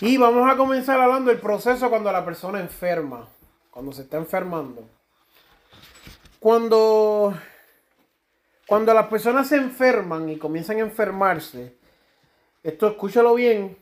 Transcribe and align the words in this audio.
Y 0.00 0.16
vamos 0.16 0.48
a 0.48 0.56
comenzar 0.56 1.00
hablando 1.00 1.30
del 1.30 1.40
proceso 1.40 1.90
cuando 1.90 2.12
la 2.12 2.24
persona 2.24 2.60
enferma, 2.60 3.26
cuando 3.70 3.92
se 3.92 4.02
está 4.02 4.16
enfermando. 4.16 4.88
Cuando, 6.38 7.34
cuando 8.68 8.94
las 8.94 9.08
personas 9.08 9.48
se 9.48 9.56
enferman 9.56 10.28
y 10.28 10.38
comienzan 10.38 10.76
a 10.76 10.80
enfermarse, 10.80 11.74
esto 12.62 12.86
escúchalo 12.86 13.34
bien 13.34 13.76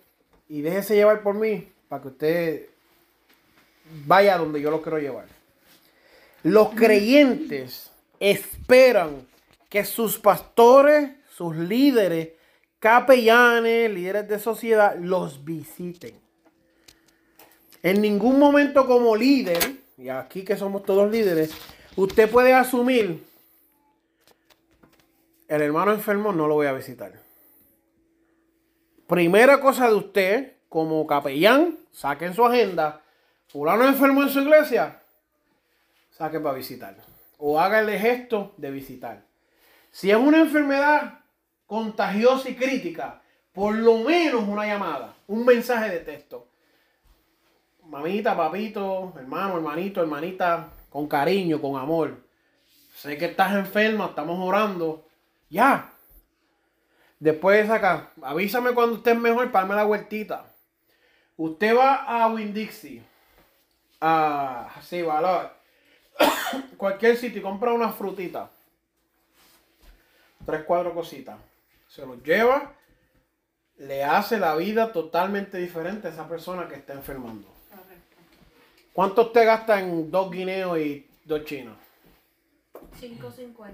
y 0.49 0.63
déjese 0.63 0.95
llevar 0.95 1.23
por 1.23 1.35
mí 1.35 1.71
para 1.87 2.01
que 2.01 2.09
usted 2.09 2.67
vaya 4.07 4.39
donde 4.39 4.63
yo 4.63 4.71
lo 4.71 4.81
quiero 4.81 4.99
llevar. 4.99 5.27
Los 6.43 6.71
creyentes 6.71 7.91
esperan 8.21 9.27
que 9.69 9.85
sus 9.85 10.19
pastores, 10.19 11.11
sus 11.29 11.55
líderes, 11.55 12.31
capellanes, 12.87 13.91
líderes 13.91 14.29
de 14.29 14.39
sociedad, 14.39 14.97
los 14.97 15.45
visiten. 15.45 16.21
En 17.83 18.01
ningún 18.01 18.39
momento 18.39 18.87
como 18.87 19.17
líder, 19.17 19.59
y 19.99 20.09
aquí 20.09 20.45
que 20.45 20.57
somos 20.57 20.85
todos 20.85 21.11
líderes, 21.11 21.53
usted 21.97 22.31
puede 22.31 22.55
asumir, 22.55 23.27
el 25.49 25.63
hermano 25.63 25.95
enfermo 25.95 26.31
no 26.31 26.47
lo 26.47 26.55
voy 26.55 26.69
a 26.69 26.75
visitar. 26.75 27.13
Primera 29.09 29.59
cosa 29.59 29.89
de 29.89 29.95
usted, 29.97 30.53
como 30.69 31.05
capellán, 31.09 31.79
saquen 31.91 32.35
su 32.35 32.45
agenda, 32.45 33.03
fulano 33.49 33.85
enfermo 33.85 34.23
en 34.23 34.29
su 34.29 34.43
iglesia, 34.43 35.03
saque 36.13 36.39
para 36.39 36.55
visitar. 36.55 36.97
O 37.39 37.59
hágale 37.59 37.99
gesto 37.99 38.55
de 38.59 38.71
visitar. 38.71 39.25
Si 39.91 40.09
es 40.09 40.17
una 40.17 40.39
enfermedad 40.39 41.26
contagiosa 41.67 42.49
y 42.49 42.55
crítica, 42.55 43.21
por 43.53 43.75
lo 43.75 43.99
menos 43.99 44.45
una 44.47 44.67
llamada, 44.67 45.15
un 45.27 45.45
mensaje 45.45 45.91
de 45.91 46.01
texto. 46.01 46.49
Mamita, 47.85 48.37
papito, 48.37 49.13
hermano, 49.17 49.57
hermanito, 49.57 50.01
hermanita, 50.01 50.69
con 50.91 51.07
cariño, 51.07 51.61
con 51.61 51.77
amor. 51.81 52.23
Sé 52.95 53.17
que 53.17 53.27
estás 53.27 53.55
enferma, 53.55 54.07
estamos 54.07 54.39
orando. 54.41 55.07
Ya. 55.49 55.93
Después 57.19 57.69
acá, 57.71 58.11
avísame 58.23 58.73
cuando 58.73 58.97
estés 58.97 59.17
mejor 59.17 59.51
para 59.51 59.67
darme 59.67 59.77
la 59.77 59.85
vueltita. 59.85 60.47
Usted 61.37 61.77
va 61.77 61.95
a 61.95 62.29
Winn-Dixie, 62.29 63.03
a 64.01 64.69
sí, 64.83 65.03
valor, 65.03 65.53
cualquier 66.77 67.17
sitio 67.17 67.41
y 67.41 67.43
compra 67.43 67.73
una 67.73 67.91
frutita. 67.91 68.51
Tres, 70.45 70.65
cuatro 70.67 70.95
cositas. 70.95 71.37
Se 71.97 72.05
los 72.05 72.23
lleva, 72.23 72.75
le 73.79 74.05
hace 74.05 74.39
la 74.39 74.55
vida 74.55 74.93
totalmente 74.93 75.57
diferente 75.57 76.09
a 76.09 76.11
esa 76.11 76.29
persona 76.29 76.69
que 76.69 76.75
está 76.75 76.93
enfermando. 76.93 77.49
¿Cuánto 78.93 79.23
usted 79.23 79.47
gasta 79.47 79.81
en 79.81 80.11
dos 80.11 80.31
guineos 80.31 80.79
y 80.79 81.09
dos 81.25 81.47
chinos? 81.47 81.75
5.50. 83.01 83.71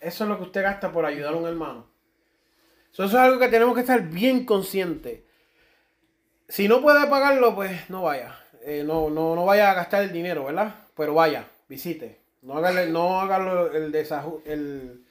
Eso 0.00 0.24
es 0.24 0.28
lo 0.28 0.36
que 0.36 0.42
usted 0.42 0.64
gasta 0.64 0.90
por 0.90 1.06
ayudar 1.06 1.34
a 1.34 1.36
un 1.36 1.46
hermano. 1.46 1.86
So, 2.90 3.04
eso 3.04 3.16
es 3.16 3.22
algo 3.22 3.38
que 3.38 3.50
tenemos 3.50 3.76
que 3.76 3.82
estar 3.82 4.02
bien 4.02 4.44
conscientes. 4.44 5.20
Si 6.48 6.66
no 6.66 6.82
puede 6.82 7.06
pagarlo, 7.06 7.54
pues 7.54 7.88
no 7.88 8.02
vaya. 8.02 8.36
Eh, 8.62 8.82
no, 8.84 9.10
no, 9.10 9.36
no 9.36 9.44
vaya 9.44 9.70
a 9.70 9.74
gastar 9.74 10.02
el 10.02 10.12
dinero, 10.12 10.46
¿verdad? 10.46 10.74
Pero 10.96 11.14
vaya, 11.14 11.48
visite. 11.68 12.20
No 12.42 12.56
haga, 12.56 12.84
no 12.86 13.20
haga 13.20 13.36
el, 13.72 13.94
el, 13.94 15.05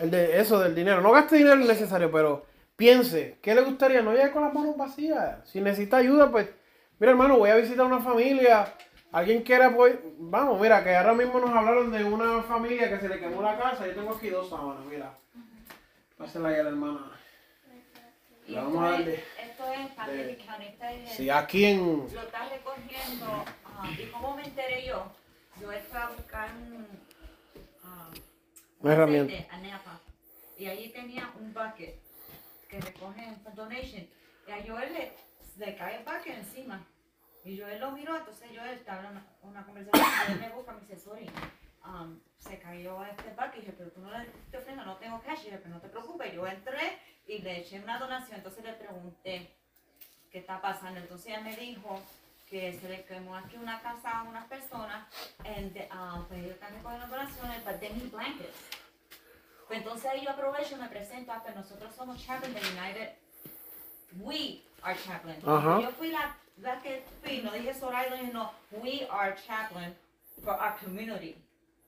el 0.00 0.10
de 0.10 0.40
eso 0.40 0.60
del 0.60 0.74
dinero. 0.74 1.00
No 1.00 1.12
gaste 1.12 1.36
dinero 1.36 1.60
innecesario, 1.60 2.10
pero 2.10 2.46
piense, 2.76 3.38
¿qué 3.42 3.54
le 3.54 3.62
gustaría? 3.62 4.02
No 4.02 4.12
llegue 4.12 4.30
con 4.32 4.42
las 4.44 4.54
manos 4.54 4.76
vacías. 4.76 5.48
Si 5.48 5.60
necesita 5.60 5.98
ayuda, 5.98 6.30
pues, 6.30 6.48
mira 6.98 7.12
hermano, 7.12 7.38
voy 7.38 7.50
a 7.50 7.56
visitar 7.56 7.84
una 7.86 8.00
familia. 8.00 8.72
Alguien 9.12 9.42
quiere 9.42 9.64
apoyar. 9.64 9.98
Vamos, 10.18 10.60
mira, 10.60 10.82
que 10.82 10.94
ahora 10.96 11.14
mismo 11.14 11.38
nos 11.38 11.50
hablaron 11.50 11.92
de 11.92 12.02
una 12.02 12.42
familia 12.42 12.88
que 12.90 12.98
se 12.98 13.08
le 13.08 13.20
quemó 13.20 13.42
la 13.42 13.56
casa. 13.56 13.86
Yo 13.86 13.94
tengo 13.94 14.14
aquí 14.14 14.28
dos 14.28 14.48
sábanas, 14.50 14.84
mira. 14.86 15.14
Pásela 16.18 16.48
ahí 16.48 16.56
a 16.60 16.62
la 16.64 16.70
hermana. 16.70 17.10
Esto, 18.46 18.56
vamos 18.60 18.84
a 18.84 18.90
darle. 18.90 19.24
esto 19.42 19.64
es 19.72 19.92
County, 19.94 20.64
este 20.66 21.04
es 21.04 21.12
Sí, 21.12 21.30
aquí 21.30 21.64
en. 21.64 22.06
lo 22.12 22.20
está 22.22 22.48
recogiendo. 22.48 23.26
ah, 23.64 23.90
¿Y 23.98 24.06
cómo 24.10 24.36
me 24.36 24.42
enteré 24.42 24.84
yo? 24.86 25.12
Yo 25.60 25.68
fui 25.68 25.98
a 25.98 26.08
buscar 26.08 26.50
un, 26.56 26.86
ah, 27.84 28.08
un 28.73 28.73
Una 28.84 28.92
herramienta. 28.92 29.32
Y 30.58 30.66
allí 30.66 30.90
tenía 30.90 31.32
un 31.40 31.54
bucket 31.54 31.98
que 32.68 32.80
recogen 32.80 33.42
donation. 33.54 34.06
Y 34.46 34.50
a 34.50 34.62
Joel 34.66 34.92
le, 34.92 35.12
le 35.56 35.76
cae 35.76 35.96
el 35.96 36.04
bucket 36.04 36.36
encima. 36.36 36.86
Y 37.44 37.58
Joel 37.58 37.80
lo 37.80 37.92
miró, 37.92 38.14
entonces 38.16 38.48
Joel 38.54 38.74
estaba 38.74 39.00
en 39.00 39.06
una, 39.12 39.26
una 39.42 39.64
conversación. 39.64 40.06
Y 40.28 40.32
él 40.32 40.40
me 40.40 40.50
busca, 40.50 40.72
me 40.72 40.80
dice, 40.80 40.98
sorry. 40.98 41.30
um, 41.86 42.20
se 42.38 42.58
cayó 42.58 43.02
este 43.06 43.30
bucket 43.30 43.56
y 43.56 43.60
dije, 43.60 43.72
pero 43.72 43.90
tú 43.90 44.00
no 44.02 44.10
le 44.10 44.26
te 44.50 44.58
ofrendas, 44.58 44.84
no 44.84 44.96
tengo 44.98 45.22
cash. 45.22 45.40
Y 45.40 45.44
dije, 45.44 45.58
pero 45.58 45.74
no 45.74 45.80
te 45.80 45.88
preocupes. 45.88 46.34
Yo 46.34 46.46
entré 46.46 46.98
y 47.26 47.38
le 47.38 47.60
eché 47.60 47.80
una 47.80 47.98
donación. 47.98 48.36
Entonces 48.36 48.64
le 48.64 48.74
pregunté, 48.74 49.50
¿qué 50.30 50.40
está 50.40 50.60
pasando? 50.60 51.00
Entonces 51.00 51.28
ella 51.28 51.40
me 51.40 51.56
dijo 51.56 52.02
que 52.48 52.72
se 52.78 52.88
le 52.88 53.04
quemó 53.04 53.36
aquí 53.36 53.56
una 53.56 53.80
casa 53.80 54.20
a 54.20 54.22
unas 54.24 54.46
personas, 54.46 55.06
and, 55.44 55.76
um, 55.92 56.24
pues 56.26 56.40
ellos 56.40 56.54
están 56.54 56.74
recogiendo 56.74 57.06
donaciones, 57.06 57.64
but 57.64 57.80
they 57.80 57.90
need 57.92 58.10
blankets. 58.10 58.56
Pues 59.66 59.78
entonces 59.78 60.12
yo 60.22 60.30
aprovecho 60.30 60.76
y 60.76 60.78
me 60.78 60.88
presento, 60.88 61.32
ah, 61.32 61.40
pues 61.42 61.54
nosotros 61.56 61.94
somos 61.94 62.24
chaplain 62.24 62.52
de 62.54 62.60
United, 62.60 63.12
we 64.20 64.62
are 64.82 64.96
chaplain. 64.96 65.40
Ajá. 65.46 65.80
Yo 65.80 65.90
fui 65.92 66.10
la, 66.10 66.36
la 66.58 66.78
que 66.80 67.04
fui, 67.22 67.42
no 67.42 67.50
dije 67.52 67.72
Soraya, 67.74 68.14
dije 68.14 68.32
no, 68.32 68.52
we 68.72 69.06
are 69.10 69.34
chaplain 69.46 69.96
for 70.42 70.54
our 70.54 70.76
community. 70.78 71.36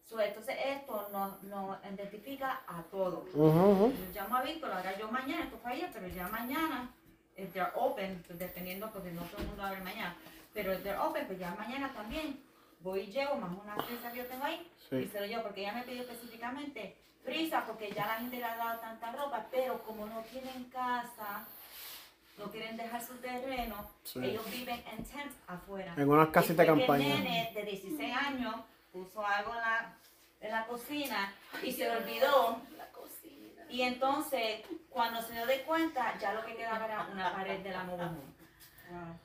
So, 0.08 0.20
entonces 0.20 0.56
esto 0.64 1.08
nos, 1.12 1.42
nos 1.42 1.78
identifica 1.84 2.62
a 2.66 2.82
todos. 2.90 3.28
Ujú, 3.34 3.70
ujú. 3.70 3.92
Yo 3.92 4.20
llamo 4.22 4.36
a 4.36 4.42
Víctor, 4.42 4.72
ahora 4.72 4.96
yo 4.96 5.10
mañana, 5.10 5.44
esto 5.44 5.58
fue 5.58 5.72
ayer, 5.72 5.90
pero 5.92 6.06
ya 6.06 6.28
mañana, 6.28 6.88
if 7.36 7.52
they're 7.52 7.72
open, 7.74 8.22
pues 8.26 8.38
dependiendo, 8.38 8.90
porque 8.92 9.10
no 9.10 9.22
todo 9.22 9.42
el 9.42 9.48
mundo 9.48 9.64
abre 9.64 9.80
mañana, 9.80 10.16
pero 10.56 10.72
if 10.72 10.82
they're 10.82 10.98
open, 10.98 11.26
pues 11.26 11.38
ya 11.38 11.54
mañana 11.54 11.92
también 11.92 12.40
voy 12.80 13.00
y 13.00 13.06
llevo 13.12 13.36
más 13.36 13.50
una 13.62 13.76
prisa 13.76 14.10
que 14.10 14.18
yo 14.18 14.26
tengo 14.26 14.42
ahí, 14.44 14.66
Sí. 14.88 14.96
y 14.96 15.06
se 15.08 15.20
lo 15.20 15.26
llevo, 15.26 15.42
porque 15.42 15.60
ella 15.60 15.74
me 15.74 15.82
pidió 15.82 16.00
específicamente 16.02 16.96
prisa, 17.22 17.64
porque 17.66 17.92
ya 17.92 18.06
la 18.06 18.14
gente 18.14 18.38
le 18.38 18.44
ha 18.44 18.56
dado 18.56 18.80
tanta 18.80 19.12
ropa, 19.12 19.46
pero 19.50 19.82
como 19.82 20.06
no 20.06 20.20
tienen 20.22 20.64
casa, 20.70 21.44
no 22.38 22.50
quieren 22.50 22.76
dejar 22.78 23.02
su 23.04 23.14
terreno, 23.18 23.90
Sí. 24.04 24.20
ellos 24.24 24.50
viven 24.50 24.82
en 24.92 25.04
tents 25.04 25.34
afuera. 25.46 25.92
En 25.96 26.08
unas 26.08 26.28
casitas 26.28 26.56
de 26.66 26.72
que 26.72 26.78
campaña. 26.78 27.04
El 27.16 27.24
nene 27.24 27.52
de 27.54 27.62
16 27.64 28.14
años 28.16 28.54
puso 28.92 29.26
algo 29.26 29.52
en 29.52 29.60
la, 29.60 29.94
en 30.40 30.50
la 30.52 30.66
cocina 30.66 31.34
y 31.62 31.70
se 31.72 31.84
le 31.84 31.96
olvidó. 31.98 32.60
Y 33.68 33.82
entonces, 33.82 34.60
cuando 34.88 35.20
se 35.20 35.32
dio 35.34 35.44
de 35.44 35.60
cuenta, 35.62 36.16
ya 36.18 36.32
lo 36.32 36.46
que 36.46 36.54
quedaba 36.54 36.84
era 36.86 37.08
una 37.12 37.32
pared 37.34 37.58
de 37.60 37.70
la 37.72 37.82
mobile 37.82 38.10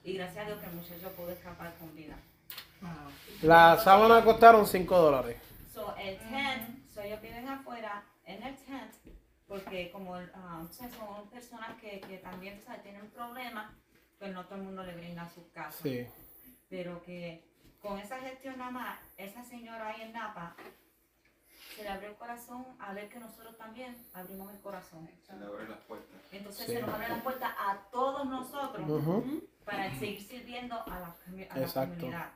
Y 0.04 0.14
gracias 0.14 0.44
a 0.46 0.48
Dios 0.48 0.60
que 0.60 0.66
el 0.68 0.74
muchacho 0.76 1.12
pudo 1.16 1.30
escapar 1.32 1.74
con 1.80 1.96
vida. 1.96 2.16
Las 3.42 3.84
sábanas 3.84 4.24
costaron 4.24 4.66
5 4.66 4.98
dólares. 4.98 5.38
So, 5.74 5.96
el 5.98 6.18
tent, 6.18 6.90
so 6.94 7.02
ellos 7.02 7.22
viven 7.22 7.48
afuera 7.48 8.04
en 8.26 8.42
el 8.44 8.56
tent, 8.58 8.92
porque 9.48 9.92
como 9.92 10.12
um, 10.14 10.70
sea, 10.70 10.90
son 10.90 11.30
personas 11.30 11.80
que, 11.80 12.02
que 12.02 12.18
también 12.18 12.60
o 12.60 12.66
sea, 12.66 12.82
tienen 12.82 13.10
problemas, 13.12 13.72
pues 14.20 14.34
no 14.34 14.46
todo 14.46 14.56
el 14.56 14.64
mundo 14.64 14.84
le 14.84 14.96
brinda 14.96 15.30
sus 15.30 15.46
casas. 15.54 15.80
Sí. 15.82 16.08
pero 16.70 17.02
que 17.04 17.44
con 17.82 17.98
esa 18.00 18.20
gestión 18.20 18.58
nada 18.58 18.72
más, 18.72 19.00
esa 19.18 19.44
señora 19.44 19.88
ahí 19.90 20.02
en 20.04 20.14
Napa, 20.14 20.56
se 21.76 21.84
le 21.84 21.90
abrió 21.90 22.10
el 22.10 22.16
corazón 22.16 22.66
a 22.80 22.94
ver 22.94 23.10
que 23.10 23.20
nosotros 23.20 23.58
también 23.58 23.96
abrimos 24.14 24.52
el 24.54 24.60
corazón. 24.62 25.10
Se 25.26 25.36
le 25.36 25.46
abren 25.46 25.70
las 25.70 25.80
puertas. 25.82 26.20
Entonces 26.32 26.66
Sí. 26.66 26.74
se 26.74 26.82
nos 26.82 26.94
abre 26.94 27.08
la 27.10 27.24
puerta 27.24 27.48
a 27.58 27.78
todos 27.92 28.26
nosotros. 28.28 28.86
Para 29.66 29.94
seguir 29.96 30.22
sirviendo 30.22 30.76
a 30.88 31.00
la, 31.00 31.16
a 31.50 31.58
la 31.58 31.64
Exacto. 31.66 31.96
comunidad. 31.96 32.32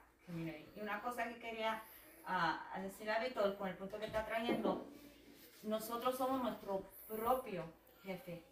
Y 0.76 0.80
una 0.82 1.02
cosa 1.02 1.26
que 1.26 1.40
quería 1.40 1.82
a 2.28 2.80
decir 2.82 3.10
a 3.10 3.20
Víctor 3.20 3.56
con 3.58 3.68
el 3.68 3.76
punto 3.76 4.00
que 4.00 4.06
está 4.06 4.26
trayendo, 4.26 4.88
nosotros 5.64 6.18
somos 6.18 6.42
nuestro 6.42 6.90
propio 7.08 7.66
jefe. 8.04 8.44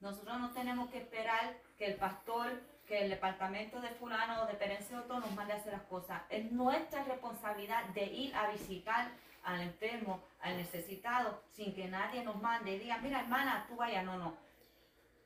Nosotros 0.00 0.40
no 0.40 0.50
tenemos 0.52 0.90
que 0.90 0.98
esperar 0.98 1.56
que 1.78 1.86
el 1.86 1.94
pastor, 1.96 2.60
que 2.86 3.04
el 3.04 3.10
departamento 3.10 3.80
de 3.80 3.88
fulano 3.90 4.42
o 4.42 4.46
de 4.46 4.54
Perenceoto 4.54 5.20
nos 5.20 5.30
mande 5.32 5.52
a 5.52 5.56
hacer 5.56 5.72
las 5.72 5.82
cosas. 5.82 6.22
Es 6.28 6.50
nuestra 6.50 7.04
responsabilidad 7.04 7.84
de 7.94 8.04
ir 8.04 8.34
a 8.34 8.50
visitar 8.50 9.10
al 9.44 9.60
enfermo, 9.60 10.22
al 10.40 10.56
necesitado, 10.56 11.42
sin 11.50 11.74
que 11.74 11.88
nadie 11.88 12.24
nos 12.24 12.40
mande 12.40 12.72
y 12.72 12.78
diga, 12.80 12.98
mira 12.98 13.20
hermana, 13.20 13.66
tú 13.68 13.76
vaya, 13.76 14.02
no, 14.02 14.18
no. 14.18 14.36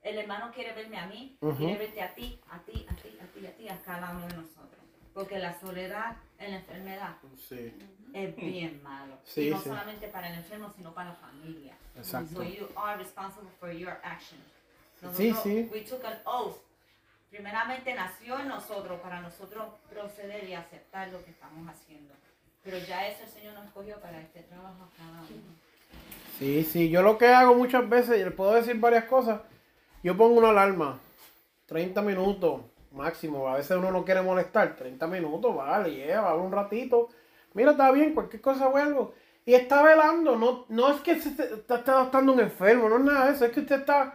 El 0.02 0.18
hermano 0.18 0.52
quiere 0.54 0.72
verme 0.72 0.98
a 0.98 1.06
mí, 1.06 1.36
Ujú. 1.40 1.56
quiere 1.56 1.78
verte 1.78 2.02
a 2.02 2.14
ti, 2.14 2.40
a 2.50 2.58
ti, 2.60 2.86
a 2.88 2.94
ti, 2.94 3.18
a 3.20 3.26
ti, 3.26 3.46
a 3.46 3.56
ti, 3.56 3.68
a 3.68 3.82
cada 3.82 4.10
uno 4.12 4.26
de 4.28 4.36
nosotros. 4.36 4.80
Porque 5.12 5.38
la 5.38 5.58
soledad 5.58 6.16
en 6.38 6.50
la 6.52 6.56
enfermedad 6.58 7.16
Sí, 7.48 7.72
es 8.12 8.36
bien 8.36 8.82
malo. 8.82 9.16
Sí, 9.24 9.48
y 9.48 9.50
no 9.50 9.58
sí. 9.58 9.68
solamente 9.70 10.08
para 10.08 10.28
el 10.30 10.38
enfermo, 10.38 10.70
sino 10.76 10.92
para 10.92 11.10
la 11.10 11.16
familia. 11.16 11.74
exacto. 11.96 12.34
So 12.36 12.42
you 12.42 12.68
are 12.76 12.96
responsible 12.98 13.48
for 13.58 13.70
your 13.72 13.96
actions. 14.02 14.42
Sí, 15.16 15.30
Nosotros, 15.30 15.42
sí. 15.42 15.70
We 15.72 15.80
took 15.82 16.04
an 16.04 16.18
oath. 16.24 16.56
Primeramente 17.30 17.92
nació 17.94 18.38
en 18.38 18.48
nosotros 18.48 19.00
para 19.00 19.20
nosotros 19.20 19.66
proceder 19.90 20.48
y 20.48 20.54
aceptar 20.54 21.08
lo 21.08 21.22
que 21.24 21.30
estamos 21.32 21.68
haciendo. 21.68 22.14
Pero 22.62 22.78
ya 22.78 23.06
eso 23.08 23.24
el 23.24 23.28
Señor 23.30 23.54
nos 23.54 23.66
escogió 23.66 24.00
para 24.00 24.20
este 24.20 24.42
trabajo 24.42 24.84
a 24.84 24.96
cada 24.96 25.20
uno. 25.22 25.56
Sí, 26.38 26.62
sí, 26.64 26.90
yo 26.90 27.02
lo 27.02 27.16
que 27.18 27.26
hago 27.28 27.54
muchas 27.54 27.88
veces, 27.88 28.20
y 28.20 28.24
les 28.24 28.32
puedo 28.34 28.52
decir 28.52 28.76
varias 28.78 29.04
cosas, 29.04 29.40
yo 30.06 30.16
pongo 30.16 30.38
una 30.38 30.50
alarma, 30.50 31.00
30 31.66 32.00
minutos 32.02 32.60
máximo, 32.92 33.48
a 33.48 33.56
veces 33.56 33.76
uno 33.76 33.90
no 33.90 34.04
quiere 34.04 34.22
molestar, 34.22 34.76
30 34.76 35.04
minutos, 35.08 35.56
vale, 35.56 35.90
lleva 35.96 36.32
un 36.36 36.52
ratito, 36.52 37.08
mira, 37.54 37.72
está 37.72 37.90
bien, 37.90 38.14
cualquier 38.14 38.40
cosa 38.40 38.68
vuelvo. 38.68 39.14
Y 39.44 39.54
está 39.54 39.82
velando, 39.82 40.36
no, 40.36 40.64
no 40.68 40.92
es 40.92 41.00
que 41.00 41.20
se 41.20 41.30
está, 41.30 41.74
está 41.78 41.92
adoptando 41.94 42.34
un 42.34 42.38
enfermo, 42.38 42.88
no 42.88 42.98
es 42.98 43.02
nada 43.02 43.26
de 43.26 43.32
eso, 43.32 43.46
es 43.46 43.50
que 43.50 43.58
usted 43.58 43.80
está, 43.80 44.14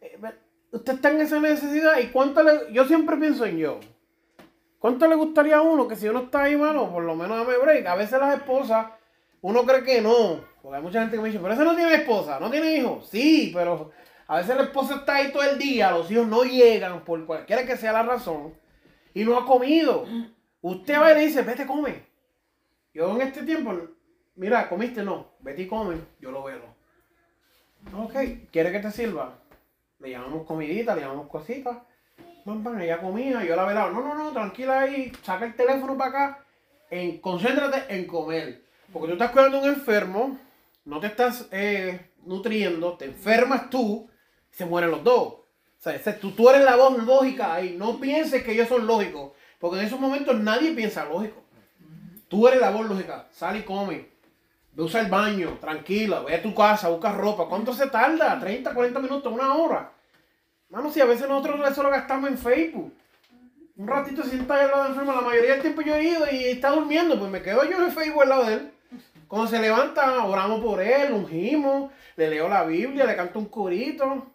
eh, 0.00 0.18
usted 0.72 0.94
está 0.94 1.10
en 1.12 1.20
esa 1.20 1.38
necesidad 1.38 2.00
y 2.00 2.08
cuánto 2.08 2.42
le, 2.42 2.72
yo 2.72 2.84
siempre 2.84 3.16
pienso 3.16 3.46
en 3.46 3.58
yo. 3.58 3.78
¿Cuánto 4.80 5.06
le 5.06 5.14
gustaría 5.14 5.58
a 5.58 5.62
uno 5.62 5.86
que 5.86 5.94
si 5.94 6.08
uno 6.08 6.22
está 6.22 6.42
ahí, 6.42 6.56
mano, 6.56 6.90
por 6.90 7.04
lo 7.04 7.14
menos 7.14 7.38
dame 7.38 7.56
break? 7.58 7.86
A 7.86 7.94
veces 7.94 8.18
las 8.18 8.34
esposas, 8.34 8.88
uno 9.40 9.62
cree 9.62 9.84
que 9.84 10.00
no, 10.00 10.40
porque 10.60 10.78
hay 10.78 10.82
mucha 10.82 11.00
gente 11.00 11.14
que 11.14 11.22
me 11.22 11.28
dice, 11.28 11.40
pero 11.40 11.54
ese 11.54 11.64
no 11.64 11.76
tiene 11.76 11.94
esposa, 11.94 12.40
no 12.40 12.50
tiene 12.50 12.74
hijos. 12.76 13.08
Sí, 13.08 13.52
pero 13.54 13.92
a 14.28 14.36
veces 14.36 14.56
la 14.56 14.64
esposa 14.64 14.96
está 14.96 15.16
ahí 15.16 15.32
todo 15.32 15.42
el 15.42 15.58
día, 15.58 15.90
los 15.90 16.10
hijos 16.10 16.26
no 16.26 16.44
llegan 16.44 17.02
por 17.02 17.24
cualquiera 17.24 17.64
que 17.64 17.78
sea 17.78 17.92
la 17.94 18.02
razón 18.02 18.54
y 19.14 19.24
no 19.24 19.38
ha 19.38 19.46
comido. 19.46 20.04
Usted 20.60 21.00
va 21.00 21.12
y 21.12 21.14
le 21.14 21.20
dice, 21.26 21.40
vete, 21.40 21.66
come. 21.66 22.06
Yo 22.92 23.10
en 23.16 23.22
este 23.22 23.42
tiempo, 23.42 23.74
mira, 24.36 24.68
comiste, 24.68 25.02
no, 25.02 25.32
vete 25.40 25.62
y 25.62 25.66
come, 25.66 25.96
yo 26.20 26.30
lo 26.30 26.42
veo. 26.42 26.60
Ok, 27.96 28.14
¿quiere 28.52 28.70
que 28.70 28.80
te 28.80 28.90
sirva? 28.90 29.38
Le 29.98 30.10
llamamos 30.10 30.46
comidita, 30.46 30.94
le 30.94 31.00
llamamos 31.00 31.28
cositas. 31.28 31.78
Pam, 32.44 32.62
pam, 32.62 32.78
ella 32.80 33.00
comía, 33.00 33.42
yo 33.44 33.56
la 33.56 33.64
velaba. 33.64 33.90
No, 33.90 34.02
no, 34.02 34.14
no, 34.14 34.32
tranquila 34.32 34.80
ahí, 34.80 35.10
saca 35.22 35.46
el 35.46 35.56
teléfono 35.56 35.96
para 35.96 36.10
acá. 36.10 36.44
En, 36.90 37.18
concéntrate 37.18 37.94
en 37.94 38.06
comer. 38.06 38.62
Porque 38.92 39.08
tú 39.08 39.12
estás 39.14 39.30
cuidando 39.30 39.58
a 39.58 39.62
un 39.62 39.68
enfermo, 39.68 40.38
no 40.84 41.00
te 41.00 41.06
estás 41.06 41.48
eh, 41.50 42.10
nutriendo, 42.26 42.96
te 42.98 43.06
enfermas 43.06 43.70
tú, 43.70 44.08
se 44.58 44.66
mueren 44.66 44.90
los 44.90 45.04
dos. 45.04 45.34
O 45.34 45.44
sea, 45.78 46.18
tú, 46.18 46.32
tú 46.32 46.50
eres 46.50 46.64
la 46.64 46.74
voz 46.74 46.98
lógica 47.04 47.54
ahí. 47.54 47.76
No 47.78 48.00
pienses 48.00 48.42
que 48.42 48.52
ellos 48.52 48.66
son 48.66 48.88
lógicos. 48.88 49.30
Porque 49.60 49.78
en 49.78 49.86
esos 49.86 50.00
momentos 50.00 50.36
nadie 50.40 50.72
piensa 50.72 51.04
lógico. 51.04 51.44
Tú 52.26 52.48
eres 52.48 52.60
la 52.60 52.70
voz 52.70 52.88
lógica. 52.88 53.28
Sal 53.30 53.56
y 53.56 53.62
come. 53.62 54.08
Ve 54.72 54.82
a 54.82 54.86
usar 54.86 55.04
el 55.04 55.10
baño, 55.10 55.58
tranquila. 55.60 56.22
Ve 56.22 56.34
a 56.34 56.42
tu 56.42 56.52
casa, 56.56 56.88
busca 56.88 57.12
ropa. 57.12 57.46
¿Cuánto 57.48 57.72
se 57.72 57.86
tarda? 57.86 58.36
30, 58.40 58.74
40 58.74 58.98
minutos, 58.98 59.32
una 59.32 59.54
hora. 59.54 59.92
Mano, 60.70 60.90
si 60.90 61.00
a 61.00 61.04
veces 61.04 61.28
nosotros 61.28 61.70
eso 61.70 61.84
lo 61.84 61.90
gastamos 61.90 62.28
en 62.28 62.36
Facebook. 62.36 62.92
Un 63.76 63.86
ratito 63.86 64.24
se 64.24 64.30
sienta 64.30 64.60
al 64.60 64.72
lado 64.72 64.82
del 64.82 64.92
enfermo. 64.92 65.12
La 65.12 65.20
mayoría 65.20 65.52
del 65.52 65.62
tiempo 65.62 65.82
yo 65.82 65.94
he 65.94 66.02
ido 66.02 66.26
y 66.32 66.46
está 66.46 66.70
durmiendo. 66.70 67.16
Pues 67.16 67.30
me 67.30 67.42
quedo 67.42 67.62
yo 67.62 67.80
en 67.80 67.92
Facebook 67.92 68.22
al 68.22 68.28
lado 68.28 68.44
de 68.46 68.54
él. 68.54 68.72
Cuando 69.28 69.46
se 69.46 69.60
levanta, 69.60 70.24
oramos 70.24 70.60
por 70.60 70.80
él, 70.80 71.12
ungimos, 71.12 71.92
le 72.16 72.30
leo 72.30 72.48
la 72.48 72.64
Biblia, 72.64 73.04
le 73.04 73.14
canto 73.14 73.38
un 73.38 73.44
corito. 73.44 74.32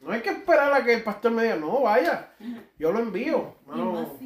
No 0.00 0.12
hay 0.12 0.22
que 0.22 0.30
esperar 0.30 0.72
a 0.72 0.84
que 0.84 0.94
el 0.94 1.02
pastor 1.02 1.32
me 1.32 1.42
diga, 1.42 1.56
no, 1.56 1.82
vaya. 1.82 2.32
Yo 2.78 2.92
lo 2.92 3.00
envío. 3.00 3.56
Mano, 3.66 4.18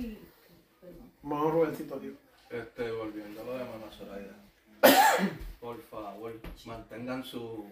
mano 1.22 1.50
Rubensito, 1.50 1.96
tío. 1.98 2.12
Este, 2.50 2.90
volviendo 2.90 3.40
a 3.40 3.44
lo 3.44 3.52
de 3.58 3.64
Mano. 3.64 3.86
Por 5.60 5.80
favor, 5.82 6.40
mantengan 6.66 7.24
su 7.24 7.64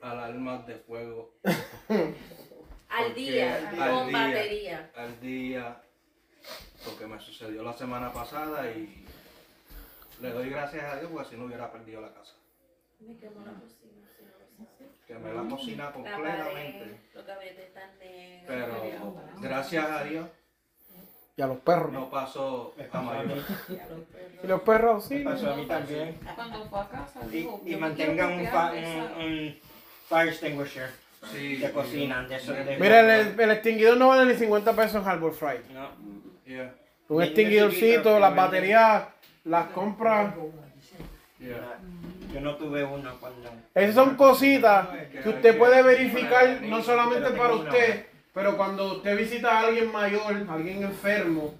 alarmas 0.00 0.66
de 0.66 0.76
fuego 0.76 1.32
Al 2.88 3.14
día, 3.14 3.70
al 3.70 3.76
con 3.76 4.08
día. 4.08 4.18
batería. 4.18 4.92
al 4.94 5.20
día. 5.20 5.82
Porque 6.84 7.06
me 7.06 7.18
sucedió 7.18 7.62
la 7.62 7.72
semana 7.72 8.12
pasada 8.12 8.70
y 8.70 9.04
le 10.20 10.30
doy 10.30 10.50
gracias 10.50 10.84
a 10.84 10.98
Dios 11.00 11.10
porque 11.12 11.30
si 11.30 11.36
no 11.36 11.46
hubiera 11.46 11.72
perdido 11.72 12.00
la 12.00 12.12
casa. 12.12 12.34
Me 13.06 13.16
quemó 13.18 13.40
la 13.44 13.52
cocina, 13.52 14.08
si 14.16 14.24
no 14.24 14.30
lo 14.64 14.70
sé. 14.78 14.84
Quemé 15.06 15.34
la 15.34 15.42
cocina 15.48 15.92
completamente. 15.92 17.00
los 17.14 17.26
gavetes 17.26 17.58
están 17.66 17.98
negros. 17.98 18.44
Pero 18.46 19.16
gracias 19.40 19.90
a 19.90 20.04
Dios 20.04 20.28
Y 21.36 21.42
a 21.42 21.46
los 21.46 21.58
perros. 21.58 21.92
no 21.92 22.10
pasó 22.10 22.74
a 22.92 23.00
mayor. 23.02 23.38
Y 24.42 24.46
los 24.46 24.60
perros, 24.62 25.04
sí. 25.04 25.16
Me 25.16 25.24
pasó 25.24 25.52
a 25.52 25.56
mí 25.56 25.66
también. 25.66 26.18
Cuando 26.34 26.64
fue 26.66 26.80
a 26.80 26.88
casa, 26.88 27.20
Y, 27.26 27.28
dijo, 27.30 27.60
y 27.64 27.70
me 27.72 27.76
mantengan 27.78 28.32
un, 28.32 28.46
fa- 28.48 28.72
un, 28.72 29.22
un 29.24 29.56
fire 30.08 30.28
extinguisher 30.28 30.90
Sí, 31.32 31.56
de 31.56 31.72
cocina, 31.72 32.22
de 32.28 32.36
eso. 32.36 32.52
De, 32.52 32.76
Mira, 32.78 33.00
el, 33.20 33.40
el 33.40 33.50
extinguidor 33.50 33.96
no 33.96 34.08
vale 34.08 34.30
ni 34.30 34.38
50 34.38 34.72
pesos 34.74 35.02
en 35.02 35.08
Harbor 35.08 35.32
Freight. 35.32 35.64
No. 35.70 35.88
Yeah, 36.44 36.74
Un 37.08 37.22
extinguidorcito, 37.22 38.18
las 38.20 38.32
que 38.32 38.36
baterías, 38.36 39.04
las 39.44 39.66
compras. 39.68 40.34
yeah. 41.38 41.78
Yo 42.34 42.40
no 42.40 42.56
tuve 42.56 42.82
uno 42.82 43.12
cuando. 43.20 43.48
Esas 43.72 43.94
son 43.94 44.16
cositas 44.16 44.88
que 45.22 45.28
usted 45.28 45.56
puede 45.56 45.84
verificar 45.84 46.60
no 46.62 46.82
solamente 46.82 47.30
para 47.30 47.54
usted, 47.54 48.06
pero 48.32 48.56
cuando 48.56 48.96
usted 48.96 49.16
visita 49.16 49.56
a 49.56 49.60
alguien 49.68 49.92
mayor, 49.92 50.44
alguien 50.50 50.82
enfermo, 50.82 51.54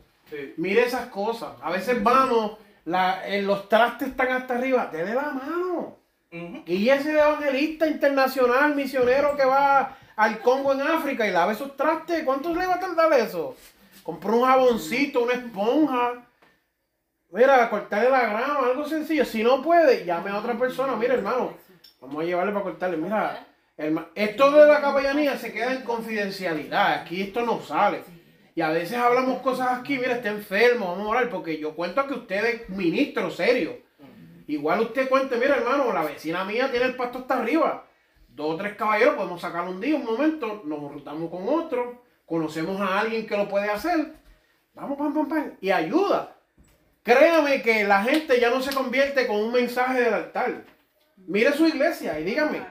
mire 0.57 0.83
esas 0.83 1.07
cosas. 1.07 1.51
A 1.63 1.71
veces 1.71 2.03
vamos, 2.03 2.59
la, 2.87 3.25
eh, 3.25 3.41
los 3.43 3.69
trastes 3.69 4.09
están 4.09 4.33
hasta 4.33 4.57
arriba, 4.57 4.91
dele 4.93 5.15
la 5.15 5.31
mano. 5.31 5.97
Guíese 6.67 7.13
de 7.13 7.21
evangelista 7.21 7.87
internacional, 7.87 8.75
misionero 8.75 9.37
que 9.37 9.45
va 9.45 9.97
al 10.17 10.41
Congo 10.41 10.73
en 10.73 10.83
África 10.83 11.25
y 11.25 11.31
lave 11.31 11.53
esos 11.53 11.77
trastes. 11.77 12.25
¿Cuánto 12.25 12.53
le 12.53 12.67
va 12.67 12.75
a 12.75 12.81
tardar 12.81 13.13
eso? 13.13 13.55
Compró 14.03 14.39
un 14.39 14.45
jaboncito, 14.45 15.23
una 15.23 15.35
esponja. 15.35 16.25
Mira, 17.35 17.69
cortarle 17.69 18.11
la 18.11 18.21
grama, 18.27 18.67
algo 18.67 18.85
sencillo. 18.87 19.25
Si 19.25 19.43
no 19.43 19.61
puede, 19.61 20.05
llame 20.05 20.31
a 20.31 20.39
otra 20.39 20.55
persona. 20.57 20.95
Mira, 20.95 21.15
hermano, 21.15 21.53
vamos 22.01 22.23
a 22.23 22.25
llevarle 22.27 22.53
para 22.53 22.63
cortarle. 22.63 22.97
Mira, 22.97 23.45
herma- 23.77 24.07
esto 24.15 24.51
de 24.53 24.67
la 24.69 24.81
capellanía 24.81 25.37
se 25.37 25.53
queda 25.53 25.73
en 25.73 25.83
confidencialidad. 25.83 27.01
Aquí 27.01 27.23
esto 27.23 27.43
no 27.45 27.61
sale. 27.61 28.03
Y 28.55 28.61
a 28.61 28.69
veces 28.71 28.97
hablamos 28.97 29.43
cosas 29.43 29.81
aquí, 29.81 29.99
mira, 29.99 30.13
está 30.15 30.29
enfermo, 30.31 30.87
vamos 30.93 31.07
a 31.07 31.11
orar, 31.11 31.29
porque 31.29 31.59
yo 31.59 31.75
cuento 31.75 32.07
que 32.07 32.15
usted 32.15 32.45
es 32.45 32.69
ministro 32.71 33.29
serio. 33.31 33.79
Igual 34.47 34.81
usted 34.83 35.09
cuente, 35.09 35.37
mira 35.37 35.57
hermano, 35.57 35.93
la 35.93 36.05
vecina 36.05 36.45
mía 36.45 36.71
tiene 36.71 36.87
el 36.87 36.95
pasto 36.95 37.19
hasta 37.19 37.39
arriba. 37.41 37.85
Dos 38.29 38.55
o 38.55 38.57
tres 38.57 38.77
caballeros 38.77 39.15
podemos 39.17 39.41
sacar 39.41 39.67
un 39.67 39.81
día, 39.81 39.97
un 39.97 40.05
momento, 40.05 40.63
nos 40.65 40.79
juntamos 40.79 41.31
con 41.31 41.49
otro, 41.49 42.05
conocemos 42.27 42.81
a 42.81 43.01
alguien 43.01 43.27
que 43.27 43.37
lo 43.37 43.49
puede 43.49 43.71
hacer. 43.71 44.13
Vamos, 44.75 44.99
pam, 44.99 45.13
pam, 45.15 45.29
pam. 45.29 45.53
Y 45.61 45.71
ayuda. 45.73 46.34
Créame 47.05 47.61
que 47.61 47.85
la 47.85 48.03
gente 48.03 48.41
ya 48.41 48.49
no 48.49 48.63
se 48.63 48.75
convierte 48.75 49.27
con 49.27 49.37
un 49.37 49.53
mensaje 49.53 50.01
del 50.01 50.15
altar. 50.15 50.65
Mire 51.19 51.53
su 51.53 51.67
iglesia 51.67 52.19
y 52.19 52.25
dígame, 52.25 52.63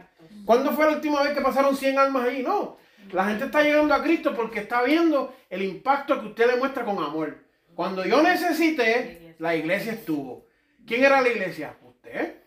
¿cuándo 0.44 0.72
fue 0.74 0.88
la 0.88 0.94
última 0.94 1.22
vez 1.22 1.34
que 1.34 1.42
pasaron 1.42 1.78
100 1.78 2.00
almas 2.00 2.28
ahí? 2.28 2.42
No. 2.42 2.78
La 3.12 3.26
gente 3.26 3.46
está 3.46 3.62
llegando 3.62 3.94
a 3.94 4.02
Cristo 4.02 4.34
porque 4.36 4.62
está 4.62 4.82
viendo 4.82 5.36
el 5.52 5.62
impacto 5.62 6.20
que 6.20 6.28
usted 6.28 6.48
le 6.48 6.56
muestra 6.56 6.84
con 6.84 6.98
amor. 6.98 7.46
Cuando 7.76 8.04
yo 8.06 8.24
necesité, 8.24 9.36
la 9.38 9.56
iglesia 9.56 9.94
estuvo. 9.94 10.48
¿Quién 10.88 11.04
era 11.04 11.22
la 11.22 11.30
iglesia? 11.30 11.78
Usted. 11.84 12.42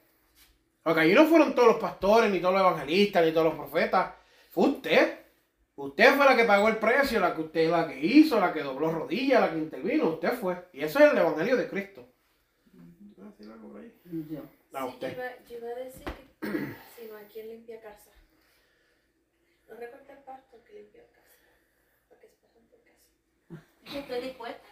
Porque 0.82 1.00
allí 1.00 1.14
no 1.14 1.26
fueron 1.26 1.54
todos 1.54 1.68
los 1.68 1.76
pastores, 1.78 2.32
ni 2.32 2.40
todos 2.40 2.54
los 2.54 2.62
evangelistas, 2.62 3.24
ni 3.24 3.30
todos 3.30 3.46
los 3.46 3.54
profetas. 3.54 4.12
Fue 4.50 4.70
usted. 4.70 5.25
Usted 5.76 6.14
fue 6.16 6.24
la 6.24 6.34
que 6.34 6.44
pagó 6.44 6.68
el 6.68 6.78
precio, 6.78 7.20
la 7.20 7.34
que 7.34 7.42
usted 7.42 7.70
la 7.70 7.86
que 7.86 8.00
hizo, 8.00 8.40
la 8.40 8.50
que 8.52 8.62
dobló 8.62 8.90
rodillas, 8.90 9.40
la 9.42 9.50
que 9.50 9.58
intervino, 9.58 10.08
usted 10.08 10.32
fue. 10.32 10.56
Y 10.72 10.82
eso 10.82 10.98
es 10.98 11.12
el 11.12 11.18
evangelio 11.18 11.54
de 11.56 11.68
Cristo. 11.68 12.08
Sí, 13.38 13.44
algo 13.44 13.68
por 13.68 13.80
ahí. 13.82 13.92
Yo. 14.30 14.40
Ah, 14.72 14.86
Sí, 14.88 14.94
usted. 14.94 15.08
Yo, 15.08 15.22
iba, 15.22 15.30
yo 15.46 15.56
iba 15.58 15.68
a 15.68 15.74
decir 15.74 16.04
que 16.40 16.48
si 16.96 17.08
no, 17.10 17.16
¿a 17.18 17.22
quién 17.30 17.48
limpia 17.48 17.80
casa? 17.82 18.10
No 19.68 19.76
recorta 19.76 20.12
el 20.14 20.18
pasto 20.20 20.64
que 20.64 20.72
limpia 20.72 21.02
casa. 21.12 21.36
Para 22.08 22.20
que 22.22 22.28
se 22.28 22.36
pasen 22.36 22.62
por 22.70 22.80
casa. 22.80 23.92
Yo 23.92 23.98
estoy 24.00 24.20
dispuesta. 24.22 24.62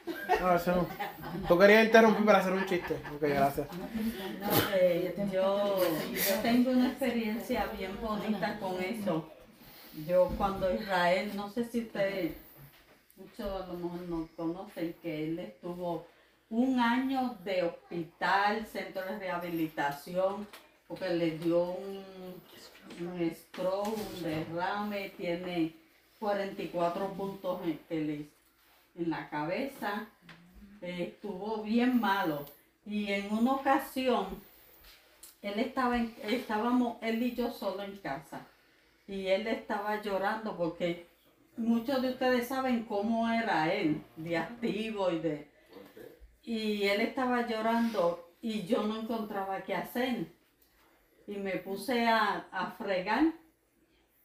Ah, 0.40 0.56
eso 0.56 0.74
no. 0.74 1.48
Tú 1.48 1.58
querías 1.58 1.84
interrumpir 1.84 2.24
para 2.24 2.38
hacer 2.38 2.52
un 2.54 2.64
chiste. 2.64 2.94
Ok, 3.14 3.20
gracias. 3.20 3.68
No, 3.76 4.48
eh, 4.74 5.14
yo, 5.30 5.78
yo 6.12 6.40
tengo 6.42 6.70
una 6.70 6.88
experiencia 6.88 7.66
bien 7.76 8.00
bonita 8.00 8.58
con 8.58 8.80
eso. 8.80 9.33
Yo 10.06 10.28
cuando 10.36 10.72
Israel, 10.74 11.32
no 11.36 11.50
sé 11.50 11.64
si 11.64 11.80
ustedes, 11.82 12.34
muchos 13.16 13.62
a 13.62 13.66
lo 13.68 13.74
mejor 13.74 14.00
no 14.08 14.28
conocen, 14.36 14.94
que 15.02 15.24
él 15.24 15.38
estuvo 15.38 16.06
un 16.50 16.80
año 16.80 17.36
de 17.44 17.62
hospital, 17.62 18.66
centro 18.66 19.02
de 19.04 19.18
rehabilitación, 19.18 20.46
porque 20.88 21.10
le 21.10 21.38
dio 21.38 21.62
un, 21.62 22.02
un 23.00 23.30
stroke, 23.34 23.96
un 23.96 24.22
derrame, 24.22 25.10
tiene 25.16 25.72
44 26.18 27.08
puntos 27.14 27.60
en, 27.90 28.28
en 28.96 29.10
la 29.10 29.28
cabeza, 29.30 30.06
estuvo 30.82 31.62
bien 31.62 32.00
malo. 32.00 32.44
Y 32.86 33.10
en 33.12 33.32
una 33.32 33.52
ocasión, 33.52 34.26
él 35.40 35.58
estaba 35.60 35.96
en- 35.96 36.14
estábamos 36.22 36.98
él 37.00 37.22
y 37.22 37.34
yo 37.34 37.50
solo 37.52 37.82
en 37.82 37.96
casa. 37.98 38.40
Y 39.06 39.26
él 39.26 39.46
estaba 39.46 40.00
llorando 40.02 40.56
porque 40.56 41.06
muchos 41.56 42.00
de 42.02 42.10
ustedes 42.10 42.48
saben 42.48 42.84
cómo 42.84 43.28
era 43.28 43.72
él, 43.72 44.02
de 44.16 44.36
activo 44.36 45.10
y 45.10 45.18
de... 45.18 45.50
Y 46.42 46.84
él 46.84 47.00
estaba 47.00 47.46
llorando 47.46 48.34
y 48.40 48.62
yo 48.66 48.82
no 48.84 49.00
encontraba 49.00 49.62
qué 49.62 49.74
hacer. 49.74 50.26
Y 51.26 51.36
me 51.36 51.52
puse 51.56 52.06
a, 52.06 52.46
a 52.50 52.72
fregar 52.72 53.32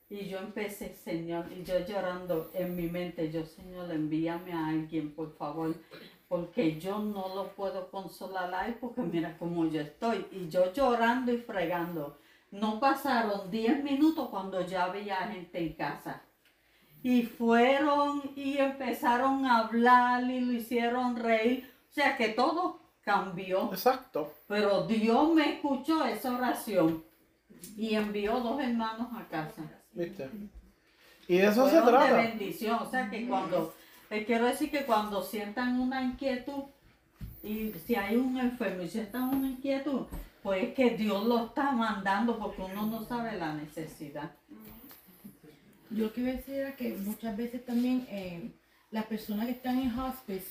y 0.09 0.27
yo 0.27 0.39
empecé, 0.39 0.95
Señor, 0.95 1.45
y 1.55 1.63
yo 1.63 1.85
llorando 1.85 2.49
en 2.55 2.75
mi 2.75 2.87
mente, 2.87 3.31
yo, 3.31 3.45
Señor, 3.45 3.91
envíame 3.91 4.53
a 4.53 4.69
alguien, 4.69 5.13
por 5.13 5.37
favor, 5.37 5.75
porque 6.27 6.79
yo 6.79 6.97
no 6.97 7.35
lo 7.35 7.49
puedo 7.49 7.91
consolar 7.91 8.51
a 8.53 8.65
él, 8.65 8.75
porque 8.81 9.01
mira 9.01 9.37
cómo 9.37 9.67
yo 9.67 9.81
estoy. 9.81 10.25
Y 10.31 10.49
yo 10.49 10.73
llorando 10.73 11.31
y 11.31 11.37
fregando. 11.37 12.17
No 12.51 12.79
pasaron 12.79 13.51
10 13.51 13.83
minutos 13.83 14.29
cuando 14.29 14.65
ya 14.65 14.85
había 14.85 15.17
gente 15.27 15.59
en 15.59 15.73
casa. 15.73 16.21
Y 17.03 17.23
fueron 17.23 18.21
y 18.35 18.57
empezaron 18.57 19.45
a 19.45 19.59
hablar 19.59 20.23
y 20.29 20.39
lo 20.41 20.51
hicieron 20.53 21.15
reír. 21.15 21.71
O 21.89 21.93
sea 21.93 22.17
que 22.17 22.29
todo 22.29 22.79
cambió. 23.03 23.69
Exacto. 23.71 24.33
Pero 24.47 24.85
Dios 24.85 25.33
me 25.33 25.53
escuchó 25.55 26.03
esa 26.05 26.35
oración 26.35 27.03
y 27.77 27.95
envió 27.95 28.39
dos 28.39 28.59
hermanos 28.61 29.07
a 29.15 29.25
casa. 29.27 29.63
¿Viste? 29.93 30.29
Y 31.27 31.37
de 31.37 31.47
eso 31.47 31.69
se 31.69 31.79
Fueron 31.81 31.85
de 31.85 31.91
trata. 32.07 32.17
bendición. 32.17 32.79
O 32.81 32.89
sea 32.89 33.09
que 33.09 33.27
cuando, 33.27 33.73
les 34.09 34.25
quiero 34.25 34.45
decir 34.47 34.71
que 34.71 34.85
cuando 34.85 35.21
sientan 35.21 35.79
una 35.79 36.01
inquietud 36.03 36.63
y 37.43 37.71
si 37.85 37.95
hay 37.95 38.15
un 38.17 38.37
enfermo 38.37 38.81
y 38.83 38.89
sientan 38.89 39.29
una 39.35 39.47
inquietud, 39.47 40.07
pues 40.43 40.63
es 40.63 40.73
que 40.73 40.91
Dios 40.91 41.25
lo 41.25 41.45
está 41.47 41.71
mandando 41.71 42.37
porque 42.39 42.61
uno 42.61 42.85
no 42.85 43.05
sabe 43.05 43.37
la 43.37 43.53
necesidad. 43.53 44.31
Yo 45.89 46.05
lo 46.05 46.13
que 46.13 46.21
iba 46.21 46.29
a 46.29 46.33
decir 46.33 46.75
que 46.77 46.93
muchas 46.93 47.35
veces 47.35 47.65
también 47.65 48.05
eh, 48.09 48.51
las 48.91 49.05
personas 49.05 49.47
que 49.47 49.53
están 49.53 49.79
en 49.79 49.97
hospice, 49.97 50.47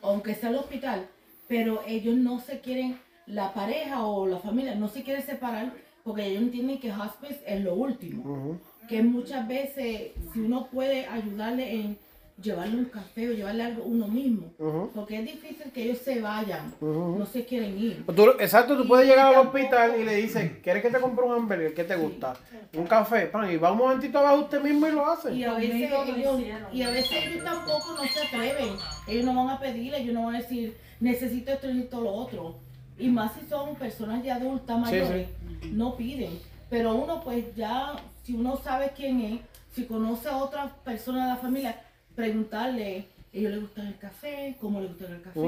aunque 0.00 0.34
sea 0.34 0.50
el 0.50 0.56
hospital, 0.56 1.08
pero 1.48 1.82
ellos 1.86 2.16
no 2.16 2.40
se 2.40 2.60
quieren, 2.60 2.98
la 3.26 3.52
pareja 3.54 4.06
o 4.06 4.26
la 4.26 4.38
familia 4.38 4.74
no 4.74 4.88
se 4.88 5.02
quiere 5.02 5.22
separar 5.22 5.72
porque 6.04 6.26
ellos 6.26 6.42
entienden 6.42 6.80
que 6.80 6.92
hospice 6.92 7.42
es 7.46 7.60
lo 7.62 7.74
último. 7.74 8.58
Que 8.88 9.02
muchas 9.02 9.46
veces, 9.46 10.12
si 10.32 10.40
uno 10.40 10.66
puede 10.66 11.06
ayudarle 11.06 11.80
en 11.80 11.98
llevarle 12.42 12.76
un 12.76 12.84
café 12.86 13.28
o 13.28 13.32
llevarle 13.32 13.62
algo 13.62 13.84
uno 13.84 14.08
mismo, 14.08 14.52
porque 14.94 15.18
es 15.20 15.24
difícil 15.24 15.70
que 15.72 15.84
ellos 15.84 15.98
se 15.98 16.20
vayan, 16.20 16.74
no 16.80 17.24
se 17.26 17.44
quieren 17.44 17.78
ir. 17.78 18.04
Tú- 18.06 18.30
exacto, 18.38 18.76
tú 18.76 18.86
puedes 18.86 19.06
llegar 19.08 19.34
al 19.34 19.46
hospital 19.46 19.94
y 20.00 20.04
le 20.04 20.16
dices, 20.16 20.52
¿quieres 20.62 20.82
que 20.82 20.90
te 20.90 21.00
compre 21.00 21.24
un 21.24 21.32
hamburger? 21.34 21.74
¿Qué 21.74 21.84
te 21.84 21.96
gusta? 21.96 22.34
Un 22.76 22.86
café, 22.86 23.26
pan, 23.26 23.50
y 23.50 23.56
va 23.56 23.72
un 23.72 23.78
momentito 23.78 24.18
abajo 24.18 24.42
usted 24.42 24.62
mismo 24.62 24.86
y 24.88 24.92
lo 24.92 25.06
hace. 25.06 25.34
Y 25.34 25.44
a 25.44 25.54
veces 25.54 25.90
ellos, 26.16 26.40
y 26.72 26.82
a 26.82 26.90
veces 26.90 27.12
ellos 27.26 27.44
tampoco 27.44 27.94
no 27.94 28.02
se 28.04 28.22
atreven. 28.26 28.74
Ellos 29.06 29.24
no 29.24 29.34
van 29.34 29.50
a 29.56 29.60
pedir, 29.60 29.94
ellos 29.94 30.14
no 30.14 30.26
van 30.26 30.36
a 30.36 30.38
decir, 30.40 30.76
necesito 31.00 31.52
esto, 31.52 31.66
necesito 31.68 32.00
lo 32.00 32.12
otro. 32.12 32.56
Y 32.98 33.08
más 33.08 33.32
si 33.34 33.46
son 33.48 33.74
personas 33.76 34.22
ya 34.24 34.36
adultas, 34.36 34.76
Sí, 34.76 34.82
mayores, 34.82 35.28
no 35.70 35.96
piden. 35.96 36.38
Pero 36.70 36.94
uno 36.94 37.22
pues 37.22 37.54
ya, 37.54 37.94
si 38.24 38.34
uno 38.34 38.56
sabe 38.56 38.92
quién 38.96 39.20
es, 39.20 39.40
si 39.74 39.84
conoce 39.86 40.28
a 40.28 40.36
otras 40.36 40.70
personas 40.84 41.24
de 41.24 41.28
la 41.30 41.36
familia, 41.36 41.80
preguntarle, 42.14 43.06
ellos 43.32 43.50
les 43.52 43.60
gusta 43.60 43.82
el 43.82 43.98
café, 43.98 44.56
cómo 44.60 44.80
les 44.80 44.90
gusta 44.90 45.06
el 45.06 45.22
café. 45.22 45.40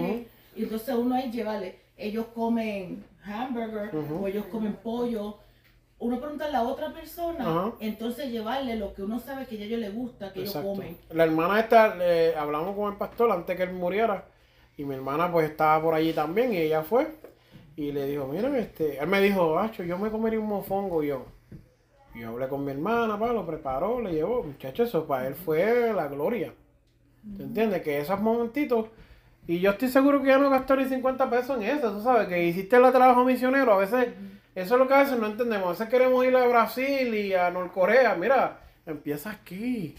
Y 0.56 0.62
entonces 0.64 0.94
uno 0.94 1.14
ahí 1.14 1.30
llevarle, 1.30 1.78
ellos 1.96 2.26
comen 2.34 3.04
hamburger 3.24 3.90
o 4.22 4.28
ellos 4.28 4.44
comen 4.46 4.74
pollo. 4.74 5.38
Uno 5.98 6.18
preguntarle 6.20 6.56
a 6.56 6.62
otra 6.62 6.92
persona, 6.92 7.44
entonces 7.80 8.30
llevarle 8.30 8.76
lo 8.76 8.92
que 8.94 9.02
uno 9.02 9.20
sabe 9.20 9.46
que 9.46 9.56
a 9.56 9.64
ellos 9.64 9.78
les 9.80 9.94
gusta, 9.94 10.32
que 10.32 10.40
ellos 10.40 10.52
comen. 10.76 10.98
La 11.10 11.24
hermana 11.24 11.60
esta, 11.60 11.94
le- 11.94 12.34
hablamos 12.36 12.74
con 12.76 12.92
el 12.92 12.98
pastor 12.98 13.30
antes 13.30 13.56
que 13.56 13.62
él 13.62 13.72
muriera, 13.72 14.24
y 14.76 14.84
mi 14.84 14.94
hermana 14.96 15.30
pues 15.30 15.48
estaba 15.48 15.80
por 15.82 15.94
allí 15.94 16.12
también, 16.12 16.52
y 16.52 16.58
ella 16.58 16.82
fue, 16.82 17.06
y 17.76 17.92
le 17.92 18.06
dijo, 18.06 18.26
mira, 18.26 18.56
este, 18.58 18.98
él 18.98 19.06
me 19.06 19.20
dijo, 19.20 19.58
Acho, 19.58 19.82
yo 19.84 19.96
me 19.96 20.10
comería 20.10 20.40
un 20.40 20.46
mofongo, 20.46 21.02
y 21.02 21.08
yo, 21.08 21.26
y 22.14 22.20
yo 22.20 22.30
hablé 22.30 22.48
con 22.48 22.64
mi 22.64 22.70
hermana, 22.70 23.18
pa, 23.18 23.32
lo 23.32 23.44
preparó, 23.44 24.00
le 24.00 24.12
llevó, 24.12 24.42
muchachos, 24.42 24.88
eso 24.88 25.06
para 25.06 25.26
él 25.26 25.34
fue 25.34 25.92
la 25.92 26.06
gloria. 26.06 26.52
¿Te 27.36 27.42
entiendes? 27.42 27.82
Que 27.82 27.98
esos 27.98 28.20
momentitos, 28.20 28.88
y 29.46 29.60
yo 29.60 29.72
estoy 29.72 29.88
seguro 29.88 30.20
que 30.20 30.28
ya 30.28 30.38
no 30.38 30.50
gastó 30.50 30.76
ni 30.76 30.84
50 30.84 31.28
pesos 31.28 31.56
en 31.56 31.64
eso, 31.64 31.92
tú 31.92 32.02
sabes, 32.02 32.28
que 32.28 32.44
hiciste 32.44 32.76
el 32.76 32.92
trabajo 32.92 33.24
misionero, 33.24 33.72
a 33.72 33.78
veces, 33.78 34.08
eso 34.54 34.74
es 34.74 34.80
lo 34.80 34.86
que 34.86 34.94
a 34.94 35.00
veces 35.00 35.18
no 35.18 35.26
entendemos, 35.26 35.66
a 35.66 35.70
veces 35.70 35.88
queremos 35.88 36.24
ir 36.24 36.36
a 36.36 36.46
Brasil 36.46 37.14
y 37.14 37.34
a 37.34 37.50
Norcorea, 37.50 38.14
mira, 38.14 38.60
empieza 38.86 39.30
aquí. 39.30 39.94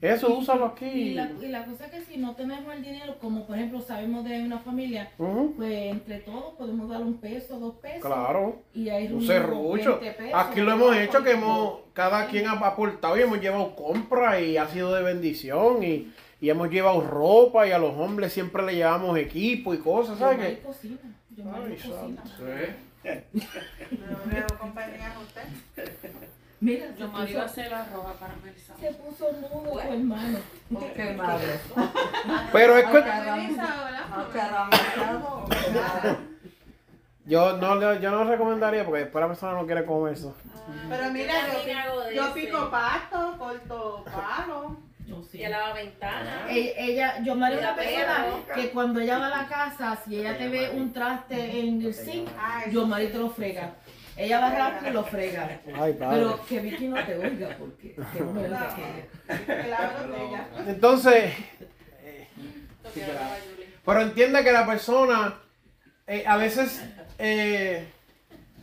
Eso, 0.00 0.36
úsalo 0.36 0.66
aquí. 0.66 0.84
Y 0.86 1.14
la, 1.14 1.30
y 1.40 1.48
la 1.48 1.64
cosa 1.64 1.86
es 1.86 1.90
que 1.90 2.00
si 2.02 2.18
no 2.18 2.34
tenemos 2.36 2.74
el 2.74 2.82
dinero, 2.82 3.18
como 3.18 3.46
por 3.46 3.56
ejemplo 3.56 3.80
sabemos 3.80 4.24
de 4.24 4.42
una 4.42 4.58
familia, 4.58 5.10
pues 5.16 5.92
entre 5.92 6.18
todos 6.18 6.54
podemos 6.58 6.88
dar 6.90 7.00
un 7.00 7.14
peso, 7.18 7.58
dos 7.58 7.76
pesos. 7.76 8.02
Claro. 8.02 8.62
Y 8.74 8.90
ahí 8.90 9.06
Un 9.10 9.26
serrucho. 9.26 9.98
20 9.98 10.12
pesos, 10.18 10.34
Aquí 10.40 10.60
lo 10.60 10.72
hemos 10.72 10.96
hecho 10.96 11.22
que 11.22 11.30
hemos, 11.32 11.80
cada 11.94 12.26
quien 12.26 12.46
ha 12.46 12.52
aportado 12.52 13.16
y 13.16 13.22
hemos 13.22 13.40
llevado 13.40 13.74
compras 13.74 14.42
y 14.42 14.58
ha 14.58 14.66
sido 14.68 14.94
de 14.94 15.02
bendición 15.02 15.82
y, 15.82 16.12
y 16.42 16.50
hemos 16.50 16.70
llevado 16.70 17.00
ropa 17.00 17.66
y 17.66 17.70
a 17.72 17.78
los 17.78 17.94
hombres 17.96 18.32
siempre 18.34 18.62
le 18.64 18.74
llevamos 18.74 19.16
equipo 19.18 19.72
y 19.72 19.78
cosas, 19.78 20.18
Yo 20.18 20.26
¿sabes 20.26 20.46
qué? 20.56 20.58
cocina. 20.62 20.96
Yo 21.34 21.44
Ay, 21.54 21.72
cocina. 21.76 22.22
Veo 24.26 24.46
compañía 24.60 25.14
a 25.14 25.20
usted. 25.20 25.42
Mira, 26.60 26.86
Yo 26.98 27.06
se 27.06 27.12
me 27.12 27.30
iba 27.30 27.42
a 27.42 27.44
hacer 27.44 27.70
la 27.70 27.84
roja 27.84 28.14
caramelizada. 28.18 28.78
se 28.80 28.92
puso 28.94 29.30
nudo 29.32 29.70
tu 29.72 29.78
hermano. 29.80 30.38
Qué 30.94 31.12
madre. 31.12 31.60
Pero 32.52 32.76
es 32.78 32.86
que 32.86 33.02
yo 37.26 37.56
no, 37.56 37.74
le- 37.74 38.00
yo 38.00 38.10
no 38.10 38.24
recomendaría 38.24 38.84
porque 38.84 39.00
después 39.00 39.20
la 39.20 39.28
persona 39.28 39.52
no 39.54 39.66
quiere 39.66 39.84
comer 39.84 40.14
eso. 40.14 40.34
Pero 40.88 41.10
mira, 41.10 41.34
yo, 42.14 42.32
pico 42.34 42.70
pasto, 42.70 43.34
corto 43.38 44.04
palo. 44.04 44.76
Yo 45.06 45.22
sí. 45.22 45.38
Y 45.38 45.44
a 45.44 45.50
la 45.50 45.72
ventana. 45.72 46.46
Ella, 46.48 46.72
ella- 46.78 47.22
yo 47.22 47.34
Mari 47.36 47.54
es 47.54 47.60
una 47.60 47.70
La 47.70 47.76
pega 47.76 48.06
persona 48.24 48.54
que 48.54 48.70
cuando 48.70 49.00
ella 49.00 49.18
va 49.18 49.26
a 49.26 49.42
la 49.42 49.46
casa, 49.48 49.96
si 50.04 50.18
ella 50.20 50.36
te 50.36 50.48
ve 50.48 50.70
un 50.70 50.92
traste 50.92 51.60
en 51.60 51.80
el 51.82 51.94
zinc, 51.94 52.28
yo 52.72 52.88
te 52.88 53.08
lo 53.18 53.30
frega. 53.30 53.74
Ella 54.16 54.40
va 54.40 54.50
rápido 54.50 54.90
y 54.90 54.94
lo 54.94 55.04
frega. 55.04 55.60
Ay, 55.74 55.92
padre. 55.92 56.16
Pero 56.16 56.46
que 56.46 56.60
Vicky 56.60 56.88
no 56.88 57.04
te 57.04 57.18
oiga 57.18 57.56
porque 57.58 57.94
que 57.94 58.20
no 58.20 58.32
me 58.32 58.44
oiga 58.44 58.74
que. 58.74 60.70
Entonces, 60.70 61.34
Julie. 62.94 63.68
pero 63.84 64.00
entiende 64.00 64.42
que 64.42 64.52
la 64.52 64.66
persona 64.66 65.38
eh, 66.06 66.24
a 66.26 66.36
veces, 66.36 66.80
eh, 67.18 67.88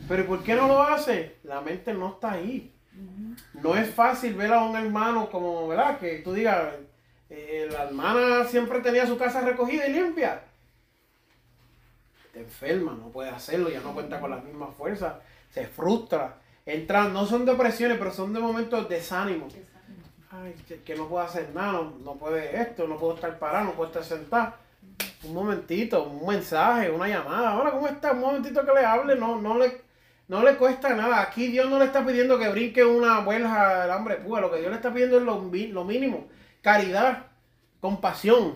pero 0.08 0.26
¿por 0.26 0.42
qué 0.42 0.54
no 0.54 0.66
lo 0.66 0.82
hace? 0.82 1.36
La 1.44 1.60
mente 1.60 1.92
no 1.92 2.14
está 2.14 2.32
ahí. 2.32 2.72
No 3.54 3.76
es 3.76 3.90
fácil 3.90 4.34
ver 4.34 4.52
a 4.52 4.62
un 4.62 4.76
hermano 4.76 5.28
como, 5.28 5.68
¿verdad? 5.68 5.98
Que 5.98 6.18
tú 6.18 6.32
digas, 6.32 6.74
eh, 7.28 7.68
la 7.70 7.84
hermana 7.84 8.44
siempre 8.44 8.80
tenía 8.80 9.06
su 9.06 9.18
casa 9.18 9.42
recogida 9.42 9.86
y 9.86 9.92
limpia. 9.92 10.42
Te 12.32 12.40
enferma, 12.40 12.92
no 12.92 13.08
puede 13.10 13.30
hacerlo, 13.30 13.68
ya 13.68 13.80
no 13.80 13.92
cuenta 13.92 14.20
con 14.20 14.30
las 14.30 14.42
mismas 14.42 14.74
fuerzas, 14.74 15.14
se 15.54 15.66
frustra. 15.68 16.36
Entra, 16.66 17.04
no 17.08 17.26
son 17.26 17.44
depresiones, 17.44 17.96
pero 17.98 18.12
son 18.12 18.32
de 18.32 18.40
momentos 18.40 18.88
de 18.88 18.96
desánimo. 18.96 19.46
ay, 20.30 20.52
que- 20.66 20.82
que 20.82 20.96
no 20.96 21.06
puedo 21.06 21.22
hacer 21.24 21.50
nada, 21.54 21.72
no, 21.74 21.92
no 22.04 22.14
puede 22.14 22.60
esto, 22.60 22.88
no 22.88 22.96
puedo 22.98 23.14
estar 23.14 23.38
parado, 23.38 23.66
no 23.66 23.72
puedo 23.74 23.86
estar 23.90 24.02
sentado. 24.02 24.54
Un 25.22 25.32
momentito, 25.32 26.02
un 26.08 26.26
mensaje, 26.26 26.90
una 26.90 27.06
llamada. 27.06 27.56
Hola, 27.56 27.70
¿cómo 27.70 27.86
está? 27.86 28.10
Un 28.12 28.18
momentito 28.20 28.64
que 28.66 28.72
le 28.72 28.84
hable, 28.84 29.14
no, 29.14 29.40
no 29.40 29.56
le, 29.58 29.80
no 30.26 30.42
le 30.42 30.56
cuesta 30.56 30.92
nada. 30.94 31.22
Aquí 31.22 31.46
Dios 31.46 31.70
no 31.70 31.78
le 31.78 31.84
está 31.84 32.04
pidiendo 32.04 32.36
que 32.36 32.48
brinque 32.48 32.84
una 32.84 33.20
huelga 33.20 33.82
del 33.82 33.92
hambre 33.92 34.16
púa. 34.16 34.40
Lo 34.40 34.50
que 34.50 34.58
Dios 34.58 34.70
le 34.70 34.76
está 34.76 34.92
pidiendo 34.92 35.18
es 35.18 35.22
lo, 35.22 35.40
lo 35.40 35.84
mínimo. 35.84 36.26
Caridad, 36.62 37.26
compasión. 37.80 38.54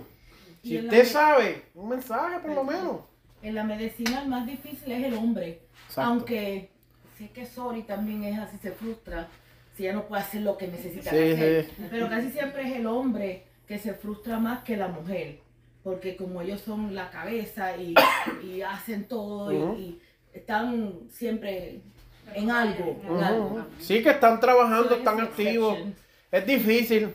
Si 0.65 0.79
usted 0.79 1.05
sabe, 1.07 1.67
un 1.77 1.91
mensaje 1.91 2.41
por 2.41 2.51
lo 2.57 2.65
menos. 2.65 2.97
En 3.41 3.55
la 3.55 3.63
medicina 3.63 4.23
el 4.23 4.29
más 4.29 4.45
difícil 4.47 4.91
es 4.91 5.05
el 5.05 5.15
hombre. 5.15 5.63
Exacto. 5.87 6.11
Aunque 6.11 6.71
sé 7.19 7.31
que 7.31 7.45
Sori 7.47 7.83
también 7.83 8.25
es 8.25 8.39
así, 8.39 8.57
se 8.63 8.73
frustra 8.73 9.29
si 9.77 9.85
ella 9.85 9.95
no 9.95 10.05
puede 10.07 10.23
hacer 10.23 10.43
lo 10.43 10.57
que 10.57 10.69
necesita 10.69 11.11
Sí, 11.11 11.17
hacer. 11.33 11.65
sí. 11.67 11.73
Pero 11.91 12.09
casi 12.09 12.31
siempre 12.31 12.63
es 12.69 12.77
el 12.77 12.87
hombre 12.87 13.45
que 13.67 13.79
se 13.79 13.95
frustra 13.95 14.39
más 14.39 14.63
que 14.65 14.77
la 14.77 14.89
mujer. 14.89 15.41
Porque 15.85 16.17
como 16.17 16.43
ellos 16.43 16.61
son 16.61 16.95
la 16.95 17.11
cabeza 17.11 17.77
y, 17.77 17.95
y 18.45 18.63
hacen 18.63 19.07
todo 19.07 19.53
y- 19.77 20.01
están 20.35 20.95
siempre 21.11 21.81
en 22.35 22.51
algo. 22.51 23.01
en 23.09 23.23
algo. 23.25 23.45
Ujú. 23.47 23.65
Sí 23.79 24.03
que 24.03 24.11
están 24.11 24.39
trabajando, 24.41 24.89
So, 24.91 24.95
están 24.97 25.19
es 25.19 25.25
activos. 25.25 25.73
exception. 25.79 25.97
Es 26.31 26.47
difícil. 26.47 27.15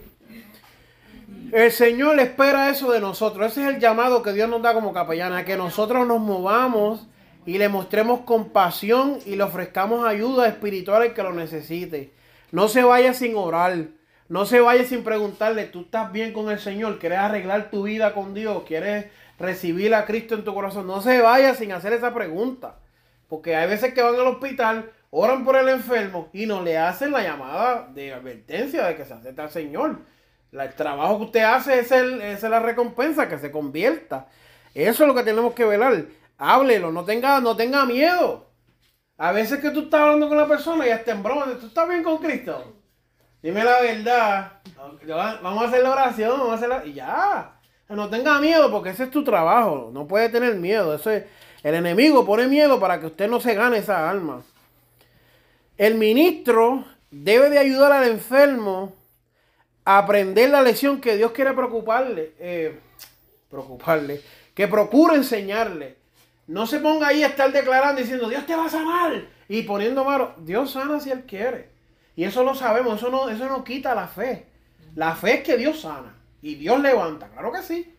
El 1.52 1.72
Señor 1.72 2.20
espera 2.20 2.70
eso 2.70 2.92
de 2.92 3.00
nosotros. 3.00 3.52
Ese 3.52 3.62
es 3.68 3.76
el 3.76 3.80
llamado 3.80 4.24
que 4.24 4.34
Dios 4.34 4.50
nos 4.50 4.62
da 4.62 4.74
como 4.74 4.92
capellana, 4.92 5.40
a 5.40 5.46
que 5.46 5.56
nosotros 5.56 6.08
nos 6.08 6.20
movamos 6.20 7.08
y 7.46 7.58
le 7.58 7.70
mostremos 7.70 8.22
compasión 8.22 9.20
y 9.26 9.36
le 9.36 9.44
ofrezcamos 9.44 10.06
ayuda 10.06 10.48
espiritual 10.48 11.02
al 11.02 11.14
que 11.14 11.24
lo 11.24 11.34
necesite. 11.34 12.12
No 12.52 12.68
se 12.68 12.84
vaya 12.84 13.14
sin 13.14 13.36
orar. 13.36 13.88
No 14.30 14.46
se 14.46 14.62
vaya 14.62 14.86
sin 14.86 15.04
preguntarle, 15.04 15.66
¿tú 15.66 15.82
estás 15.82 16.12
bien 16.12 16.34
con 16.34 16.50
el 16.50 16.60
Señor? 16.60 16.98
¿Quieres 16.98 17.20
arreglar 17.20 17.70
tu 17.70 17.84
vida 17.84 18.14
con 18.14 18.34
Dios? 18.34 18.64
¿Quieres 18.66 19.08
recibir 19.38 19.94
a 19.94 20.06
Cristo 20.06 20.36
en 20.36 20.44
tu 20.44 20.54
corazón? 20.54 20.88
No 20.88 21.02
se 21.02 21.22
vaya 21.22 21.56
sin 21.56 21.72
hacer 21.72 21.94
esa 21.94 22.14
pregunta. 22.14 22.78
Porque 23.28 23.56
hay 23.56 23.68
veces 23.68 23.94
que 23.94 24.02
van 24.02 24.16
al 24.16 24.28
hospital, 24.28 24.92
oran 25.10 25.44
por 25.44 25.56
el 25.58 25.68
enfermo 25.68 26.30
y 26.34 26.46
no 26.46 26.62
le 26.62 26.78
hacen 26.78 27.12
la 27.12 27.22
llamada 27.22 27.90
de 27.94 28.14
advertencia 28.14 28.86
de 28.86 28.96
que 28.96 29.06
se 29.06 29.14
acepta 29.14 29.44
al 29.44 29.50
Señor. 29.50 30.00
El 30.52 30.74
trabajo 30.76 31.18
que 31.18 31.26
usted 31.26 31.44
hace 31.44 31.80
es, 31.80 31.92
el, 31.92 32.22
es 32.22 32.44
la 32.44 32.60
recompensa, 32.60 33.28
que 33.28 33.40
se 33.40 33.52
convierta. 33.52 34.28
Eso 34.74 35.04
es 35.04 35.08
lo 35.08 35.16
que 35.16 35.24
tenemos 35.24 35.54
que 35.54 35.66
velar. 35.66 36.06
Háblelo, 36.38 36.92
no 36.92 37.06
tenga, 37.06 37.40
no 37.40 37.56
tenga 37.56 37.86
miedo. 37.86 38.50
A 39.18 39.32
veces 39.32 39.60
que 39.60 39.70
tú 39.70 39.82
estás 39.82 40.02
hablando 40.02 40.28
con 40.28 40.38
la 40.38 40.48
persona 40.48 40.88
y 40.88 40.90
hasta 40.90 41.12
en 41.12 41.24
broma, 41.24 41.46
¿tú 41.60 41.68
estás 41.68 41.88
bien 41.88 42.04
con 42.04 42.18
Cristo? 42.18 42.76
Dime 43.42 43.64
la 43.64 43.82
verdad. 43.82 44.52
Vamos 45.42 45.64
a 45.64 45.68
hacer 45.68 45.84
la 45.84 45.92
oración, 45.92 46.32
vamos 46.32 46.52
a 46.52 46.56
hacer 46.56 46.70
la... 46.70 46.86
Y 46.86 46.94
ya. 46.94 47.60
No 47.90 48.10
tenga 48.10 48.40
miedo 48.40 48.72
porque 48.72 48.90
ese 48.90 49.04
es 49.04 49.12
tu 49.12 49.24
trabajo. 49.24 49.92
No 49.94 50.08
puede 50.08 50.30
tener 50.30 50.56
miedo. 50.56 50.96
Eso 50.96 51.12
es... 51.12 51.26
El 51.62 51.76
enemigo 51.76 52.26
pone 52.26 52.48
miedo 52.48 52.80
para 52.80 53.00
que 53.00 53.06
usted 53.06 53.30
no 53.30 53.40
se 53.40 53.54
gane 53.54 53.78
esa 53.78 54.10
alma. 54.10 54.42
El 55.78 55.96
ministro 55.96 56.86
debe 57.12 57.50
de 57.50 57.60
ayudar 57.60 57.92
al 57.92 58.10
enfermo 58.10 58.94
a 59.86 60.00
aprender 60.00 60.50
la 60.50 60.62
lección 60.62 61.00
que 61.00 61.16
Dios 61.16 61.32
quiere 61.32 61.54
preocuparle. 61.54 62.34
eh, 62.40 62.80
preocuparle. 63.50 64.22
Que 64.54 64.68
procure 64.68 65.16
enseñarle. 65.16 66.03
No 66.48 66.66
se 66.68 66.80
ponga 66.80 67.08
ahí 67.08 67.24
a 67.24 67.28
estar 67.28 67.52
declarando 67.52 68.02
diciendo 68.02 68.30
Dios 68.30 68.46
te 68.46 68.56
va 68.56 68.66
a 68.66 68.70
sanar. 68.70 69.28
Y 69.48 69.64
poniendo 69.64 70.04
mano. 70.04 70.36
Dios 70.40 70.72
sana 70.72 71.00
si 71.00 71.12
Él 71.12 71.26
quiere. 71.26 71.70
Y 72.16 72.24
eso 72.24 72.44
lo 72.44 72.56
sabemos. 72.56 72.98
Eso 72.98 73.10
no, 73.10 73.30
eso 73.30 73.48
no 73.48 73.64
quita 73.64 73.96
la 73.96 74.08
fe. 74.08 74.48
La 74.96 75.16
fe 75.16 75.36
es 75.36 75.44
que 75.44 75.58
Dios 75.58 75.82
sana. 75.82 76.16
Y 76.42 76.56
Dios 76.56 76.80
levanta. 76.82 77.30
Claro 77.30 77.52
que 77.52 77.62
sí. 77.62 77.96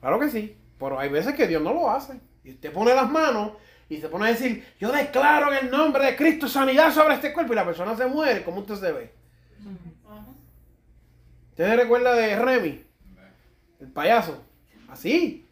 Claro 0.00 0.18
que 0.18 0.30
sí. 0.30 0.56
Pero 0.78 0.98
hay 0.98 1.08
veces 1.08 1.34
que 1.34 1.46
Dios 1.46 1.62
no 1.62 1.72
lo 1.72 1.90
hace. 1.90 2.20
Y 2.44 2.52
usted 2.52 2.72
pone 2.72 2.94
las 2.94 3.10
manos 3.10 3.52
y 3.88 3.98
se 3.98 4.08
pone 4.08 4.26
a 4.26 4.28
decir, 4.28 4.66
yo 4.78 4.92
declaro 4.92 5.52
en 5.52 5.66
el 5.66 5.70
nombre 5.70 6.04
de 6.04 6.16
Cristo 6.16 6.48
sanidad 6.48 6.92
sobre 6.92 7.14
este 7.14 7.32
cuerpo 7.32 7.52
y 7.52 7.56
la 7.56 7.64
persona 7.64 7.96
se 7.96 8.06
muere. 8.06 8.44
¿Cómo 8.44 8.60
usted 8.60 8.76
se 8.76 8.92
ve? 8.92 9.12
¿Usted 11.50 11.66
se 11.66 11.76
recuerda 11.76 12.14
de 12.14 12.36
Remy? 12.36 12.84
El 13.80 13.88
payaso. 13.88 14.42
Así. 14.88 15.46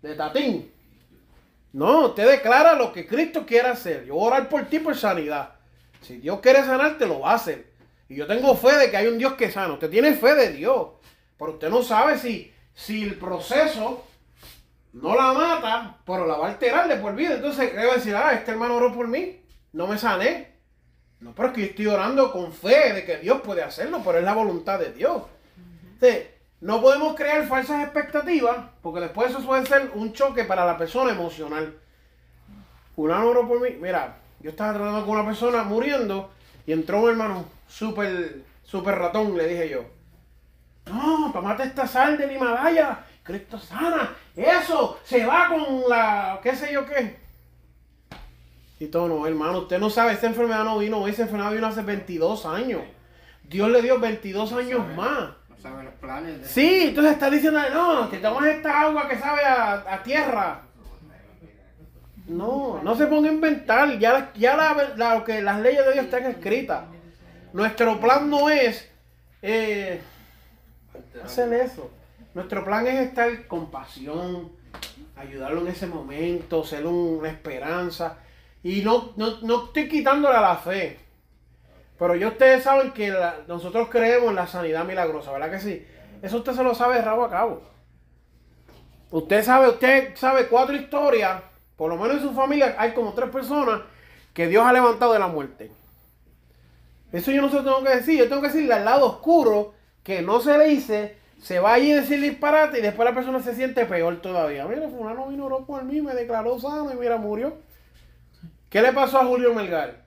De 0.00 0.14
Tatín. 0.14 0.71
No, 1.72 2.06
usted 2.06 2.28
declara 2.28 2.74
lo 2.74 2.92
que 2.92 3.06
Cristo 3.06 3.46
quiere 3.46 3.68
hacer. 3.68 4.04
Yo 4.04 4.14
voy 4.14 4.24
a 4.24 4.26
orar 4.28 4.48
por 4.48 4.64
ti 4.66 4.78
por 4.78 4.96
sanidad. 4.96 5.54
Si 6.02 6.18
Dios 6.18 6.40
quiere 6.40 6.60
sanarte, 6.64 7.06
lo 7.06 7.20
va 7.20 7.32
a 7.32 7.34
hacer. 7.36 7.72
Y 8.08 8.16
yo 8.16 8.26
tengo 8.26 8.54
fe 8.56 8.76
de 8.76 8.90
que 8.90 8.96
hay 8.96 9.06
un 9.06 9.18
Dios 9.18 9.34
que 9.34 9.50
sana. 9.50 9.72
Usted 9.72 9.90
tiene 9.90 10.14
fe 10.14 10.34
de 10.34 10.52
Dios. 10.52 10.88
Pero 11.38 11.52
usted 11.52 11.70
no 11.70 11.82
sabe 11.82 12.18
si, 12.18 12.52
si 12.74 13.04
el 13.04 13.14
proceso 13.14 14.04
no 14.92 15.16
la 15.16 15.32
mata, 15.32 15.96
pero 16.04 16.26
la 16.26 16.36
va 16.36 16.48
a 16.48 16.50
alterar 16.50 16.88
de 16.88 16.96
por 16.96 17.14
vida. 17.14 17.34
Entonces, 17.36 17.74
debe 17.74 17.94
decir, 17.94 18.14
ah, 18.14 18.34
este 18.34 18.50
hermano 18.50 18.76
oró 18.76 18.92
por 18.92 19.08
mí, 19.08 19.40
no 19.72 19.86
me 19.86 19.96
sané. 19.96 20.52
No, 21.20 21.34
pero 21.34 21.48
es 21.48 21.54
que 21.54 21.60
yo 21.60 21.66
estoy 21.68 21.86
orando 21.86 22.32
con 22.32 22.52
fe 22.52 22.92
de 22.92 23.04
que 23.04 23.18
Dios 23.18 23.40
puede 23.42 23.62
hacerlo, 23.62 24.02
pero 24.04 24.18
es 24.18 24.24
la 24.24 24.34
voluntad 24.34 24.78
de 24.78 24.92
Dios. 24.92 25.22
Entonces, 25.94 26.26
no 26.62 26.80
podemos 26.80 27.16
crear 27.16 27.44
falsas 27.48 27.82
expectativas, 27.82 28.56
porque 28.82 29.00
después 29.00 29.30
eso 29.30 29.44
puede 29.44 29.66
ser 29.66 29.90
un 29.94 30.12
choque 30.12 30.44
para 30.44 30.64
la 30.64 30.78
persona 30.78 31.10
emocional. 31.10 31.76
Fulano 32.94 33.30
oró 33.30 33.48
por 33.48 33.60
mí. 33.60 33.76
Mira, 33.80 34.18
yo 34.38 34.50
estaba 34.50 34.72
tratando 34.72 35.04
con 35.04 35.16
una 35.16 35.26
persona 35.26 35.64
muriendo 35.64 36.30
y 36.64 36.72
entró 36.72 37.00
un 37.00 37.10
hermano 37.10 37.46
súper, 37.66 38.44
súper 38.62 38.94
ratón, 38.96 39.36
le 39.36 39.48
dije 39.48 39.70
yo. 39.70 39.84
No, 40.86 41.32
tomate 41.32 41.64
esta 41.64 41.84
sal 41.84 42.16
del 42.16 42.30
Himalaya. 42.30 43.06
Cristo 43.24 43.58
sana. 43.58 44.14
Eso 44.36 45.00
se 45.02 45.26
va 45.26 45.48
con 45.48 45.88
la. 45.88 46.38
qué 46.44 46.54
sé 46.54 46.72
yo 46.72 46.86
qué. 46.86 47.18
Y 48.78 48.86
todo, 48.86 49.08
no, 49.08 49.26
hermano, 49.26 49.58
usted 49.58 49.80
no 49.80 49.90
sabe, 49.90 50.12
esa 50.12 50.28
enfermedad 50.28 50.62
no 50.62 50.78
vino 50.78 50.98
hoy, 50.98 51.10
esa 51.10 51.22
enfermedad 51.22 51.52
vino 51.52 51.66
hace 51.66 51.82
22 51.82 52.46
años. 52.46 52.82
Dios 53.42 53.68
le 53.68 53.82
dio 53.82 53.98
22 53.98 54.52
años 54.52 54.86
más. 54.94 55.41
De... 56.38 56.48
Sí, 56.48 56.84
entonces 56.88 57.12
está 57.12 57.30
diciendo, 57.30 57.60
no, 57.72 58.08
te 58.08 58.18
tomas 58.18 58.46
esta 58.46 58.80
agua 58.82 59.08
que 59.08 59.18
sabe 59.18 59.44
a, 59.44 59.72
a 59.94 60.02
tierra. 60.02 60.62
No, 62.26 62.80
no 62.82 62.94
se 62.94 63.06
ponga 63.06 63.28
a 63.28 63.32
inventar, 63.32 63.98
ya, 63.98 64.32
ya 64.34 64.56
la- 64.56 64.92
la- 64.96 65.24
que 65.24 65.42
las 65.42 65.60
leyes 65.60 65.84
de 65.84 65.92
Dios 65.92 66.04
están 66.04 66.24
escritas. 66.26 66.84
Nuestro 67.52 68.00
plan 68.00 68.30
no 68.30 68.48
es 68.48 68.88
eh, 69.42 70.00
hacer 71.24 71.52
eso. 71.52 71.90
Nuestro 72.34 72.64
plan 72.64 72.86
es 72.86 73.00
estar 73.00 73.46
con 73.46 73.70
pasión, 73.70 74.52
ayudarlo 75.16 75.60
en 75.62 75.68
ese 75.68 75.86
momento, 75.86 76.64
ser 76.64 76.86
un- 76.86 77.18
una 77.18 77.28
esperanza. 77.28 78.18
Y 78.62 78.82
no, 78.82 79.12
no, 79.16 79.40
no 79.42 79.64
estoy 79.66 79.88
quitándole 79.88 80.36
a 80.36 80.40
la 80.40 80.56
fe. 80.56 80.98
Pero 82.02 82.16
ya 82.16 82.26
ustedes 82.26 82.64
saben 82.64 82.90
que 82.90 83.16
nosotros 83.46 83.86
creemos 83.88 84.30
en 84.30 84.34
la 84.34 84.48
sanidad 84.48 84.84
milagrosa, 84.84 85.30
¿verdad 85.30 85.52
que 85.52 85.60
sí? 85.60 85.86
Eso 86.20 86.38
usted 86.38 86.52
se 86.52 86.64
lo 86.64 86.74
sabe 86.74 86.96
de 86.96 87.02
rabo 87.02 87.22
a 87.22 87.30
cabo. 87.30 87.62
Usted 89.12 89.44
sabe, 89.44 89.68
usted 89.68 90.16
sabe 90.16 90.48
cuatro 90.48 90.74
historias, 90.74 91.40
por 91.76 91.90
lo 91.90 91.96
menos 91.96 92.16
en 92.16 92.22
su 92.28 92.34
familia 92.34 92.74
hay 92.76 92.92
como 92.92 93.12
tres 93.12 93.30
personas 93.30 93.82
que 94.34 94.48
Dios 94.48 94.66
ha 94.66 94.72
levantado 94.72 95.12
de 95.12 95.20
la 95.20 95.28
muerte. 95.28 95.70
Eso 97.12 97.30
yo 97.30 97.40
no 97.40 97.48
se 97.48 97.58
lo 97.58 97.62
tengo 97.62 97.84
que 97.84 97.94
decir, 97.94 98.18
yo 98.18 98.28
tengo 98.28 98.42
que 98.42 98.48
decirle 98.48 98.74
al 98.74 98.84
lado 98.84 99.06
oscuro 99.06 99.74
que 100.02 100.22
no 100.22 100.40
se 100.40 100.58
le 100.58 100.64
dice, 100.70 101.16
se 101.40 101.60
va 101.60 101.74
allí 101.74 101.92
a 101.92 102.00
decir 102.00 102.20
disparate 102.20 102.80
y 102.80 102.82
después 102.82 103.08
la 103.08 103.14
persona 103.14 103.40
se 103.40 103.54
siente 103.54 103.86
peor 103.86 104.20
todavía. 104.20 104.64
Mira, 104.64 104.88
fulano 104.88 105.28
vino 105.28 105.44
oró 105.44 105.64
por 105.64 105.84
mí, 105.84 106.02
me 106.02 106.14
declaró 106.14 106.58
sano 106.58 106.90
y 106.92 106.96
mira, 106.96 107.16
murió. 107.16 107.58
¿Qué 108.68 108.82
le 108.82 108.92
pasó 108.92 109.20
a 109.20 109.24
Julio 109.24 109.54
Melgar? 109.54 110.01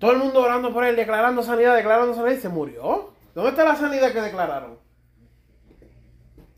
Todo 0.00 0.12
el 0.12 0.18
mundo 0.18 0.40
orando 0.40 0.72
por 0.72 0.82
él, 0.82 0.96
declarando 0.96 1.42
sanidad, 1.42 1.76
declarando 1.76 2.14
sanidad 2.14 2.38
y 2.38 2.40
se 2.40 2.48
murió. 2.48 3.12
¿Dónde 3.34 3.50
está 3.50 3.64
la 3.64 3.76
sanidad 3.76 4.12
que 4.12 4.22
declararon? 4.22 4.78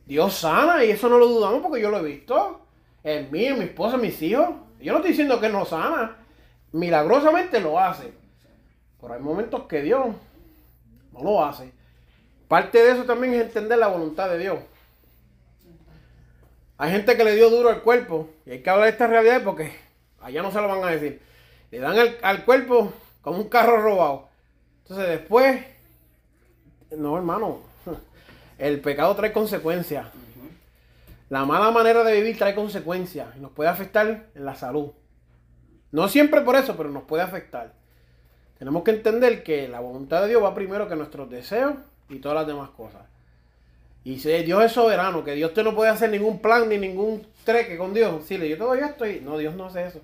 Dios 0.06 0.34
sana 0.34 0.84
y 0.84 0.92
eso 0.92 1.08
no 1.08 1.18
lo 1.18 1.26
dudamos 1.26 1.60
porque 1.60 1.82
yo 1.82 1.90
lo 1.90 1.98
he 1.98 2.04
visto. 2.04 2.60
En 3.02 3.32
mí, 3.32 3.44
en 3.46 3.58
mi 3.58 3.64
esposa, 3.64 3.96
mis 3.96 4.22
hijos. 4.22 4.48
Yo 4.80 4.92
no 4.92 4.98
estoy 4.98 5.10
diciendo 5.10 5.40
que 5.40 5.48
no 5.48 5.64
sana. 5.64 6.18
Milagrosamente 6.70 7.58
lo 7.58 7.80
hace. 7.80 8.12
Pero 9.00 9.14
hay 9.14 9.20
momentos 9.20 9.64
que 9.64 9.82
Dios 9.82 10.06
no 11.12 11.24
lo 11.24 11.44
hace. 11.44 11.72
Parte 12.46 12.78
de 12.78 12.92
eso 12.92 13.02
también 13.02 13.34
es 13.34 13.42
entender 13.42 13.76
la 13.76 13.88
voluntad 13.88 14.30
de 14.30 14.38
Dios. 14.38 14.60
Hay 16.78 16.92
gente 16.92 17.16
que 17.16 17.24
le 17.24 17.34
dio 17.34 17.50
duro 17.50 17.70
al 17.70 17.82
cuerpo 17.82 18.30
y 18.46 18.52
hay 18.52 18.62
que 18.62 18.70
hablar 18.70 18.86
de 18.86 18.92
esta 18.92 19.08
realidad 19.08 19.42
porque 19.44 19.72
allá 20.20 20.42
no 20.42 20.52
se 20.52 20.60
lo 20.60 20.68
van 20.68 20.84
a 20.84 20.92
decir. 20.92 21.20
Le 21.72 21.80
dan 21.80 21.98
al, 21.98 22.18
al 22.22 22.44
cuerpo 22.44 22.92
como 23.22 23.38
un 23.38 23.48
carro 23.48 23.80
robado. 23.80 24.28
Entonces 24.82 25.08
después, 25.08 25.64
no 26.96 27.16
hermano, 27.16 27.60
el 28.58 28.80
pecado 28.80 29.14
trae 29.16 29.32
consecuencias. 29.32 30.06
La 31.30 31.46
mala 31.46 31.70
manera 31.70 32.04
de 32.04 32.12
vivir 32.12 32.36
trae 32.36 32.54
consecuencias 32.54 33.28
y 33.36 33.40
nos 33.40 33.52
puede 33.52 33.70
afectar 33.70 34.26
en 34.34 34.44
la 34.44 34.54
salud. 34.54 34.90
No 35.90 36.08
siempre 36.08 36.42
por 36.42 36.56
eso, 36.56 36.76
pero 36.76 36.90
nos 36.90 37.04
puede 37.04 37.22
afectar. 37.22 37.72
Tenemos 38.58 38.82
que 38.82 38.90
entender 38.90 39.42
que 39.42 39.66
la 39.66 39.80
voluntad 39.80 40.22
de 40.22 40.28
Dios 40.28 40.42
va 40.42 40.54
primero 40.54 40.88
que 40.88 40.96
nuestros 40.96 41.30
deseos 41.30 41.74
y 42.08 42.18
todas 42.18 42.36
las 42.36 42.46
demás 42.46 42.70
cosas. 42.70 43.02
Y 44.04 44.18
si 44.18 44.30
Dios 44.42 44.64
es 44.64 44.72
soberano, 44.72 45.24
que 45.24 45.34
Dios 45.34 45.54
te 45.54 45.62
no 45.62 45.74
puede 45.74 45.90
hacer 45.90 46.10
ningún 46.10 46.40
plan 46.40 46.68
ni 46.68 46.76
ningún 46.76 47.26
treque 47.44 47.78
con 47.78 47.94
Dios. 47.94 48.20
Decirle, 48.20 48.48
yo 48.48 48.56
te 48.56 48.64
doy 48.64 48.80
esto 48.80 49.06
y 49.06 49.20
no, 49.20 49.38
Dios 49.38 49.54
no 49.54 49.66
hace 49.66 49.86
eso. 49.86 50.00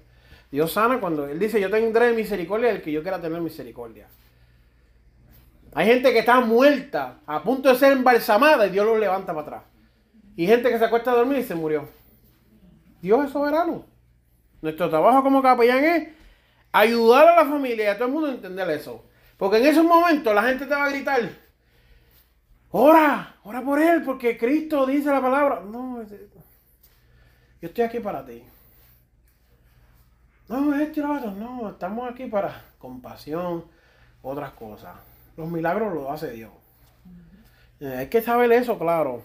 Dios 0.50 0.72
sana 0.72 0.98
cuando 1.00 1.26
Él 1.26 1.38
dice, 1.38 1.60
yo 1.60 1.70
tendré 1.70 2.12
misericordia 2.12 2.68
del 2.68 2.82
que 2.82 2.92
yo 2.92 3.02
quiera 3.02 3.20
tener 3.20 3.40
misericordia. 3.40 4.08
Hay 5.74 5.86
gente 5.86 6.12
que 6.12 6.20
está 6.20 6.40
muerta, 6.40 7.20
a 7.26 7.42
punto 7.42 7.68
de 7.68 7.76
ser 7.76 7.92
embalsamada 7.92 8.66
y 8.66 8.70
Dios 8.70 8.86
los 8.86 8.98
levanta 8.98 9.34
para 9.34 9.42
atrás. 9.42 9.62
Y 10.36 10.46
gente 10.46 10.70
que 10.70 10.78
se 10.78 10.84
acuesta 10.84 11.12
a 11.12 11.16
dormir 11.16 11.38
y 11.38 11.42
se 11.42 11.54
murió. 11.54 11.88
Dios 13.02 13.26
es 13.26 13.32
soberano. 13.32 13.84
Nuestro 14.62 14.88
trabajo 14.88 15.22
como 15.22 15.42
capellán 15.42 15.84
es 15.84 16.08
ayudar 16.72 17.28
a 17.28 17.44
la 17.44 17.50
familia 17.50 17.84
y 17.84 17.88
a 17.88 17.94
todo 17.96 18.06
el 18.06 18.14
mundo 18.14 18.28
a 18.28 18.32
entender 18.32 18.70
eso. 18.70 19.04
Porque 19.36 19.58
en 19.58 19.66
esos 19.66 19.84
momentos 19.84 20.34
la 20.34 20.42
gente 20.42 20.66
te 20.66 20.74
va 20.74 20.86
a 20.86 20.90
gritar, 20.90 21.20
ora, 22.70 23.36
ora 23.44 23.62
por 23.62 23.80
él, 23.80 24.02
porque 24.02 24.36
Cristo 24.36 24.86
dice 24.86 25.10
la 25.10 25.20
palabra. 25.20 25.60
No, 25.60 26.02
yo 27.60 27.68
estoy 27.68 27.84
aquí 27.84 28.00
para 28.00 28.24
ti. 28.24 28.42
No, 30.48 30.74
esto 30.74 31.00
y 31.00 31.02
lo 31.02 31.14
otro. 31.14 31.30
No, 31.32 31.70
estamos 31.70 32.10
aquí 32.10 32.26
para 32.26 32.64
compasión, 32.78 33.64
otras 34.22 34.52
cosas. 34.52 34.96
Los 35.36 35.48
milagros 35.48 35.94
los 35.94 36.10
hace 36.10 36.30
Dios. 36.32 36.50
Eh, 37.80 37.94
hay 37.98 38.06
que 38.08 38.22
saber 38.22 38.50
eso, 38.52 38.78
claro. 38.78 39.22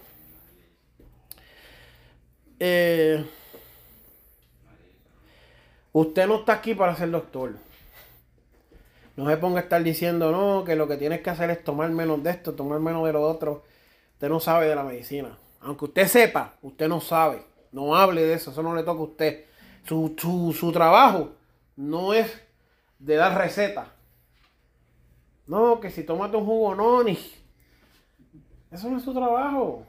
Eh, 2.60 3.26
usted 5.92 6.28
no 6.28 6.36
está 6.36 6.54
aquí 6.54 6.76
para 6.76 6.96
ser 6.96 7.10
doctor. 7.10 7.56
No 9.16 9.30
se 9.30 9.38
ponga 9.38 9.60
a 9.60 9.64
estar 9.64 9.82
diciendo, 9.84 10.32
no, 10.32 10.64
que 10.64 10.76
lo 10.76 10.88
que 10.88 10.98
tienes 10.98 11.22
que 11.22 11.30
hacer 11.30 11.50
es 11.50 11.64
tomar 11.64 11.90
menos 11.92 12.22
de 12.24 12.32
esto, 12.32 12.54
tomar 12.54 12.80
menos 12.80 13.06
de 13.06 13.14
lo 13.14 13.22
otro. 13.22 13.64
Usted 14.14 14.30
no 14.30 14.40
sabe 14.40 14.68
de 14.68 14.76
la 14.76 14.84
medicina. 14.84 15.38
Aunque 15.62 15.86
usted 15.86 16.08
sepa, 16.08 16.56
usted 16.62 16.88
no 16.88 17.00
sabe. 17.00 17.46
No 17.72 17.96
hable 17.96 18.24
de 18.24 18.34
eso, 18.34 18.52
eso 18.52 18.62
no 18.62 18.76
le 18.76 18.84
toca 18.84 19.00
a 19.00 19.04
usted. 19.04 19.46
Su, 19.86 20.16
su, 20.18 20.54
su 20.54 20.72
trabajo 20.72 21.34
no 21.76 22.14
es 22.14 22.42
de 23.00 23.16
dar 23.16 23.38
recetas. 23.38 23.88
No, 25.46 25.80
que 25.80 25.90
si 25.90 26.04
tómate 26.04 26.38
un 26.38 26.46
jugo, 26.46 26.74
no, 26.76 27.04
ni. 27.04 27.18
Eso 28.72 28.90
no 28.90 28.98
es 28.98 29.04
su 29.04 29.14
trabajo. 29.14 29.86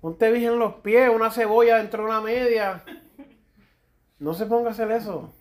Ponte 0.00 0.30
virgen 0.30 0.54
en 0.54 0.58
los 0.58 0.74
pies, 0.74 1.10
una 1.12 1.30
cebolla 1.30 1.78
dentro 1.78 2.02
de 2.02 2.08
una 2.08 2.20
media. 2.20 2.84
No 4.18 4.34
se 4.34 4.46
ponga 4.46 4.68
a 4.68 4.72
hacer 4.72 4.90
eso. 4.90 5.32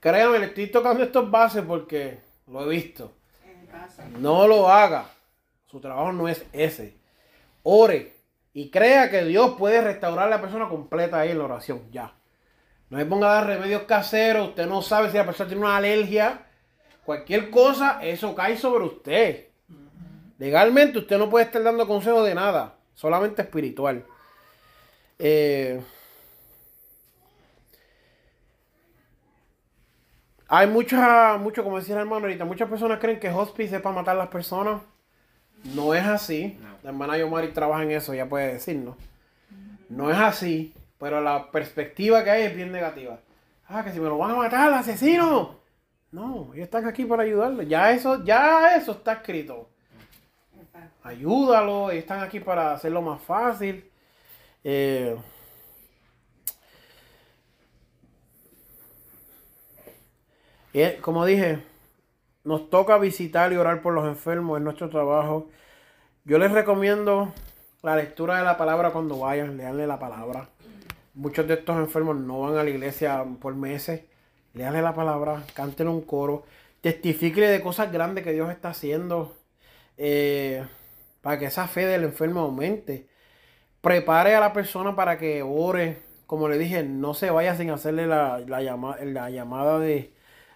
Créame, 0.00 0.38
le 0.38 0.46
estoy 0.46 0.68
tocando 0.68 1.02
estos 1.02 1.30
bases 1.30 1.64
porque 1.66 2.20
lo 2.46 2.64
he 2.64 2.68
visto. 2.68 3.12
No 4.18 4.46
lo 4.46 4.68
haga. 4.68 5.10
Su 5.66 5.80
trabajo 5.80 6.12
no 6.12 6.28
es 6.28 6.44
ese. 6.52 6.96
Ore 7.62 8.15
y 8.56 8.70
crea 8.70 9.10
que 9.10 9.22
Dios 9.22 9.56
puede 9.58 9.82
restaurar 9.82 10.28
a 10.28 10.30
la 10.30 10.40
persona 10.40 10.66
completa 10.66 11.20
ahí 11.20 11.32
en 11.32 11.36
la 11.36 11.44
oración. 11.44 11.82
Ya. 11.92 12.14
No 12.88 12.96
se 12.96 13.04
ponga 13.04 13.30
a 13.30 13.34
dar 13.34 13.46
remedios 13.48 13.82
caseros. 13.82 14.48
Usted 14.48 14.66
no 14.66 14.80
sabe 14.80 15.10
si 15.10 15.18
la 15.18 15.26
persona 15.26 15.46
tiene 15.46 15.62
una 15.62 15.76
alergia. 15.76 16.46
Cualquier 17.04 17.50
cosa, 17.50 17.98
eso 18.02 18.34
cae 18.34 18.56
sobre 18.56 18.84
usted. 18.84 19.48
Legalmente 20.38 21.00
usted 21.00 21.18
no 21.18 21.28
puede 21.28 21.44
estar 21.44 21.62
dando 21.62 21.86
consejo 21.86 22.22
de 22.22 22.34
nada. 22.34 22.76
Solamente 22.94 23.42
espiritual. 23.42 24.06
Eh, 25.18 25.78
hay 30.48 30.66
mucha, 30.66 31.36
mucho, 31.36 31.62
como 31.62 31.78
decía 31.78 31.96
el 31.96 32.00
hermano 32.00 32.24
ahorita, 32.24 32.46
muchas 32.46 32.70
personas 32.70 33.00
creen 33.00 33.20
que 33.20 33.28
hospice 33.28 33.76
es 33.76 33.82
para 33.82 33.96
matar 33.96 34.16
a 34.16 34.20
las 34.20 34.28
personas. 34.28 34.80
No 35.74 35.94
es 35.94 36.04
así. 36.04 36.58
La 36.82 36.90
hermana 36.90 37.18
Yomari 37.18 37.48
trabaja 37.48 37.82
en 37.82 37.90
eso, 37.90 38.14
ya 38.14 38.28
puede 38.28 38.54
decirnos. 38.54 38.96
No 39.88 40.10
es 40.10 40.16
así, 40.16 40.72
pero 40.98 41.20
la 41.20 41.50
perspectiva 41.50 42.22
que 42.24 42.30
hay 42.30 42.42
es 42.44 42.56
bien 42.56 42.72
negativa. 42.72 43.18
Ah, 43.68 43.82
que 43.82 43.92
si 43.92 43.98
me 43.98 44.08
lo 44.08 44.18
van 44.18 44.32
a 44.32 44.36
matar, 44.36 44.72
asesino. 44.72 45.56
No, 46.12 46.50
ellos 46.54 46.64
están 46.64 46.86
aquí 46.86 47.04
para 47.04 47.24
ayudarlo. 47.24 47.62
Ya 47.62 47.90
eso, 47.92 48.24
ya 48.24 48.76
eso 48.76 48.92
está 48.92 49.14
escrito. 49.14 49.68
Ayúdalo, 51.02 51.90
ellos 51.90 52.02
están 52.02 52.20
aquí 52.20 52.40
para 52.40 52.72
hacerlo 52.72 53.02
más 53.02 53.20
fácil. 53.22 53.90
Eh, 54.64 55.16
y, 60.72 60.80
eh, 60.80 60.98
como 61.00 61.24
dije, 61.24 61.62
nos 62.46 62.70
toca 62.70 62.96
visitar 62.96 63.52
y 63.52 63.56
orar 63.56 63.82
por 63.82 63.92
los 63.92 64.06
enfermos 64.06 64.56
en 64.56 64.64
nuestro 64.64 64.88
trabajo. 64.88 65.48
Yo 66.24 66.38
les 66.38 66.52
recomiendo 66.52 67.32
la 67.82 67.96
lectura 67.96 68.38
de 68.38 68.44
la 68.44 68.56
palabra 68.56 68.90
cuando 68.92 69.18
vayan, 69.18 69.56
leanle 69.56 69.86
la 69.86 69.98
palabra. 69.98 70.48
Muchos 71.14 71.48
de 71.48 71.54
estos 71.54 71.76
enfermos 71.76 72.16
no 72.16 72.40
van 72.40 72.56
a 72.56 72.62
la 72.62 72.70
iglesia 72.70 73.24
por 73.40 73.56
meses. 73.56 74.02
Leanle 74.54 74.80
la 74.80 74.94
palabra, 74.94 75.42
canten 75.54 75.88
un 75.88 76.02
coro, 76.02 76.44
testifíquele 76.80 77.48
de 77.48 77.60
cosas 77.60 77.90
grandes 77.90 78.22
que 78.22 78.32
Dios 78.32 78.48
está 78.50 78.68
haciendo 78.70 79.36
eh, 79.96 80.64
para 81.22 81.40
que 81.40 81.46
esa 81.46 81.66
fe 81.66 81.84
del 81.84 82.04
enfermo 82.04 82.40
aumente. 82.40 83.08
Prepare 83.80 84.36
a 84.36 84.40
la 84.40 84.52
persona 84.52 84.94
para 84.94 85.18
que 85.18 85.42
ore. 85.42 85.98
Como 86.26 86.48
le 86.48 86.58
dije, 86.58 86.84
no 86.84 87.12
se 87.12 87.30
vaya 87.30 87.56
sin 87.56 87.70
hacerle 87.70 88.06
la, 88.06 88.38
la 88.38 88.60
la 88.60 89.30
llamada 89.30 89.78
de, 89.80 90.12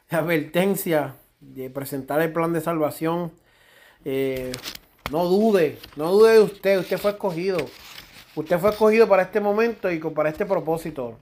de 0.09 0.17
advertencia, 0.17 1.17
de 1.41 1.71
presentar 1.71 2.21
el 2.21 2.33
plan 2.33 2.53
de 2.53 2.61
salvación. 2.61 3.33
Eh, 4.05 4.53
no 5.11 5.25
dude, 5.25 5.79
no 5.97 6.13
dude 6.13 6.33
de 6.33 6.41
usted, 6.41 6.79
usted 6.79 6.99
fue 6.99 7.13
escogido. 7.13 7.59
Usted 8.35 8.59
fue 8.59 8.71
escogido 8.71 9.09
para 9.09 9.23
este 9.23 9.41
momento 9.41 9.91
y 9.91 9.99
para 9.99 10.29
este 10.29 10.47
propósito. 10.47 11.19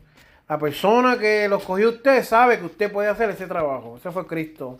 La 0.49 0.59
persona 0.59 1.19
que 1.19 1.49
lo 1.49 1.57
escogió 1.57 1.91
usted 1.91 2.25
sabe 2.25 2.59
que 2.59 2.67
usted 2.67 2.93
puede 2.93 3.09
hacer 3.09 3.31
ese 3.31 3.47
trabajo. 3.47 3.97
Ese 3.97 4.11
fue 4.11 4.27
Cristo. 4.27 4.79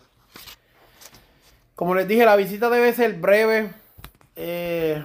Como 1.75 1.95
les 1.95 2.09
dije, 2.09 2.25
la 2.25 2.37
visita 2.37 2.69
debe 2.71 2.93
ser 2.93 3.15
breve. 3.15 3.71
eh, 4.37 5.05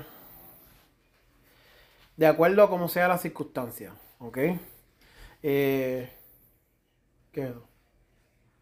de 2.16 2.28
acuerdo 2.28 2.64
a 2.64 2.70
cómo 2.70 2.88
sea 2.88 3.08
la 3.08 3.18
circunstancia. 3.18 3.94
¿Ok? 4.20 4.38
Eh. 5.42 6.10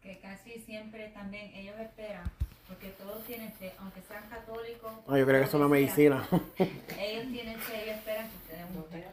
Que 0.02 0.18
casi 0.18 0.58
siempre 0.60 1.08
también 1.08 1.52
ellos 1.54 1.78
esperan, 1.78 2.24
porque 2.66 2.88
todos 2.90 3.22
tienen 3.24 3.52
fe, 3.52 3.72
aunque 3.78 4.00
sean 4.02 4.24
católicos. 4.28 4.92
Ah, 5.06 5.16
yo 5.16 5.26
creo 5.26 5.40
que 5.40 5.46
es 5.46 5.54
una 5.54 5.64
lo 5.64 5.70
sea, 5.70 5.80
medicina. 5.80 6.28
Ellos 6.98 7.26
tienen 7.30 7.58
fe, 7.60 7.84
ellos 7.84 7.96
esperan 7.96 8.28
que 8.28 8.36
ustedes 8.36 8.70
mueran. 8.70 9.12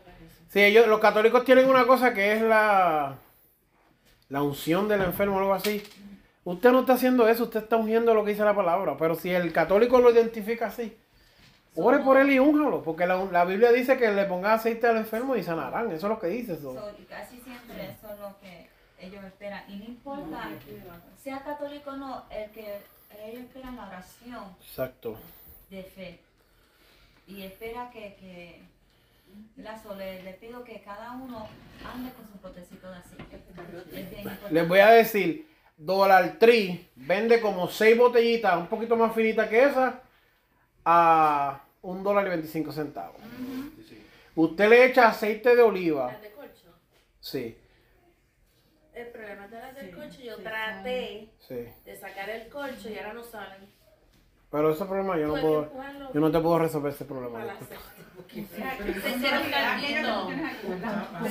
Sí, 0.49 0.61
ellos, 0.63 0.87
los 0.87 0.99
católicos 0.99 1.45
tienen 1.45 1.69
una 1.69 1.85
cosa 1.85 2.11
que 2.11 2.33
es 2.33 2.41
la, 2.41 3.17
la 4.29 4.41
unción 4.41 4.87
del 4.87 5.01
enfermo 5.01 5.35
o 5.35 5.39
algo 5.39 5.53
así. 5.53 5.83
Usted 6.43 6.71
no 6.71 6.79
está 6.79 6.93
haciendo 6.93 7.27
eso, 7.29 7.43
usted 7.43 7.61
está 7.61 7.75
ungiendo 7.77 8.15
lo 8.15 8.25
que 8.25 8.31
dice 8.31 8.43
la 8.43 8.55
palabra. 8.55 8.97
Pero 8.97 9.13
si 9.13 9.29
el 9.29 9.53
católico 9.53 9.99
lo 9.99 10.09
identifica 10.09 10.67
así, 10.67 10.97
ore 11.75 11.99
por 11.99 12.17
él 12.17 12.31
y 12.31 12.39
únjalo. 12.39 12.81
Porque 12.81 13.05
la, 13.05 13.23
la 13.25 13.45
Biblia 13.45 13.71
dice 13.71 13.95
que 13.97 14.09
le 14.09 14.25
ponga 14.25 14.53
aceite 14.53 14.87
al 14.87 14.97
enfermo 14.97 15.35
y 15.35 15.43
sanarán. 15.43 15.91
Eso 15.91 16.07
es 16.07 16.13
lo 16.13 16.19
que 16.19 16.27
dice. 16.27 16.53
eso. 16.53 16.73
So, 16.73 16.91
y 16.99 17.03
casi 17.03 17.39
siempre 17.41 17.91
eso 17.91 18.11
es 18.11 18.19
lo 18.19 18.39
que 18.39 18.68
ellos 18.99 19.23
esperan. 19.23 19.63
Y 19.69 19.77
no 19.77 19.85
importa, 19.85 20.49
sea 21.21 21.43
católico 21.43 21.91
o 21.91 21.97
no, 21.97 22.25
el 22.29 22.49
que 22.51 22.79
ellos 23.25 23.41
esperan 23.43 23.75
la 23.75 23.87
oración 23.87 24.55
Exacto. 24.61 25.17
de 25.69 25.83
fe. 25.83 26.19
Y 27.27 27.43
espera 27.43 27.89
que, 27.91 28.15
que 28.15 28.61
Lazo, 29.57 29.95
le, 29.95 30.23
le 30.23 30.33
pido 30.33 30.63
que 30.63 30.81
cada 30.81 31.11
uno 31.11 31.47
ande 31.85 32.11
con 32.13 32.27
su 32.27 32.37
potecito 32.37 32.89
de 32.89 32.97
aceite. 32.97 33.41
Es 33.93 34.09
bien 34.09 34.21
importante. 34.21 34.53
Les 34.53 34.67
voy 34.67 34.79
a 34.79 34.89
decir, 34.89 35.47
Dollar 35.77 36.37
Tree 36.39 36.87
vende 36.95 37.39
como 37.39 37.67
seis 37.67 37.97
botellitas, 37.97 38.57
un 38.57 38.67
poquito 38.67 38.95
más 38.95 39.13
finitas 39.13 39.47
que 39.49 39.63
esa, 39.63 40.01
a 40.85 41.61
un 41.81 42.03
dólar 42.03 42.25
y 42.25 42.29
25 42.29 42.71
centavos. 42.71 43.21
Usted 44.35 44.69
le 44.69 44.85
echa 44.85 45.09
aceite 45.09 45.55
de 45.55 45.61
oliva. 45.61 46.11
Las 46.11 46.21
de 46.21 46.31
corcho. 46.31 46.73
Sí, 47.19 47.57
Las 49.51 49.75
del 49.75 49.91
corcho, 49.95 50.21
yo 50.21 50.37
traté 50.37 51.29
sí. 51.47 51.65
de 51.85 51.95
sacar 51.97 52.29
el 52.29 52.47
corcho 52.49 52.89
y 52.89 52.97
ahora 52.97 53.13
no 53.13 53.23
salen. 53.23 53.79
Pero 54.51 54.71
ese 54.71 54.83
problema 54.85 55.15
yo 55.19 55.27
no 55.27 55.33
puedo, 55.41 55.71
yo 56.11 56.19
no 56.19 56.31
te 56.31 56.39
puedo 56.39 56.57
resolver 56.59 56.91
ese 56.91 57.05
problema. 57.05 57.45
Se 58.33 58.39
hicieron 58.39 59.43
calvito. 59.51 60.29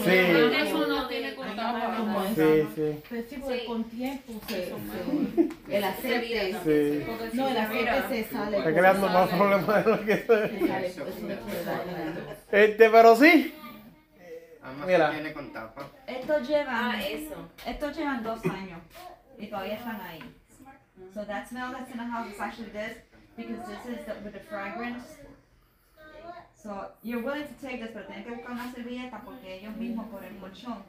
Sí, 0.04 0.10
Eso 0.10 0.86
no 0.86 1.08
tiene 1.08 1.34
contacto. 1.34 2.22
sí, 2.36 2.68
sí. 2.76 3.02
Pues 3.08 3.26
sí, 3.28 3.36
porque 3.38 3.58
Sí. 3.60 3.66
con 3.66 3.84
tiempo 3.84 4.32
se, 4.48 4.72
el 5.76 5.84
aceite. 5.84 6.56
sí. 6.64 7.06
No, 7.36 7.48
el 7.48 7.56
aceite 7.56 8.02
se 8.08 8.24
sale. 8.32 8.58
Está 8.58 8.72
creando 8.74 9.06
más 9.08 9.28
problemas 9.30 9.84
de 9.84 9.90
lo 9.90 10.04
que 10.04 10.16
Se 10.16 10.22
pues. 10.24 11.12
Este, 12.52 12.90
pero 12.90 13.16
sí. 13.16 13.54
Además 14.68 14.86
Mira. 14.86 15.06
que 15.10 15.14
viene 15.16 15.32
con 15.32 15.52
tapa. 15.52 15.82
Estos 16.06 16.48
llevan, 16.48 16.90
Ah, 16.94 17.02
eso. 17.02 17.48
estos 17.66 17.96
llevan 17.96 18.22
dos 18.22 18.44
años 18.46 18.80
y 19.38 19.46
todavía 19.48 19.74
están 19.74 20.00
ahí. 20.00 20.34
So 21.14 21.24
that 21.26 21.46
smell 21.48 21.72
that's 21.72 21.90
in 21.90 21.96
the 21.98 22.04
house 22.04 22.28
is 22.30 22.40
actually 22.40 22.70
this. 22.70 22.98
because 23.36 23.64
this 23.68 23.98
is 23.98 24.04
the, 24.06 24.12
with 24.24 24.32
the 24.32 24.40
fragrance. 24.40 25.04
So 26.60 26.90
you're 27.04 27.22
willing 27.22 27.46
to 27.46 27.54
take 27.62 27.78
this, 27.80 27.90
pero 27.92 28.04
tienes 28.06 28.26
que 28.26 28.32
buscar 28.34 28.50
una 28.52 28.72
servilleta 28.72 29.20
porque 29.24 29.58
ellos 29.58 29.76
mismos 29.76 30.06
por 30.08 30.24
el 30.24 30.36
colchón 30.38 30.82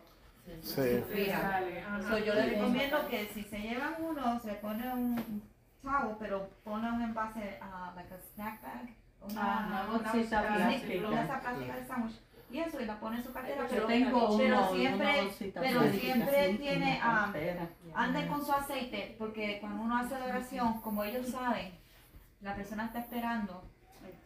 Sí. 0.63 1.03
Mira, 1.13 1.61
so 2.09 2.17
yo 2.17 2.33
les 2.33 2.49
recomiendo 2.49 3.07
que 3.07 3.27
si 3.31 3.43
se 3.43 3.59
llevan 3.59 3.93
uno, 3.99 4.39
se 4.39 4.53
pone 4.55 4.91
un 4.91 5.43
towel, 5.83 6.15
pero 6.19 6.49
pone 6.63 6.89
un 6.91 7.03
envase, 7.03 7.59
uh, 7.61 7.95
like 7.95 8.11
a 8.11 8.17
snack 8.33 8.59
bag. 8.63 8.89
Ah, 9.37 9.67
una 9.69 9.83
bolsita 10.11 10.41
una- 10.41 10.55
plástica. 10.55 11.07
una 11.07 11.39
plástica 11.39 11.75
de 11.75 11.85
sándwich. 11.85 12.19
Y 12.51 12.59
eso, 12.59 12.81
y 12.81 12.85
la 12.85 12.99
pone 12.99 13.17
en 13.17 13.23
su 13.23 13.31
cartera. 13.31 13.65
Pero, 13.69 13.85
tengo 13.85 14.37
pero 14.37 14.47
uno, 14.47 14.73
siempre, 14.73 15.29
pero 15.53 15.91
siempre 15.91 16.57
tiene, 16.59 16.97
una 16.97 17.25
ah, 17.25 17.29
cartera. 17.31 17.69
ande 17.93 18.27
con 18.27 18.43
su 18.43 18.51
aceite, 18.51 19.15
porque 19.19 19.59
cuando 19.61 19.83
uno 19.83 19.97
hace 19.97 20.17
la 20.17 20.25
oración, 20.25 20.81
como 20.81 21.03
ellos 21.03 21.27
saben, 21.27 21.71
la 22.41 22.55
persona 22.55 22.85
está 22.85 22.99
esperando 22.99 23.63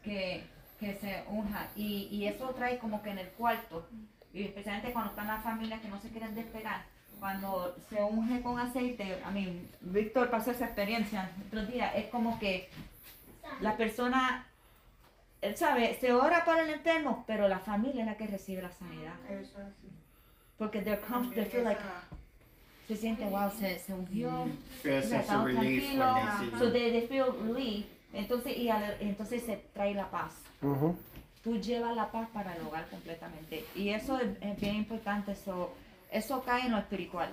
que, 0.03 0.45
que 0.79 0.95
se 0.95 1.23
unja. 1.29 1.67
Y, 1.75 2.07
y 2.11 2.27
eso 2.27 2.49
trae 2.51 2.77
como 2.77 3.01
que 3.01 3.09
en 3.09 3.19
el 3.19 3.29
cuarto, 3.29 3.87
y 4.33 4.43
especialmente 4.43 4.93
cuando 4.93 5.11
están 5.11 5.27
las 5.27 5.43
familias 5.43 5.81
que 5.81 5.89
no 5.89 5.99
se 5.99 6.09
quieren 6.09 6.33
despegar. 6.33 6.85
Cuando 7.19 7.75
se 7.89 8.03
unge 8.03 8.41
con 8.41 8.59
aceite, 8.59 9.21
a 9.23 9.31
mí, 9.31 9.69
Víctor 9.81 10.29
pasó 10.29 10.51
esa 10.51 10.65
experiencia 10.65 11.31
otros 11.47 11.71
días, 11.71 11.93
es 11.95 12.07
como 12.07 12.37
que 12.37 12.69
la 13.61 13.77
persona, 13.77 14.45
sabe, 15.55 15.97
se 15.99 16.13
ora 16.13 16.45
para 16.45 16.63
el 16.63 16.69
enfermo, 16.69 17.23
pero 17.27 17.47
la 17.47 17.59
familia 17.59 18.01
es 18.01 18.07
la 18.07 18.17
que 18.17 18.27
recibe 18.27 18.61
la 18.61 18.71
sanidad. 18.71 19.13
Porque 20.57 20.81
they're 20.81 21.01
comf- 21.01 21.33
they 21.33 21.45
feel 21.45 21.63
like, 21.63 21.81
se 22.87 22.95
siente, 22.95 23.25
wow, 23.25 23.49
se, 23.51 23.79
se 23.79 23.93
ungió, 23.93 24.29
Feel 24.81 24.95
a 24.95 24.99
o 24.99 25.01
sea, 25.01 25.01
sense 25.01 25.15
of 25.15 25.21
estamos 25.21 25.45
relief 25.47 25.83
when 25.83 25.97
tranquilos, 25.99 26.39
they 26.39 26.49
see 26.49 26.57
so 26.59 26.65
you. 26.65 26.71
they, 26.71 26.91
they 26.91 27.07
feel 27.07 27.25
relief, 27.47 27.85
entonces, 28.13 28.57
y 28.57 28.69
al- 28.69 28.97
entonces 28.99 29.43
se 29.43 29.57
trae 29.73 29.93
la 29.93 30.09
paz. 30.09 30.33
Ujú. 30.61 30.95
Tú 31.43 31.57
llevas 31.59 31.95
la 31.95 32.09
paz 32.11 32.29
para 32.33 32.55
el 32.55 32.61
hogar 32.65 32.87
completamente. 32.89 33.65
Y 33.75 33.89
eso 33.89 34.17
es, 34.19 34.27
es 34.41 34.59
bien 34.61 34.75
importante, 34.75 35.33
eso, 35.33 35.73
eso 36.11 36.41
cae 36.43 36.67
en 36.67 36.71
lo 36.71 36.77
espiritual. 36.77 37.29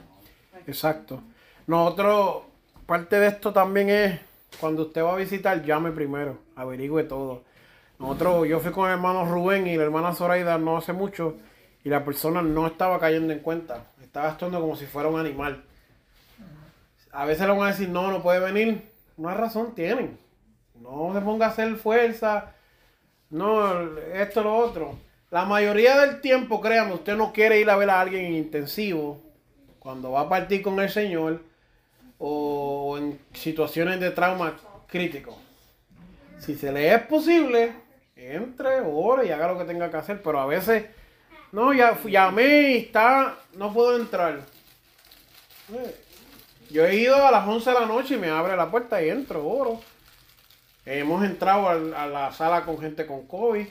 Exacto. 0.66 1.23
Nosotros, 1.66 2.42
parte 2.87 3.20
de 3.20 3.29
esto 3.29 3.53
también 3.53 3.88
es, 3.90 4.20
cuando 4.59 4.83
usted 4.83 5.03
va 5.05 5.12
a 5.12 5.16
visitar, 5.16 5.62
llame 5.64 5.92
primero, 5.92 6.38
averigüe 6.57 7.05
todo. 7.05 7.44
Nosotros, 8.00 8.48
yo 8.48 8.60
fui 8.60 8.72
con 8.72 8.86
el 8.86 8.94
hermano 8.94 9.26
Rubén 9.26 9.66
y 9.66 9.76
la 9.76 9.82
hermana 9.82 10.14
Zoraida 10.14 10.56
no 10.56 10.78
hace 10.78 10.94
mucho 10.94 11.36
y 11.84 11.90
la 11.90 12.02
persona 12.02 12.40
no 12.40 12.66
estaba 12.66 12.98
cayendo 12.98 13.30
en 13.30 13.40
cuenta. 13.40 13.88
Estaba 14.02 14.30
actuando 14.30 14.58
como 14.58 14.74
si 14.74 14.86
fuera 14.86 15.10
un 15.10 15.20
animal. 15.20 15.62
A 17.12 17.26
veces 17.26 17.46
le 17.46 17.52
van 17.52 17.62
a 17.62 17.72
decir, 17.72 17.90
no, 17.90 18.10
no 18.10 18.22
puede 18.22 18.40
venir. 18.40 18.90
Una 19.18 19.34
razón 19.34 19.74
tienen. 19.74 20.18
No 20.80 21.12
se 21.12 21.20
ponga 21.20 21.46
a 21.46 21.48
hacer 21.50 21.76
fuerza. 21.76 22.54
No, 23.28 23.98
esto, 24.14 24.42
lo 24.42 24.56
otro. 24.56 24.98
La 25.30 25.44
mayoría 25.44 26.00
del 26.00 26.22
tiempo, 26.22 26.62
créanme, 26.62 26.94
usted 26.94 27.16
no 27.16 27.34
quiere 27.34 27.60
ir 27.60 27.68
a 27.68 27.76
ver 27.76 27.90
a 27.90 28.00
alguien 28.00 28.24
en 28.24 28.34
intensivo 28.34 29.20
cuando 29.78 30.12
va 30.12 30.22
a 30.22 30.28
partir 30.30 30.62
con 30.62 30.80
el 30.80 30.88
Señor 30.88 31.42
o 32.18 32.96
en 32.96 33.20
situaciones 33.34 34.00
de 34.00 34.10
trauma 34.10 34.56
crítico. 34.86 35.36
Si 36.38 36.56
se 36.56 36.72
le 36.72 36.94
es 36.94 37.02
posible, 37.02 37.89
entre, 38.20 38.80
ore 38.80 39.26
y 39.26 39.30
haga 39.30 39.52
lo 39.52 39.59
que 39.59 39.64
tenga 39.64 39.90
que 39.90 39.96
hacer, 39.96 40.22
pero 40.22 40.40
a 40.40 40.46
veces, 40.46 40.85
no, 41.52 41.72
ya 41.72 41.98
llamé 42.04 42.72
y 42.72 42.76
está, 42.76 43.37
no 43.54 43.72
puedo 43.72 43.96
entrar. 43.96 44.40
Yo 46.70 46.87
he 46.87 46.96
ido 46.96 47.16
a 47.16 47.30
las 47.30 47.48
11 47.48 47.70
de 47.70 47.80
la 47.80 47.87
noche 47.87 48.14
y 48.14 48.18
me 48.18 48.28
abre 48.28 48.56
la 48.56 48.70
puerta 48.70 49.02
y 49.02 49.09
entro, 49.09 49.46
oro. 49.46 49.80
Hemos 50.87 51.24
entrado 51.24 51.68
a, 51.68 52.06
la 52.06 52.33
sala 52.33 52.64
con 52.64 52.78
gente 52.78 53.06
con 53.06 53.26
COVID. 53.26 53.66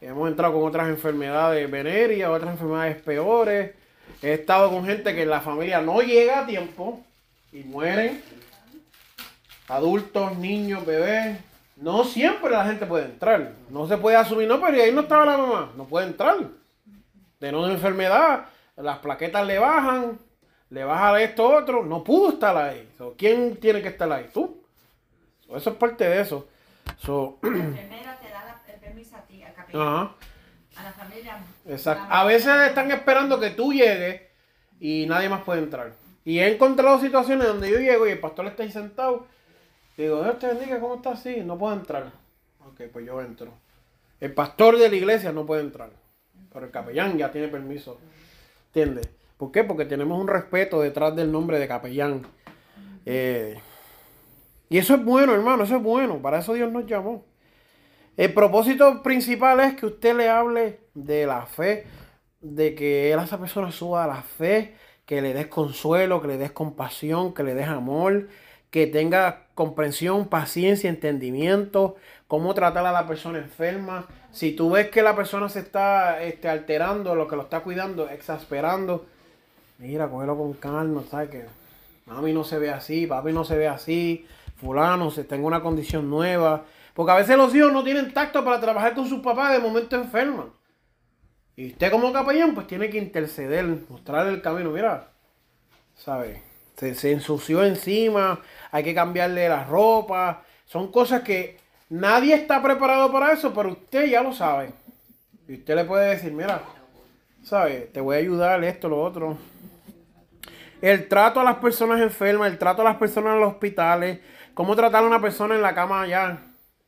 Hemos 0.00 0.28
entrado 0.28 0.54
con 0.54 0.64
otras 0.64 0.88
enfermedades 0.88 1.70
venéreas, 1.70 2.30
otras 2.30 2.52
enfermedades 2.52 3.00
peores. 3.02 3.72
He 4.22 4.34
estado 4.34 4.70
con 4.70 4.84
gente 4.84 5.14
que 5.14 5.26
la 5.26 5.40
familia 5.40 5.80
no 5.80 6.00
llega 6.00 6.40
a 6.40 6.46
tiempo 6.46 7.04
y 7.52 7.62
mueren. 7.64 8.22
Adultos, 9.68 10.36
niños, 10.38 10.84
bebés. 10.84 11.38
No 11.82 12.04
siempre 12.04 12.50
la 12.50 12.64
gente 12.64 12.86
puede 12.86 13.06
entrar. 13.06 13.52
No 13.68 13.88
se 13.88 13.96
puede 13.98 14.16
asumir, 14.16 14.46
no, 14.46 14.60
pero 14.60 14.80
ahí 14.82 14.92
no 14.92 15.00
estaba 15.02 15.26
la 15.26 15.36
mamá. 15.36 15.72
No 15.76 15.84
puede 15.84 16.06
entrar. 16.06 16.36
De 17.40 17.50
no 17.50 17.66
de 17.66 17.74
enfermedad, 17.74 18.46
las 18.76 18.98
plaquetas 18.98 19.44
le 19.46 19.58
bajan, 19.58 20.18
le 20.70 20.84
baja 20.84 21.20
esto 21.20 21.48
otro. 21.56 21.84
No 21.84 22.04
pudo 22.04 22.30
estar 22.34 22.56
ahí. 22.56 22.88
So, 22.96 23.14
¿Quién 23.18 23.56
tiene 23.56 23.82
que 23.82 23.88
estar 23.88 24.10
ahí? 24.12 24.28
Tú. 24.32 24.62
So, 25.46 25.56
eso 25.56 25.70
es 25.70 25.76
parte 25.76 26.08
de 26.08 26.20
eso. 26.20 26.46
So, 26.98 27.38
La 27.42 27.48
enfermera 27.58 28.16
te 28.22 28.28
da 28.28 28.44
la- 28.44 28.72
el 28.72 28.78
permiso 28.80 29.16
a 29.16 29.22
ti, 29.22 29.42
al 29.42 29.52
capellán, 29.52 29.82
ajá. 29.82 30.12
a 30.76 30.82
la 30.84 30.92
familia. 30.92 31.38
Exacto. 31.68 32.04
A 32.08 32.24
veces 32.24 32.54
están 32.68 32.92
esperando 32.92 33.40
que 33.40 33.50
tú 33.50 33.72
llegues 33.72 34.22
y 34.78 35.06
nadie 35.06 35.28
más 35.28 35.42
puede 35.42 35.60
entrar. 35.62 35.92
Y 36.24 36.38
he 36.38 36.52
encontrado 36.52 37.00
situaciones 37.00 37.48
donde 37.48 37.68
yo 37.68 37.78
llego 37.78 38.06
y 38.06 38.12
el 38.12 38.20
pastor 38.20 38.46
está 38.46 38.62
ahí 38.62 38.70
sentado. 38.70 39.26
Digo, 39.96 40.22
Dios 40.22 40.38
te 40.38 40.46
bendiga, 40.46 40.80
¿cómo 40.80 40.96
estás? 40.96 41.22
Sí, 41.22 41.42
no 41.44 41.58
puedo 41.58 41.74
entrar. 41.74 42.12
Ok, 42.66 42.82
pues 42.92 43.06
yo 43.06 43.20
entro. 43.20 43.52
El 44.20 44.32
pastor 44.32 44.78
de 44.78 44.88
la 44.88 44.96
iglesia 44.96 45.32
no 45.32 45.44
puede 45.44 45.62
entrar. 45.62 45.90
Pero 46.52 46.66
el 46.66 46.72
capellán 46.72 47.18
ya 47.18 47.30
tiene 47.30 47.48
permiso. 47.48 47.98
¿Entiendes? 48.68 49.08
¿Por 49.36 49.52
qué? 49.52 49.64
Porque 49.64 49.84
tenemos 49.84 50.20
un 50.20 50.28
respeto 50.28 50.80
detrás 50.80 51.14
del 51.16 51.30
nombre 51.30 51.58
de 51.58 51.68
capellán. 51.68 52.22
Eh, 53.04 53.58
y 54.68 54.78
eso 54.78 54.94
es 54.94 55.04
bueno, 55.04 55.34
hermano, 55.34 55.64
eso 55.64 55.76
es 55.76 55.82
bueno. 55.82 56.22
Para 56.22 56.38
eso 56.38 56.54
Dios 56.54 56.72
nos 56.72 56.86
llamó. 56.86 57.24
El 58.16 58.32
propósito 58.32 59.02
principal 59.02 59.60
es 59.60 59.74
que 59.74 59.86
usted 59.86 60.16
le 60.16 60.28
hable 60.28 60.80
de 60.94 61.26
la 61.26 61.46
fe, 61.46 61.86
de 62.40 62.74
que 62.74 63.12
él 63.12 63.18
a 63.18 63.24
esa 63.24 63.38
persona 63.38 63.72
suba 63.72 64.04
a 64.04 64.06
la 64.06 64.22
fe, 64.22 64.74
que 65.04 65.20
le 65.20 65.34
des 65.34 65.48
consuelo, 65.48 66.22
que 66.22 66.28
le 66.28 66.38
des 66.38 66.52
compasión, 66.52 67.34
que 67.34 67.42
le 67.42 67.54
des 67.54 67.68
amor, 67.68 68.28
que 68.70 68.86
tenga 68.86 69.41
comprensión, 69.62 70.26
paciencia, 70.26 70.90
entendimiento, 70.90 71.94
cómo 72.26 72.52
tratar 72.52 72.84
a 72.84 72.90
la 72.90 73.06
persona 73.06 73.38
enferma. 73.38 74.08
Si 74.32 74.56
tú 74.56 74.70
ves 74.70 74.88
que 74.90 75.02
la 75.02 75.14
persona 75.14 75.48
se 75.48 75.60
está 75.60 76.20
este, 76.20 76.48
alterando, 76.48 77.14
lo 77.14 77.28
que 77.28 77.36
lo 77.36 77.42
está 77.42 77.60
cuidando, 77.60 78.08
exasperando, 78.08 79.06
mira, 79.78 80.08
cógelo 80.08 80.36
con 80.36 80.54
calma, 80.54 81.04
¿sabes? 81.08 81.30
Que 81.30 81.46
mami 82.06 82.32
no 82.32 82.42
se 82.42 82.58
ve 82.58 82.70
así, 82.70 83.06
papi 83.06 83.32
no 83.32 83.44
se 83.44 83.56
ve 83.56 83.68
así, 83.68 84.26
fulano 84.56 85.12
se 85.12 85.22
tenga 85.22 85.46
una 85.46 85.62
condición 85.62 86.10
nueva. 86.10 86.64
Porque 86.92 87.12
a 87.12 87.16
veces 87.16 87.36
los 87.36 87.54
hijos 87.54 87.72
no 87.72 87.84
tienen 87.84 88.12
tacto 88.12 88.44
para 88.44 88.60
trabajar 88.60 88.94
con 88.94 89.06
sus 89.06 89.20
papás 89.20 89.52
de 89.52 89.60
momento 89.60 89.94
enferman. 89.94 90.50
Y 91.54 91.68
usted 91.68 91.92
como 91.92 92.12
capellán 92.12 92.52
pues 92.52 92.66
tiene 92.66 92.90
que 92.90 92.98
interceder, 92.98 93.64
mostrarle 93.88 94.32
el 94.32 94.42
camino. 94.42 94.70
Mira, 94.70 95.12
¿sabes? 95.94 96.51
Se, 96.76 96.94
se 96.94 97.12
ensució 97.12 97.64
encima, 97.64 98.40
hay 98.70 98.82
que 98.82 98.94
cambiarle 98.94 99.48
la 99.48 99.64
ropa. 99.64 100.42
Son 100.66 100.90
cosas 100.90 101.22
que 101.22 101.58
nadie 101.88 102.34
está 102.34 102.62
preparado 102.62 103.12
para 103.12 103.32
eso, 103.32 103.52
pero 103.54 103.70
usted 103.72 104.06
ya 104.06 104.22
lo 104.22 104.32
sabe. 104.32 104.72
Y 105.48 105.54
usted 105.54 105.74
le 105.74 105.84
puede 105.84 106.10
decir, 106.10 106.32
mira, 106.32 106.62
¿sabes? 107.42 107.92
Te 107.92 108.00
voy 108.00 108.16
a 108.16 108.18
ayudar, 108.20 108.62
esto, 108.64 108.88
lo 108.88 109.02
otro. 109.02 109.36
El 110.80 111.08
trato 111.08 111.40
a 111.40 111.44
las 111.44 111.56
personas 111.56 112.00
enfermas, 112.00 112.50
el 112.50 112.58
trato 112.58 112.82
a 112.82 112.84
las 112.86 112.96
personas 112.96 113.34
en 113.34 113.40
los 113.40 113.52
hospitales, 113.52 114.20
cómo 114.54 114.74
tratar 114.74 115.04
a 115.04 115.06
una 115.06 115.20
persona 115.20 115.54
en 115.54 115.62
la 115.62 115.74
cama 115.74 116.06
ya, 116.06 116.42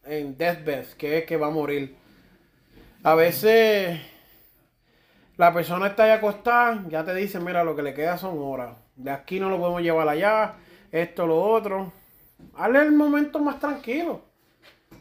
en 0.05 0.37
deathbed, 0.37 0.87
que 0.99 1.19
es 1.19 1.25
que 1.27 1.37
va 1.37 1.49
a 1.49 1.51
morir. 1.51 1.97
A 3.03 3.15
veces 3.15 4.01
la 5.37 5.53
persona 5.53 5.89
está 5.89 6.05
ahí 6.05 6.11
acostada, 6.11 6.85
ya 6.89 7.05
te 7.05 7.15
dicen, 7.15 7.45
mira, 7.45 7.65
lo 7.65 7.77
que 7.77 7.83
le 7.83 7.95
queda 7.95 8.17
son 8.19 8.39
horas. 8.39 8.84
De 8.97 9.11
aquí 9.11 9.41
no 9.41 9.51
lo 9.51 9.59
podemos 9.59 9.83
llevar 9.83 10.09
allá, 10.09 10.55
esto, 10.93 11.27
lo 11.27 11.43
otro. 11.43 11.93
Hazle 12.57 12.83
el 12.83 12.93
momento 12.93 13.39
más 13.41 13.59
tranquilo. 13.59 14.23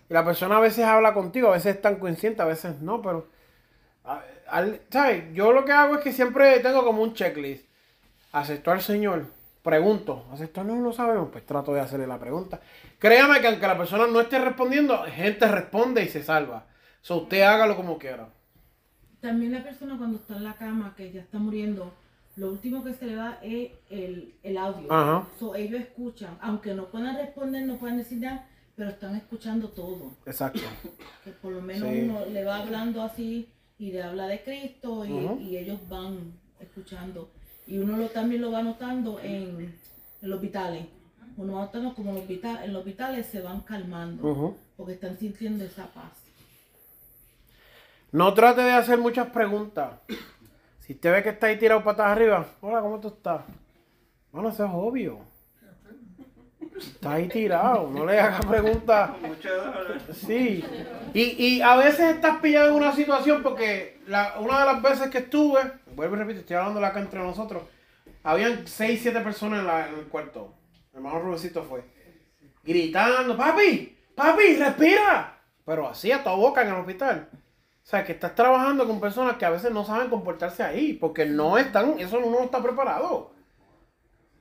Y 0.10 0.14
la 0.14 0.26
persona 0.26 0.58
a 0.58 0.62
veces 0.62 0.86
habla 0.86 1.14
contigo, 1.14 1.50
a 1.50 1.54
veces 1.54 1.76
están 1.76 1.98
conscientes, 1.98 2.42
a 2.42 2.46
veces 2.46 2.82
no, 2.82 3.02
pero... 3.02 3.28
¿sabes? 4.90 5.34
Yo 5.34 5.52
lo 5.52 5.66
que 5.66 5.72
hago 5.72 5.96
es 5.96 6.02
que 6.02 6.12
siempre 6.12 6.60
tengo 6.60 6.84
como 6.84 7.02
un 7.02 7.14
checklist. 7.14 7.66
¿Aceptó 8.32 8.72
al 8.72 8.82
Señor? 8.82 9.26
Pregunto. 9.62 10.26
¿Aceptó? 10.32 10.64
No, 10.64 10.76
no 10.76 10.92
sabemos. 10.92 11.30
Pues 11.32 11.46
trato 11.46 11.74
de 11.74 11.80
hacerle 11.80 12.08
la 12.08 12.20
pregunta. 12.20 12.60
Créame 13.00 13.40
que 13.42 13.48
aunque 13.48 13.68
la 13.68 13.78
persona 13.78 14.08
no 14.08 14.20
esté 14.20 14.40
respondiendo, 14.40 15.04
gente 15.04 15.48
responde 15.48 16.04
y 16.04 16.10
se 16.10 16.24
salva. 16.24 16.66
So 17.02 17.18
usted 17.18 17.42
hágalo 17.42 17.76
como 17.76 17.98
quiera. 17.98 18.28
También 19.22 19.54
la 19.54 19.64
persona 19.64 19.98
cuando 19.98 20.18
está 20.18 20.36
en 20.36 20.44
la 20.44 20.54
cama, 20.54 20.94
que 20.98 21.12
ya 21.12 21.22
está 21.22 21.38
muriendo, 21.38 21.94
lo 22.36 22.52
último 22.52 22.84
que 22.84 22.93
se 22.93 23.06
le 23.06 23.15
va 23.15 23.38
es 23.43 23.72
el, 23.89 24.34
el 24.43 24.58
audio. 24.58 24.91
Ajá. 24.91 25.28
So, 25.39 25.56
ellos 25.56 25.82
escuchan, 25.82 26.38
aunque 26.41 26.74
no 26.74 26.88
puedan 26.88 27.15
responder, 27.17 27.65
no 27.65 27.78
puedan 27.78 27.98
decir 27.98 28.19
nada, 28.19 28.48
pero 28.76 28.89
están 28.89 29.15
escuchando 29.15 29.69
todo. 29.69 30.12
Exacto. 30.26 30.62
Que 31.24 31.32
por 31.32 31.52
lo 31.54 31.62
menos 31.62 31.89
Sí. 31.89 32.02
uno 32.02 32.26
le 32.26 32.43
va 32.43 32.58
hablando 32.58 33.02
así 33.04 33.50
y 33.78 33.91
le 33.91 34.02
habla 34.02 34.28
de 34.28 34.43
Cristo 34.43 35.06
y, 35.06 35.58
ellos 35.58 35.80
van 35.88 36.34
escuchando. 36.60 37.30
Y 37.67 37.78
uno 37.78 37.98
lo, 37.98 38.08
también 38.10 38.41
lo 38.41 38.52
va 38.52 38.63
notando 38.63 39.19
en, 39.19 39.76
en 40.22 40.30
los 40.30 40.38
hospitales. 40.38 40.86
Cuando 41.36 41.54
van 41.56 41.65
estando 41.65 41.93
como 41.96 42.10
en 42.10 42.15
los 42.15 42.24
hospitales, 42.24 42.65
en 42.65 42.74
los 42.74 42.80
hospitales 42.80 43.26
se 43.28 43.41
van 43.41 43.62
calmando. 43.62 44.58
Porque 44.76 44.93
están 44.93 45.17
sintiendo 45.17 45.63
esa 45.65 45.86
paz. 45.88 46.12
No 48.12 48.34
trate 48.34 48.62
de 48.62 48.72
hacer 48.72 49.00
muchas 49.00 49.28
preguntas. 49.30 50.00
Si 50.86 50.93
usted 50.93 51.12
ve 51.13 51.24
que 51.24 51.30
está 51.30 51.48
ahí 51.48 51.58
tirado 51.58 51.84
patas 51.84 52.08
arriba, 52.08 52.46
hola, 52.62 52.82
¿cómo 52.82 53.00
tú 53.00 53.08
estás? 53.10 53.41
Bueno, 54.32 54.50
eso 54.50 54.65
es 54.65 54.72
obvio. 54.74 55.19
Está 56.78 57.13
ahí 57.13 57.28
tirado, 57.30 57.89
no 57.89 58.06
le 58.06 58.19
hagas 58.19 58.46
preguntas. 58.46 59.12
Sí. 60.13 60.63
Y, 61.13 61.22
y 61.46 61.62
a 61.62 61.76
veces 61.78 62.15
estás 62.15 62.39
pillado 62.39 62.69
en 62.69 62.76
una 62.76 62.93
situación 62.93 63.41
porque 63.43 64.02
la- 64.08 64.36
una 64.39 64.60
de 64.60 64.65
las 64.65 64.82
veces 64.82 65.10
que 65.10 65.19
estuve, 65.19 65.62
vuelvo 65.96 66.15
y 66.15 66.19
repito, 66.19 66.39
estoy 66.41 66.56
hablando 66.58 66.84
acá 66.86 67.00
entre 67.00 67.19
nosotros, 67.19 67.63
habían 68.24 68.67
6, 68.67 69.00
7 69.04 69.22
personas 69.22 69.60
en, 69.60 69.67
la- 69.67 69.88
en 69.88 69.96
el 70.00 70.06
cuarto. 70.08 70.54
Mi 70.91 70.98
hermano 70.98 71.19
Rubecito 71.19 71.63
fue. 71.63 71.84
Gritando, 72.63 73.38
papi, 73.38 73.98
papi, 74.15 74.56
respira. 74.58 75.38
Pero 75.65 75.88
así 75.88 76.12
a 76.12 76.24
toda 76.24 76.36
boca 76.36 76.62
en 76.63 76.69
el 76.69 76.74
hospital. 76.76 77.30
O 77.84 77.86
sea, 77.86 78.06
que 78.06 78.13
estás 78.13 78.34
trabajando 78.34 78.88
con 78.88 79.00
personas 79.02 79.36
que 79.38 79.46
a 79.46 79.50
veces 79.50 79.72
no 79.72 79.84
saben 79.86 80.10
comportarse 80.10 80.63
ahí, 80.63 80.93
porque 80.93 81.26
no 81.26 81.58
están, 81.58 82.00
eso 82.00 82.17
uno 82.17 82.30
no 82.39 82.46
está 82.46 82.63
preparado. 82.63 83.32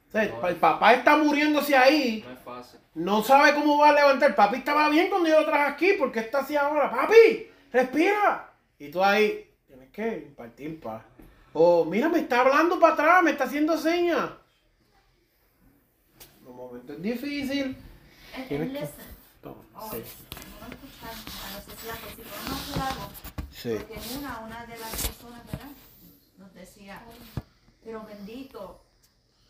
O 0.09 0.11
sea, 0.12 0.22
el 0.24 0.57
papá 0.57 0.92
está 0.94 1.16
muriéndose 1.16 1.74
ahí, 1.76 2.22
No 2.26 2.33
es 2.35 2.38
fácil. 2.40 2.81
no 2.94 3.22
sabe 3.24 3.55
cómo 3.55 3.78
va 3.78 3.88
a 3.88 3.92
levantar. 3.94 4.35
Papi 4.35 4.57
estaba 4.59 4.88
bien 4.90 5.09
cuando 5.11 5.28
yo 5.28 5.40
lo 5.40 5.46
traje 5.46 5.70
aquí, 5.72 5.92
porque 5.98 6.20
está 6.20 6.40
así 6.40 6.55
ahora. 6.55 6.90
Papi, 6.90 7.48
respira. 7.72 8.52
Y 8.78 8.90
tú 8.90 9.02
ahí, 9.02 9.50
tienes 9.66 9.90
que 9.90 10.18
impartir 10.28 10.78
paz. 10.81 11.02
O 11.55 11.85
mira, 11.85 12.09
me 12.09 12.18
está 12.20 12.40
hablando 12.42 12.78
para 12.78 12.92
atrás, 12.94 13.22
me 13.22 13.31
está 13.33 13.44
haciendo 13.44 13.76
señas. 13.76 14.31
Los 16.44 16.55
momentos 16.55 16.96
es 16.96 17.02
difícil. 17.02 17.76
And, 18.37 18.48
Tienes 18.48 18.70
que- 18.72 18.88
No, 19.42 19.57
always, 19.74 20.05
sí. 20.07 20.24
No 20.62 20.75
escuchar 20.75 21.11
a 21.12 21.55
los 21.55 21.68
eslados, 21.68 22.11
si 22.16 22.22
podemos 22.22 22.61
hacer 22.70 22.83
algo, 22.83 23.09
Sí. 23.53 23.75
porque 23.79 24.01
una, 24.18 24.40
una 24.40 24.66
de 24.66 24.79
las 24.79 24.90
personas, 24.90 25.46
¿verdad? 25.46 25.70
Nos 26.38 26.55
decía, 26.55 27.03
pero 27.85 28.05
bendito, 28.05 28.85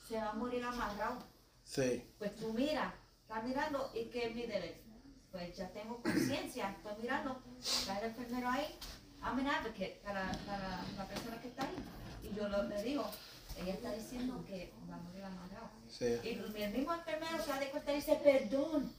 se 0.09 0.17
va 0.17 0.31
a 0.31 0.35
morir 0.35 0.65
amarrado. 0.65 1.19
Sí. 1.65 2.05
Pues 2.19 2.35
tú 2.37 2.53
mira, 2.53 2.95
estás 3.23 3.45
mirando 3.45 3.91
y 3.95 4.07
que 4.07 4.27
es 4.29 4.35
mi 4.35 4.43
derecho. 4.47 4.81
Pues 5.31 5.57
ya 5.57 5.69
tengo 5.71 6.03
conciencia, 6.03 6.71
estoy 6.71 6.95
mirando, 7.03 7.43
está 7.59 7.99
el 8.01 8.07
enfermero 8.11 8.49
ahí, 8.51 8.79
I'm 9.23 9.39
an 9.39 9.47
advocate 9.49 10.01
para, 10.05 10.31
para 10.47 10.83
la 10.97 11.07
persona 11.07 11.41
que 11.41 11.49
está 11.49 11.63
ahí. 11.65 11.77
Y 12.31 12.35
yo 12.37 12.49
lo- 12.49 12.65
le 12.65 12.83
digo, 12.83 13.09
ella 13.57 13.73
está 13.75 13.93
diciendo 13.93 14.45
que 14.47 14.73
va 14.91 14.97
a 14.97 14.99
morir 14.99 15.25
amarrado. 15.25 15.71
Sí. 15.89 16.07
Y 16.25 16.63
el 16.63 16.73
mismo 16.73 16.93
enfermero 16.93 17.43
se 17.43 17.51
da 17.51 17.59
de 17.61 17.71
cuenta 17.71 17.93
y 17.93 17.97
dice, 17.97 18.21
perdón. 18.23 18.93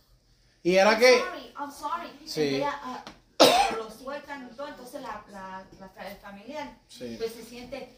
Y 0.63 0.76
era 0.76 0.91
I'm 0.91 0.99
que. 0.99 1.19
sorry, 1.19 1.54
I'm 1.60 1.71
sorry. 1.71 2.10
Sí. 2.26 2.41
Ella, 2.56 2.80
ah, 2.84 3.04
lo 3.78 3.89
sueltan 3.91 4.49
y 4.52 4.56
todo, 4.56 4.67
entonces 4.69 5.02
la, 5.02 5.23
la, 5.30 5.65
la, 5.80 6.08
el 6.10 6.17
familiar 6.17 6.78
Sí. 6.88 7.15
pues 7.17 7.34
se 7.34 7.43
siente, 7.43 7.97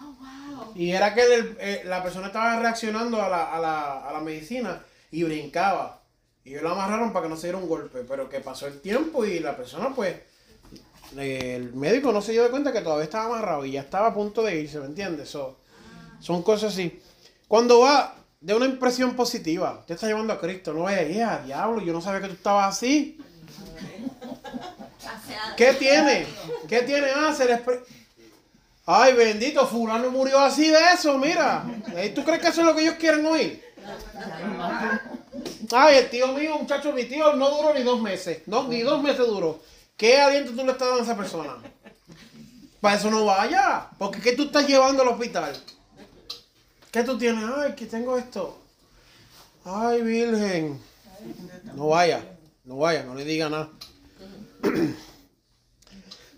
oh 0.00 0.14
wow. 0.18 0.72
Y 0.74 0.92
era 0.92 1.12
que 1.14 1.22
el- 1.22 1.56
eh, 1.60 1.82
la 1.84 2.02
persona 2.02 2.28
estaba 2.28 2.58
reaccionando 2.58 3.20
a 3.22 3.28
la, 3.28 3.54
a, 3.54 3.58
la, 3.60 4.08
a 4.08 4.12
la 4.12 4.20
medicina 4.20 4.82
y 5.10 5.22
brincaba. 5.24 6.02
Y 6.42 6.50
ellos 6.52 6.62
lo 6.62 6.70
amarraron 6.70 7.12
para 7.12 7.24
que 7.24 7.28
no 7.30 7.36
se 7.36 7.48
diera 7.48 7.58
un 7.58 7.68
golpe. 7.68 8.02
Pero 8.08 8.28
que 8.30 8.40
pasó 8.40 8.66
el 8.66 8.80
tiempo 8.80 9.26
y 9.26 9.40
la 9.40 9.54
persona, 9.56 9.94
pues, 9.94 10.16
el 11.16 11.74
médico 11.74 12.12
no 12.12 12.22
se 12.22 12.32
dio 12.32 12.44
de 12.44 12.50
cuenta 12.50 12.72
que 12.72 12.80
todavía 12.80 13.04
estaba 13.04 13.26
amarrado 13.26 13.64
y 13.66 13.72
ya 13.72 13.80
estaba 13.82 14.08
a 14.08 14.14
punto 14.14 14.42
de 14.42 14.60
irse, 14.60 14.78
¿me 14.80 14.86
entiendes? 14.86 15.28
So, 15.28 15.58
son 16.20 16.42
cosas 16.42 16.72
así. 16.72 17.02
Cuando 17.48 17.80
va 17.80 18.14
de 18.40 18.54
una 18.54 18.64
impresión 18.66 19.14
positiva, 19.14 19.78
usted 19.80 19.94
está 19.94 20.06
llevando 20.06 20.32
a 20.32 20.40
Cristo, 20.40 20.72
no 20.72 20.88
"Yeah, 20.88 21.42
diablo, 21.44 21.82
yo 21.82 21.92
no 21.92 22.00
sabía 22.00 22.22
que 22.22 22.28
tú 22.28 22.34
estabas 22.34 22.76
así. 22.76 23.18
¿Qué 25.56 25.74
tiene? 25.74 26.26
¿Qué 26.68 26.82
tiene? 26.82 27.08
Ah, 27.14 27.34
se 27.34 27.62
Ay, 28.86 29.12
bendito, 29.12 29.66
fulano 29.66 30.10
murió 30.10 30.38
así 30.40 30.68
de 30.68 30.78
eso, 30.94 31.16
mira. 31.18 31.64
Eh, 31.96 32.10
¿Tú 32.14 32.24
crees 32.24 32.40
que 32.40 32.48
eso 32.48 32.62
es 32.62 32.66
lo 32.66 32.74
que 32.74 32.82
ellos 32.82 32.94
quieren 32.94 33.24
oír? 33.26 33.62
Ay, 35.70 35.98
el 35.98 36.10
tío 36.10 36.28
mío, 36.28 36.58
muchacho, 36.58 36.92
mi 36.92 37.04
tío 37.04 37.34
no 37.34 37.50
duró 37.50 37.74
ni 37.74 37.82
dos 37.82 38.00
meses. 38.00 38.42
No, 38.46 38.66
ni 38.66 38.80
dos 38.80 39.02
meses 39.02 39.26
duró. 39.26 39.60
¿Qué 39.96 40.20
aliento 40.20 40.52
tú 40.52 40.64
le 40.64 40.72
estás 40.72 40.88
dando 40.88 41.02
a 41.02 41.04
esa 41.04 41.16
persona? 41.16 41.56
Para 42.80 42.96
eso 42.96 43.10
no 43.10 43.24
vaya. 43.26 43.86
Porque 43.98 44.20
¿qué 44.20 44.32
tú 44.32 44.44
estás 44.44 44.66
llevando 44.66 45.02
al 45.02 45.08
hospital? 45.08 45.52
¿Qué 46.90 47.04
tú 47.04 47.16
tienes? 47.16 47.44
Ay, 47.56 47.74
que 47.74 47.86
tengo 47.86 48.18
esto. 48.18 48.58
Ay, 49.64 50.02
Virgen. 50.02 50.80
No 51.76 51.88
vaya, 51.88 52.24
no 52.64 52.78
vaya, 52.78 53.04
no 53.04 53.14
le 53.14 53.24
diga 53.24 53.48
nada. 53.48 53.70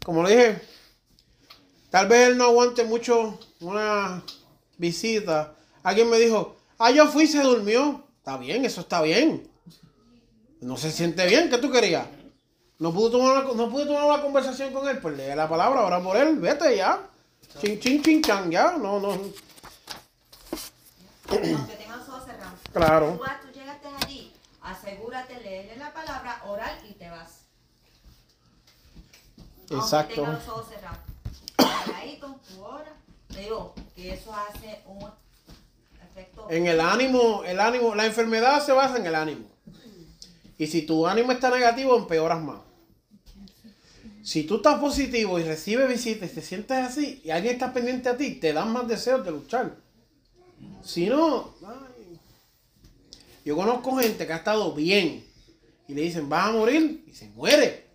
Como 0.05 0.23
le 0.25 0.31
dije, 0.31 0.63
tal 1.91 2.07
vez 2.09 2.29
él 2.29 2.37
no 2.37 2.45
aguante 2.45 2.85
mucho 2.85 3.39
una 3.61 4.23
visita. 4.77 5.55
Alguien 5.83 6.11
me 6.11 6.19
dijo, 6.19 6.57
ah, 6.79 6.91
yo 6.91 7.07
fui 7.07 7.25
y 7.25 7.29
se 7.29 7.43
durmió. 7.43 8.05
Está 8.19 8.37
bien, 8.37 8.65
eso 8.65 8.83
está 8.83 9.01
bien. 9.01 9.49
No 10.61 10.77
se 10.77 10.93
siente 10.93 11.27
bien, 11.27 11.49
¿qué 11.49 11.59
tú 11.59 11.71
querías? 11.71 12.07
No 12.79 12.93
pude 12.93 13.11
tomar 13.11 13.45
una, 13.45 13.55
no 13.55 13.71
pude 13.71 13.87
tomar 13.87 14.05
una 14.05 14.21
conversación 14.21 14.73
con 14.73 14.89
él, 14.89 14.99
pues 14.99 15.17
lee 15.17 15.35
la 15.35 15.49
palabra, 15.49 15.81
ahora 15.81 16.03
por 16.03 16.17
él, 16.17 16.37
vete 16.37 16.77
ya. 16.77 17.09
Chin, 17.61 17.81
chin, 17.81 18.03
chin, 18.03 18.23
chan, 18.23 18.51
ya. 18.51 18.77
No, 18.77 19.01
no. 19.01 19.19
Aunque 21.37 21.77
tenga 21.77 21.97
los 21.97 22.09
ojos 22.09 22.25
cerrados. 22.25 22.61
Claro. 22.73 23.13
Tú, 23.13 23.19
vas, 23.19 23.41
tú 23.41 23.49
llegaste 23.53 23.89
allí, 24.03 24.33
asegúrate, 24.61 25.41
léele 25.41 25.77
la 25.77 25.93
palabra 25.93 26.43
oral 26.47 26.79
y 26.89 26.95
te 26.95 27.09
vas. 27.11 27.43
Aunque 29.71 29.75
Exacto. 29.77 30.15
tenga 30.15 30.33
los 30.33 30.49
ojos 30.49 30.69
cerrados. 30.69 30.99
Calladito, 31.57 32.41
tu 32.49 32.65
hora. 32.65 32.93
Te 33.29 33.41
digo 33.41 33.75
que 33.95 34.15
eso 34.15 34.35
hace 34.35 34.83
un 34.87 35.11
efecto. 36.03 36.47
En 36.51 36.67
el 36.67 36.81
ánimo, 36.81 37.45
el 37.45 37.61
ánimo, 37.61 37.95
la 37.95 38.07
enfermedad 38.07 38.65
se 38.65 38.73
basa 38.73 38.97
en 38.97 39.07
el 39.07 39.15
ánimo. 39.15 39.47
Y 40.59 40.67
si 40.67 40.83
tu 40.83 41.07
ánimo 41.07 41.33
está 41.33 41.51
negativo, 41.51 41.97
empeoras 41.97 42.41
más. 42.41 42.59
Si 44.23 44.45
tú 44.45 44.57
estás 44.57 44.79
positivo 44.79 45.41
y 45.41 45.43
recibes 45.43 45.89
visitas 45.89 46.31
y 46.31 46.35
te 46.35 46.43
sientes 46.43 46.79
así 46.79 47.21
y 47.25 47.31
alguien 47.31 47.55
está 47.55 47.73
pendiente 47.73 48.09
a 48.09 48.17
ti, 48.17 48.37
te 48.37 48.53
dan 48.53 48.73
más 48.73 48.87
deseos 48.87 49.25
de 49.25 49.33
luchar. 49.33 49.75
Si 50.83 51.07
no, 51.07 51.55
ay. 51.67 52.19
yo 53.45 53.57
conozco 53.57 53.97
gente 53.97 54.27
que 54.27 54.33
ha 54.33 54.37
estado 54.37 54.73
bien 54.75 55.25
y 55.89 55.95
le 55.95 56.03
dicen, 56.03 56.29
vas 56.29 56.49
a 56.49 56.53
morir 56.53 57.05
y 57.07 57.15
se 57.15 57.29
muere. 57.31 57.87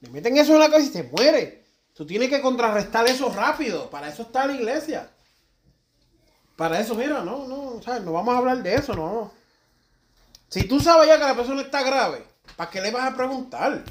Le 0.00 0.10
meten 0.10 0.36
eso 0.36 0.54
en 0.54 0.60
la 0.60 0.70
cabeza 0.70 0.90
y 0.90 0.92
se 0.92 1.02
muere. 1.04 1.64
Tú 1.94 2.06
tienes 2.06 2.28
que 2.28 2.40
contrarrestar 2.40 3.06
eso 3.08 3.28
rápido. 3.30 3.90
Para 3.90 4.08
eso 4.08 4.22
está 4.22 4.46
la 4.46 4.54
iglesia. 4.54 5.10
Para 6.56 6.80
eso, 6.80 6.94
mira, 6.94 7.22
no, 7.22 7.46
no, 7.46 7.82
¿sabes? 7.82 8.02
no 8.02 8.12
vamos 8.12 8.34
a 8.34 8.38
hablar 8.38 8.62
de 8.62 8.74
eso, 8.74 8.94
no. 8.94 9.32
Si 10.48 10.64
tú 10.64 10.80
sabes 10.80 11.06
ya 11.06 11.18
que 11.18 11.24
la 11.24 11.36
persona 11.36 11.62
está 11.62 11.82
grave, 11.82 12.24
¿para 12.56 12.70
qué 12.70 12.80
le 12.80 12.90
vas 12.90 13.12
a 13.12 13.16
preguntar? 13.16 13.84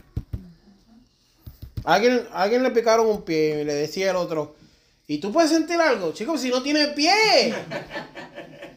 Alguien, 1.83 2.27
alguien 2.33 2.63
le 2.63 2.71
picaron 2.71 3.07
un 3.07 3.21
pie 3.21 3.61
y 3.61 3.63
le 3.63 3.73
decía 3.73 4.11
el 4.11 4.17
otro, 4.17 4.55
¿y 5.07 5.19
tú 5.19 5.31
puedes 5.31 5.49
sentir 5.49 5.79
algo? 5.79 6.11
Chicos, 6.11 6.41
si 6.41 6.49
no 6.49 6.61
tiene 6.61 6.89
pie. 6.89 7.55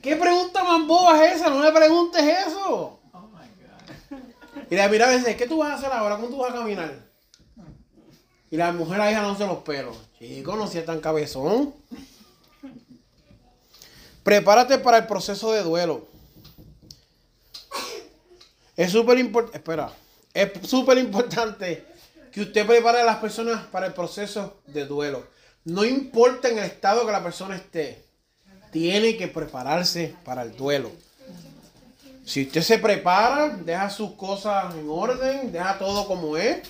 ¿Qué 0.01 0.17
pregunta 0.17 0.65
más 0.65 0.87
boba 0.87 1.27
es 1.27 1.37
esa? 1.37 1.51
No 1.51 1.63
le 1.63 1.73
preguntes 1.73 2.23
eso. 2.47 3.01
Y 4.71 4.77
la 4.77 4.89
mira 4.89 5.09
a 5.09 5.11
veces, 5.11 5.37
¿qué 5.37 5.47
tú 5.47 5.59
vas 5.59 5.73
a 5.73 5.75
hacer 5.75 5.93
ahora? 5.93 6.17
¿Cómo 6.17 6.29
tú 6.29 6.39
vas 6.39 6.53
a 6.53 6.55
caminar? 6.55 6.95
Y 8.51 8.57
la 8.57 8.73
mujer 8.73 9.01
ahí 9.01 9.15
jalándose 9.15 9.47
los 9.47 9.59
pelos. 9.59 9.97
Chico, 10.19 10.57
no 10.57 10.67
seas 10.67 10.87
tan 10.87 11.01
cabezón. 11.01 11.75
Prepárate 14.23 14.79
para 14.79 14.99
el 14.99 15.07
proceso 15.07 15.53
de 15.53 15.63
duelo. 15.63 16.07
Es 18.77 18.93
súper 18.93 19.19
importante, 19.19 19.59
espera, 19.59 19.93
es 20.33 20.51
súper 20.67 20.99
importante 20.99 21.85
que 22.33 22.41
usted 22.43 22.67
prepare 22.67 23.01
a 23.01 23.05
las 23.05 23.17
personas 23.17 23.67
para 23.67 23.87
el 23.87 23.93
proceso 23.93 24.63
de 24.67 24.87
duelo. 24.87 25.27
No 25.65 25.85
importa 25.85 26.49
en 26.49 26.59
el 26.59 26.65
estado 26.65 27.05
que 27.05 27.13
la 27.13 27.23
persona 27.23 27.57
esté, 27.57 28.05
tiene 28.71 29.17
que 29.17 29.29
prepararse 29.29 30.15
para 30.25 30.43
el 30.43 30.57
duelo. 30.57 30.91
Si 32.25 32.43
usted 32.43 32.63
se 32.63 32.79
prepara, 32.79 33.49
deja 33.49 33.91
sus 33.91 34.13
cosas 34.13 34.75
en 34.75 34.87
orden, 34.89 35.51
deja 35.53 35.79
todo 35.79 36.07
como 36.07 36.37
es. 36.37 36.61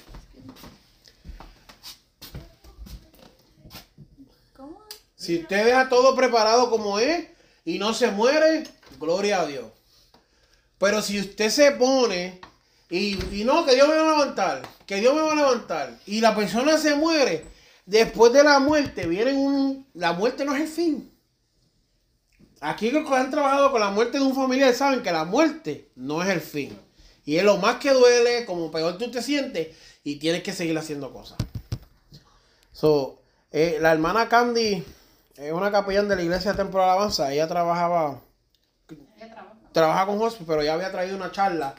Si 5.17 5.41
usted 5.41 5.67
deja 5.67 5.89
todo 5.89 6.17
preparado 6.17 6.71
como 6.71 6.99
es 6.99 7.27
y 7.65 7.79
no 7.79 7.93
se 7.93 8.11
muere, 8.11 8.65
gloria 8.99 9.43
a 9.43 9.47
Dios. 9.47 9.67
Pero 10.79 11.03
si 11.03 11.21
usted 11.21 11.51
se 11.51 11.73
pone 11.73 12.41
y, 12.89 13.45
no, 13.45 13.67
que 13.67 13.75
Dios 13.75 13.87
me 13.87 13.97
va 13.97 14.15
a 14.15 14.19
levantar, 14.19 14.63
que 14.87 14.97
Dios 14.97 15.15
me 15.15 15.21
va 15.21 15.33
a 15.33 15.37
levantar, 15.37 15.99
y 16.07 16.23
la 16.23 16.35
persona 16.35 16.79
se 16.79 16.97
muere, 16.97 17.45
después 17.91 18.33
de 18.33 18.45
la 18.45 18.61
muerte 18.61 19.07
viene 19.07 19.33
un... 19.35 19.87
La 19.95 20.13
muerte 20.13 20.45
no 20.45 20.55
es 20.55 20.63
el 20.63 20.69
fin. 20.69 21.13
Aquí 22.61 22.91
los 22.91 23.09
que 23.09 23.17
han 23.17 23.31
trabajado 23.31 23.73
con 23.73 23.81
la 23.81 23.91
muerte 23.91 24.19
de 24.19 24.25
un 24.25 24.35
familiar 24.35 24.73
saben 24.75 25.03
que 25.03 25.11
la 25.11 25.25
muerte 25.25 25.91
no 25.97 26.23
es 26.23 26.29
el 26.29 26.41
fin. 26.41 26.79
Y 27.25 27.37
es 27.37 27.45
lo 27.45 27.57
más 27.57 27.77
que 27.77 27.91
duele, 27.91 28.47
como 28.47 28.71
peor 28.71 28.97
tú 28.97 29.11
te 29.11 29.23
sientes, 29.23 29.77
y 30.05 30.17
tienes 30.17 30.43
que 30.43 30.53
seguir 30.53 30.79
haciendo 30.79 31.13
cosas. 31.13 31.39
So, 32.73 33.21
eh, 33.51 33.79
la 33.81 33.93
hermana 33.93 34.29
Candy 34.29 34.85
es 35.37 35.53
una 35.53 35.73
capellán 35.73 36.09
de 36.09 36.17
la 36.17 36.23
iglesia 36.23 36.55
Templo 36.55 36.81
de 36.81 36.87
Alabanza. 36.87 37.33
Ella 37.33 37.49
trabajaba, 37.49 38.21
trabaja 39.73 40.07
con 40.07 40.23
hospice, 40.23 40.45
pero 40.47 40.63
ya 40.63 40.75
había 40.75 40.93
traído 40.93 41.17
una 41.17 41.33
charla, 41.33 41.75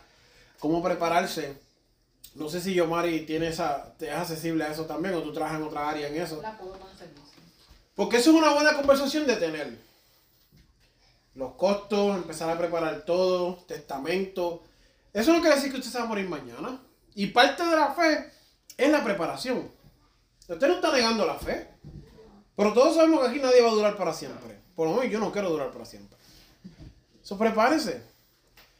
cómo 0.59 0.84
prepararse. 0.84 1.57
No 2.36 2.50
sé 2.50 2.62
si 2.62 2.74
Yomari 2.74 3.26
tiene 3.26 3.48
esa, 3.48 3.94
te 3.98 4.08
es 4.08 4.16
accesible 4.16 4.64
a 4.64 4.72
eso 4.72 4.86
también, 4.86 5.16
o 5.16 5.22
tú 5.22 5.34
trabajas 5.34 5.60
en 5.60 5.68
otra 5.68 5.90
área 5.90 6.08
en 6.08 6.22
eso. 6.22 6.42
La 6.42 6.58
puedo. 6.58 6.78
Porque 7.96 8.18
eso 8.18 8.32
es 8.32 8.38
una 8.38 8.54
buena 8.54 8.76
conversación 8.76 9.28
de 9.28 9.36
tener. 9.36 9.78
Los 11.36 11.54
costos, 11.54 12.16
empezar 12.16 12.50
a 12.50 12.58
preparar 12.58 13.04
todo, 13.06 13.56
testamento. 13.68 14.64
Eso 15.14 15.34
no 15.34 15.42
quiere 15.42 15.56
decir 15.56 15.72
que 15.72 15.78
usted 15.78 15.92
se 15.92 15.98
va 15.98 16.06
a 16.06 16.08
morir 16.08 16.28
mañana. 16.28 16.80
Y 17.16 17.28
parte 17.28 17.66
de 17.66 17.76
la 17.76 17.94
fe 17.94 18.32
es 18.78 18.90
la 18.90 19.04
preparación. 19.04 19.70
Usted 20.48 20.68
no 20.68 20.76
está 20.76 20.92
negando 20.92 21.26
la 21.26 21.36
fe. 21.36 21.70
Pero 22.56 22.74
todos 22.74 22.96
sabemos 22.96 23.22
que 23.22 23.30
aquí 23.30 23.40
nadie 23.40 23.62
va 23.62 23.70
a 23.70 23.74
durar 23.74 23.98
para 23.98 24.14
siempre. 24.14 24.60
Por 24.76 24.88
lo 24.88 24.96
menos 24.96 25.12
yo 25.12 25.20
no 25.20 25.32
quiero 25.32 25.50
durar 25.50 25.72
para 25.72 25.86
siempre. 25.86 26.18
Eso 27.24 27.38
prepárese. 27.38 28.04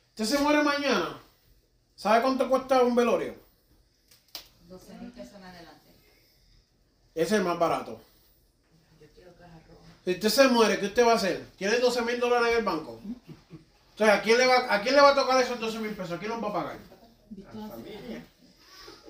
Usted 0.10 0.26
se 0.26 0.40
muere 0.40 0.64
mañana. 0.64 1.22
¿Sabe 1.96 2.22
cuánto 2.22 2.50
cuesta 2.50 2.82
un 2.82 2.96
velorio? 2.96 3.36
12 4.72 4.94
mil 5.00 5.12
pesos 5.12 5.36
en 5.36 5.44
adelante. 5.44 5.92
Ese 7.14 7.26
es 7.26 7.32
el 7.34 7.44
más 7.44 7.60
barato. 7.60 8.00
Si 10.06 10.12
usted 10.12 10.30
se 10.30 10.48
muere, 10.48 10.80
¿qué 10.80 10.86
usted 10.88 11.06
va 11.06 11.12
a 11.12 11.16
hacer? 11.16 11.46
¿Tiene 11.58 11.78
12 11.78 12.02
mil 12.04 12.20
dólares 12.20 12.54
en 12.54 12.58
el 12.60 12.64
banco? 12.64 13.00
Entonces, 13.92 14.18
¿a 14.18 14.22
quién, 14.22 14.38
le 14.38 14.48
va, 14.48 14.74
¿a 14.74 14.82
quién 14.82 14.96
le 14.96 15.02
va 15.02 15.10
a 15.10 15.16
tocar 15.16 15.44
esos 15.44 15.60
12 15.60 15.80
mil 15.80 15.92
pesos? 15.92 16.14
¿A 16.14 16.20
quién 16.20 16.32
los 16.32 16.42
va 16.42 16.48
a 16.48 16.54
pagar? 16.54 16.78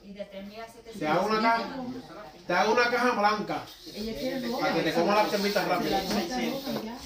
Y 0.03 0.13
de 0.13 0.25
3 0.25 0.47
mil 0.47 0.59
a 0.59 0.65
700. 0.65 0.99
Te 0.99 1.07
hago 1.07 1.27
una 1.27 1.41
caja, 1.41 1.75
te 2.47 2.53
hago 2.53 2.73
una 2.73 2.89
caja 2.89 3.11
blanca 3.11 3.63
Ella 3.93 4.19
quiere 4.19 4.49
para 4.49 4.73
que 4.73 4.81
te 4.81 4.93
comas 4.93 5.15
las 5.15 5.29
termitas 5.29 5.67
rápido. 5.67 5.91
La 5.91 5.99
roja. 5.99 6.97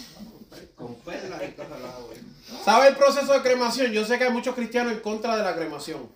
Con 0.75 0.95
perlas 0.95 1.41
y 1.43 1.51
cosas 1.51 1.79
yo. 1.79 2.63
¿Sabe 2.63 2.87
el 2.87 2.95
proceso 2.95 3.33
de 3.33 3.41
cremación? 3.41 3.91
Yo 3.91 4.05
sé 4.05 4.17
que 4.17 4.23
hay 4.23 4.31
muchos 4.31 4.55
cristianos 4.55 4.93
en 4.93 5.01
contra 5.01 5.35
de 5.35 5.43
la 5.43 5.55
cremación. 5.55 6.09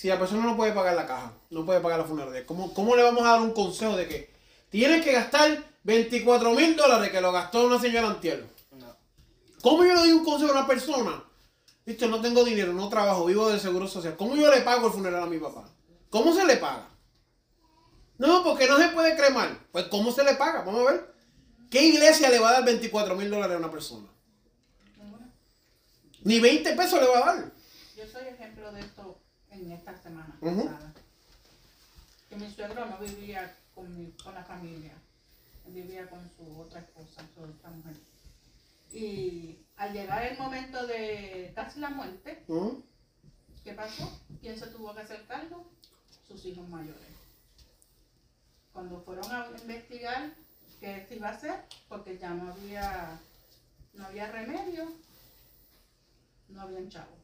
Si 0.00 0.08
la 0.08 0.18
persona 0.18 0.46
no 0.46 0.56
puede 0.56 0.72
pagar 0.72 0.94
la 0.94 1.06
caja, 1.06 1.34
no 1.50 1.66
puede 1.66 1.80
pagar 1.80 1.98
la 1.98 2.06
funeraria, 2.06 2.46
¿cómo, 2.46 2.72
¿cómo 2.72 2.96
le 2.96 3.02
vamos 3.02 3.22
a 3.22 3.32
dar 3.32 3.42
un 3.42 3.52
consejo 3.52 3.98
de 3.98 4.08
que 4.08 4.32
tienes 4.70 5.04
que 5.04 5.12
gastar 5.12 5.62
24 5.82 6.52
mil 6.52 6.74
dólares 6.74 7.10
que 7.10 7.20
lo 7.20 7.30
gastó 7.30 7.66
una 7.66 7.78
señora 7.78 8.08
Antiel? 8.08 8.48
¿Cómo 9.60 9.84
yo 9.84 9.92
le 9.92 10.00
doy 10.00 10.12
un 10.12 10.24
consejo 10.24 10.52
a 10.52 10.60
una 10.60 10.66
persona? 10.66 11.22
Viste, 11.84 12.08
no 12.08 12.18
tengo 12.22 12.42
dinero, 12.44 12.72
no 12.72 12.88
trabajo, 12.88 13.26
vivo 13.26 13.50
del 13.50 13.60
seguro 13.60 13.86
social. 13.86 14.16
¿Cómo 14.16 14.36
yo 14.36 14.50
le 14.50 14.62
pago 14.62 14.86
el 14.86 14.92
funeral 14.94 15.22
a 15.22 15.26
mi 15.26 15.36
papá? 15.36 15.68
¿Cómo 16.08 16.34
se 16.34 16.46
le 16.46 16.56
paga? 16.56 16.88
No, 18.16 18.42
porque 18.42 18.66
no 18.66 18.78
se 18.78 18.88
puede 18.88 19.14
cremar. 19.14 19.50
Pues, 19.70 19.84
¿cómo 19.88 20.12
se 20.12 20.24
le 20.24 20.32
paga? 20.32 20.62
Vamos 20.62 20.88
a 20.88 20.92
ver. 20.92 21.14
¿Qué 21.68 21.82
iglesia 21.82 22.30
le 22.30 22.38
va 22.38 22.48
a 22.48 22.52
dar 22.52 22.64
24 22.64 23.14
mil 23.16 23.28
dólares 23.28 23.54
a 23.54 23.58
una 23.58 23.70
persona? 23.70 24.08
Ni 26.24 26.40
20 26.40 26.72
pesos 26.72 26.98
le 27.02 27.06
va 27.06 27.18
a 27.18 27.34
dar. 27.34 27.52
Yo 27.98 28.04
soy 28.10 28.28
ejemplo 28.28 28.72
de 28.72 28.80
esto 28.80 29.19
en 29.50 29.72
esta 29.72 29.96
semana 30.02 30.36
Ujú. 30.40 30.64
pasada. 30.64 30.92
Que 32.28 32.36
mi 32.36 32.50
suegro 32.50 32.86
no 32.86 32.98
vivía 32.98 33.56
con, 33.74 33.94
mi- 33.96 34.12
con 34.12 34.34
la 34.34 34.44
familia. 34.44 34.92
Él 35.66 35.72
vivía 35.74 36.08
con 36.08 36.20
su 36.36 36.60
otra 36.60 36.80
esposa, 36.80 37.24
su 37.34 37.42
otra 37.42 37.70
mujer. 37.70 37.96
Y 38.92 39.58
al 39.76 39.92
llegar 39.92 40.24
el 40.24 40.38
momento 40.38 40.86
de 40.86 41.52
casi 41.54 41.80
la 41.80 41.90
muerte, 41.90 42.42
Ujú. 42.48 42.82
¿qué 43.64 43.72
pasó? 43.74 44.20
¿Quién 44.40 44.58
se 44.58 44.66
tuvo 44.68 44.94
que 44.94 45.00
hacer 45.00 45.26
cargo? 45.26 45.70
Sus 46.26 46.44
hijos 46.44 46.68
mayores. 46.68 47.10
Cuando 48.72 49.00
fueron 49.02 49.30
a 49.32 49.48
investigar 49.60 50.32
qué 50.78 51.04
se 51.08 51.16
iba 51.16 51.28
a 51.28 51.32
hacer, 51.32 51.64
porque 51.88 52.16
ya 52.18 52.30
no 52.30 52.52
había, 52.52 53.18
no 53.94 54.06
había 54.06 54.30
remedio, 54.30 54.92
no 56.48 56.62
había 56.62 56.88
chavo. 56.88 57.16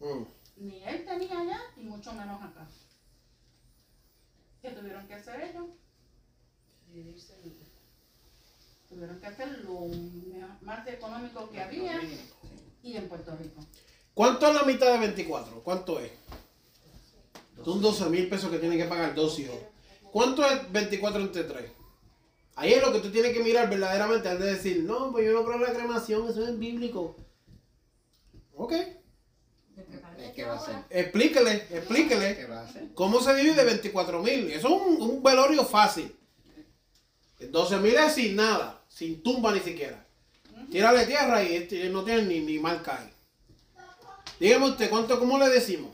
Mm. 0.00 0.24
Ni 0.56 0.82
él 0.84 1.04
tenía 1.04 1.40
allá, 1.40 1.60
y 1.76 1.80
mucho 1.80 2.12
menos 2.12 2.42
acá. 2.42 2.68
¿Qué 4.60 4.70
tuvieron 4.70 5.06
que 5.06 5.14
hacer 5.14 5.40
ellos? 5.40 5.66
Tuvieron 8.88 9.18
que 9.18 9.26
hacer 9.26 9.64
lo 9.64 9.88
más 10.60 10.86
económico 10.86 11.50
que 11.50 11.60
había 11.60 12.00
y 12.82 12.96
en 12.96 13.08
Puerto 13.08 13.34
Rico. 13.36 13.64
¿Cuánto 14.14 14.46
es 14.46 14.54
la 14.54 14.64
mitad 14.64 14.92
de 14.92 14.98
24? 14.98 15.62
¿Cuánto 15.62 15.98
es? 15.98 16.12
Son 17.64 17.80
12 17.80 18.10
mil 18.10 18.28
pesos 18.28 18.50
que 18.50 18.58
tienen 18.58 18.78
que 18.78 18.84
pagar 18.84 19.14
dos 19.14 19.38
hijos. 19.38 19.58
¿Cuánto 20.12 20.44
es 20.44 20.70
24 20.70 21.22
entre 21.22 21.44
3? 21.44 21.70
Ahí 22.56 22.74
es 22.74 22.82
lo 22.82 22.92
que 22.92 23.00
tú 23.00 23.10
tienes 23.10 23.32
que 23.32 23.42
mirar 23.42 23.70
verdaderamente 23.70 24.28
antes 24.28 24.44
de 24.44 24.54
decir, 24.54 24.84
no, 24.84 25.10
pues 25.10 25.24
yo 25.24 25.32
no 25.32 25.42
creo 25.44 25.56
en 25.56 25.62
la 25.62 25.72
cremación, 25.72 26.28
eso 26.28 26.46
es 26.46 26.58
bíblico. 26.58 27.16
Ok, 28.54 28.74
¿Qué 30.34 30.44
va 30.44 30.54
a 30.54 30.56
hacer? 30.56 30.74
explíquele, 30.90 31.66
¿Qué 31.66 31.78
explíquele 31.78 32.46
va 32.46 32.60
a 32.60 32.64
hacer? 32.64 32.88
cómo 32.94 33.20
se 33.20 33.34
divide 33.34 33.64
24 33.64 34.22
mil. 34.22 34.50
Eso 34.50 34.68
es 34.68 34.74
un, 34.74 35.02
un 35.02 35.22
velorio 35.22 35.64
fácil. 35.64 36.14
12 37.40 37.78
mil 37.78 37.94
es 37.96 38.14
sin 38.14 38.36
nada, 38.36 38.82
sin 38.88 39.22
tumba 39.22 39.52
ni 39.52 39.60
siquiera. 39.60 40.06
Tírale 40.70 41.06
tierra 41.06 41.42
y 41.42 41.56
este 41.56 41.88
no 41.90 42.04
tiene 42.04 42.22
ni, 42.22 42.40
ni 42.40 42.58
marca 42.58 42.98
ahí. 43.00 43.10
Dígame 44.38 44.70
usted, 44.70 44.88
¿cuánto, 44.90 45.18
¿cómo 45.18 45.38
le 45.38 45.48
decimos? 45.48 45.90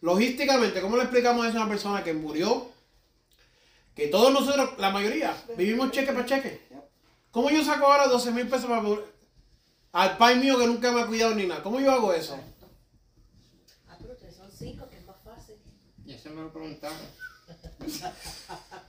Logísticamente, 0.00 0.80
¿cómo 0.80 0.96
le 0.96 1.02
explicamos 1.02 1.46
eso 1.46 1.58
a 1.58 1.62
una 1.62 1.70
persona 1.70 2.02
que 2.04 2.14
murió? 2.14 2.68
Que 3.94 4.08
todos 4.08 4.32
nosotros, 4.32 4.78
la 4.78 4.90
mayoría, 4.90 5.36
vivimos 5.56 5.90
cheque 5.92 6.12
para 6.12 6.26
cheque. 6.26 6.60
¿Cómo 7.30 7.50
yo 7.50 7.62
saco 7.64 7.86
ahora 7.86 8.06
12 8.08 8.30
mil 8.32 8.48
pesos 8.48 8.66
para 8.66 8.82
al 9.92 10.16
pai 10.18 10.36
mío 10.38 10.58
que 10.58 10.66
nunca 10.66 10.92
me 10.92 11.02
ha 11.02 11.06
cuidado 11.06 11.34
ni 11.34 11.46
nada? 11.46 11.62
¿Cómo 11.62 11.80
yo 11.80 11.90
hago 11.92 12.12
eso? 12.14 12.38
Ah, 13.88 13.96
pero 14.00 14.12
ustedes 14.12 14.36
son 14.36 14.50
cinco, 14.56 14.88
que 14.88 14.98
es 14.98 15.04
más 15.06 15.16
fácil. 15.24 15.56
Y 16.04 16.12
eso 16.14 16.30
me 16.30 16.42
lo 16.42 16.52
preguntaron. 16.52 16.96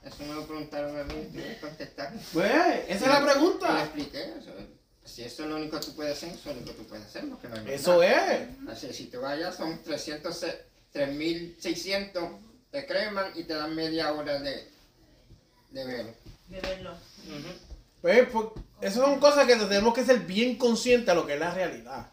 Eso 0.04 0.22
me 0.24 0.34
lo 0.34 0.46
preguntaron 0.46 0.96
a 0.98 1.04
mí 1.04 1.14
y 1.14 1.32
tuve 1.32 1.42
que 1.54 1.60
contestar. 1.60 2.12
Pues, 2.32 2.50
esa 2.88 2.94
es 2.94 3.00
la 3.06 3.18
Y 3.20 3.24
le 3.24 3.30
pregunta. 3.32 3.82
expliqué 3.84 4.22
eso. 4.38 4.52
Si 5.04 5.22
eso 5.22 5.42
es 5.42 5.48
lo 5.48 5.56
único 5.56 5.80
que 5.80 5.86
tú 5.86 5.94
puedes 5.96 6.16
hacer, 6.16 6.28
eso 6.30 6.38
es 6.50 6.56
lo 6.56 6.62
único 6.62 6.76
que 6.76 6.82
tú 6.82 6.88
puedes 6.88 7.04
hacer. 7.06 7.28
Porque 7.28 7.48
no 7.48 7.54
hay 7.56 7.60
más 7.62 7.72
Eso 7.72 8.00
nada. 8.00 8.34
es. 8.34 8.48
Así, 8.68 8.92
si 8.92 9.06
te 9.06 9.16
vayas, 9.16 9.56
son 9.56 9.82
300, 9.82 10.36
se- 10.36 10.64
3.600, 10.94 12.38
te 12.70 12.86
creman 12.86 13.32
y 13.34 13.42
te 13.44 13.54
dan 13.54 13.74
media 13.74 14.12
hora 14.12 14.38
de, 14.38 14.68
de 15.70 15.84
velo. 15.84 16.14
De 16.48 16.60
verlo. 16.60 16.94
Pues, 18.02 18.28
pues, 18.30 18.46
esas 18.80 19.04
son 19.04 19.18
cosas 19.20 19.46
que 19.46 19.56
tenemos 19.56 19.94
que 19.94 20.04
ser 20.04 20.18
bien 20.20 20.56
conscientes 20.56 21.06
de 21.06 21.14
lo 21.14 21.26
que 21.26 21.34
es 21.34 21.40
la 21.40 21.54
realidad. 21.54 22.08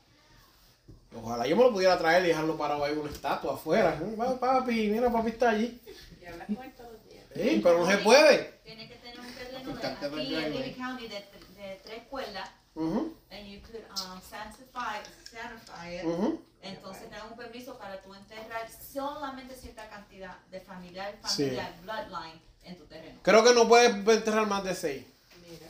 Ojalá 1.16 1.48
yo 1.48 1.56
me 1.58 1.64
lo 1.64 1.74
pudiera 1.74 1.98
traer 1.98 2.24
y 2.24 2.28
dejarlo 2.28 2.56
parado 2.58 2.86
ahí 2.86 2.94
en 2.94 3.00
una 3.00 3.12
estatua 3.12 3.56
afuera. 3.56 4.00
Papi, 4.40 4.90
mira, 4.90 5.12
papi 5.12 5.30
está 5.30 5.50
allí. 5.50 5.82
Y 6.22 6.26
hablas 6.26 6.48
con 6.48 6.64
él 6.64 6.74
todos 6.78 6.92
los 6.94 7.04
días. 7.10 7.26
Sí, 7.34 7.60
pero 7.64 7.80
no 7.80 7.90
se 7.92 7.98
puede. 7.98 8.60
Tiene 8.64 8.88
que 8.88 8.96
tener 8.96 9.20
un 9.20 9.34
terreno 9.34 9.76
de, 9.76 9.88
aquí 9.88 10.36
en. 10.36 10.54
Levy 10.54 10.74
County 10.74 11.08
de, 11.08 11.16
de 11.16 11.82
tres 11.84 12.04
cuerdas. 12.10 12.50
And 12.76 13.46
you 13.48 13.60
could 13.62 13.84
um, 13.92 14.22
sanctify, 14.22 15.02
sanctify 15.30 15.98
it. 15.98 16.06
ujú. 16.06 16.40
Entonces 16.62 17.10
te 17.10 17.16
dan 17.16 17.28
un 17.32 17.38
permiso 17.38 17.78
para 17.78 18.00
tú 18.02 18.14
enterrar 18.14 18.68
solamente 18.70 19.56
cierta 19.56 19.90
cantidad 19.90 20.38
de 20.52 20.60
familiar, 20.62 21.16
Sí. 21.26 21.44
familiar, 21.46 21.74
bloodline 21.82 22.42
en 22.64 22.78
tu 22.78 22.86
terreno. 22.86 23.20
Creo 23.24 23.44
que 23.44 23.54
no 23.54 23.68
puedes 23.68 23.92
enterrar 23.96 24.46
más 24.48 24.64
de 24.64 24.76
seis. 24.76 25.06
Mira. 25.50 25.66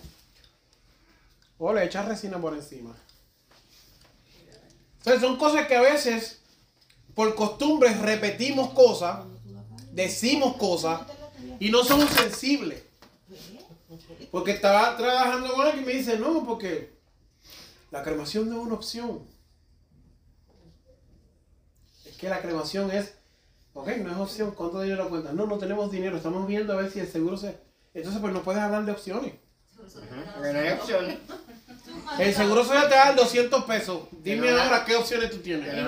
O 1.59 1.73
le 1.73 1.85
echas 1.85 2.07
resina 2.07 2.39
por 2.39 2.53
encima. 2.53 2.95
Entonces 4.99 5.21
son 5.21 5.37
cosas 5.37 5.67
que 5.67 5.75
a 5.75 5.81
veces, 5.81 6.41
por 7.13 7.35
costumbre, 7.35 7.93
repetimos 7.93 8.71
cosas, 8.71 9.25
decimos 9.91 10.55
cosas 10.55 11.01
y 11.59 11.69
no 11.69 11.83
somos 11.83 12.09
sensibles. 12.09 12.83
Porque 14.31 14.51
estaba 14.51 14.95
trabajando 14.95 15.53
con 15.53 15.65
alguien 15.65 15.83
y 15.83 15.87
me 15.87 15.93
dice, 15.93 16.17
no, 16.17 16.45
porque 16.45 16.93
la 17.91 18.03
cremación 18.03 18.49
no 18.49 18.61
es 18.61 18.65
una 18.65 18.75
opción. 18.75 19.27
Es 22.05 22.15
que 22.15 22.29
la 22.29 22.41
cremación 22.41 22.89
es, 22.91 23.15
ok, 23.73 23.87
no 23.97 24.11
es 24.11 24.17
opción, 24.17 24.51
¿cuánto 24.51 24.81
dinero 24.81 25.09
cuentas? 25.09 25.33
No, 25.33 25.45
no 25.45 25.57
tenemos 25.57 25.91
dinero, 25.91 26.17
estamos 26.17 26.47
viendo 26.47 26.73
a 26.73 26.77
ver 26.77 26.91
si 26.91 26.99
el 26.99 27.07
seguro 27.07 27.35
se... 27.35 27.57
Entonces, 27.93 28.21
pues 28.21 28.31
no 28.31 28.43
puedes 28.43 28.61
hablar 28.61 28.85
de 28.85 28.91
opciones. 28.91 29.33
No 30.39 30.59
hay 30.59 30.69
opciones. 30.73 31.17
El 32.19 32.33
seguro 32.33 32.63
social 32.63 32.89
te 32.89 32.95
da 32.95 33.13
200 33.13 33.63
pesos. 33.65 34.01
Dime 34.23 34.49
ahora 34.49 34.83
qué 34.85 34.95
opciones 34.95 35.31
tú 35.31 35.37
tienes. 35.37 35.67
El 35.73 35.87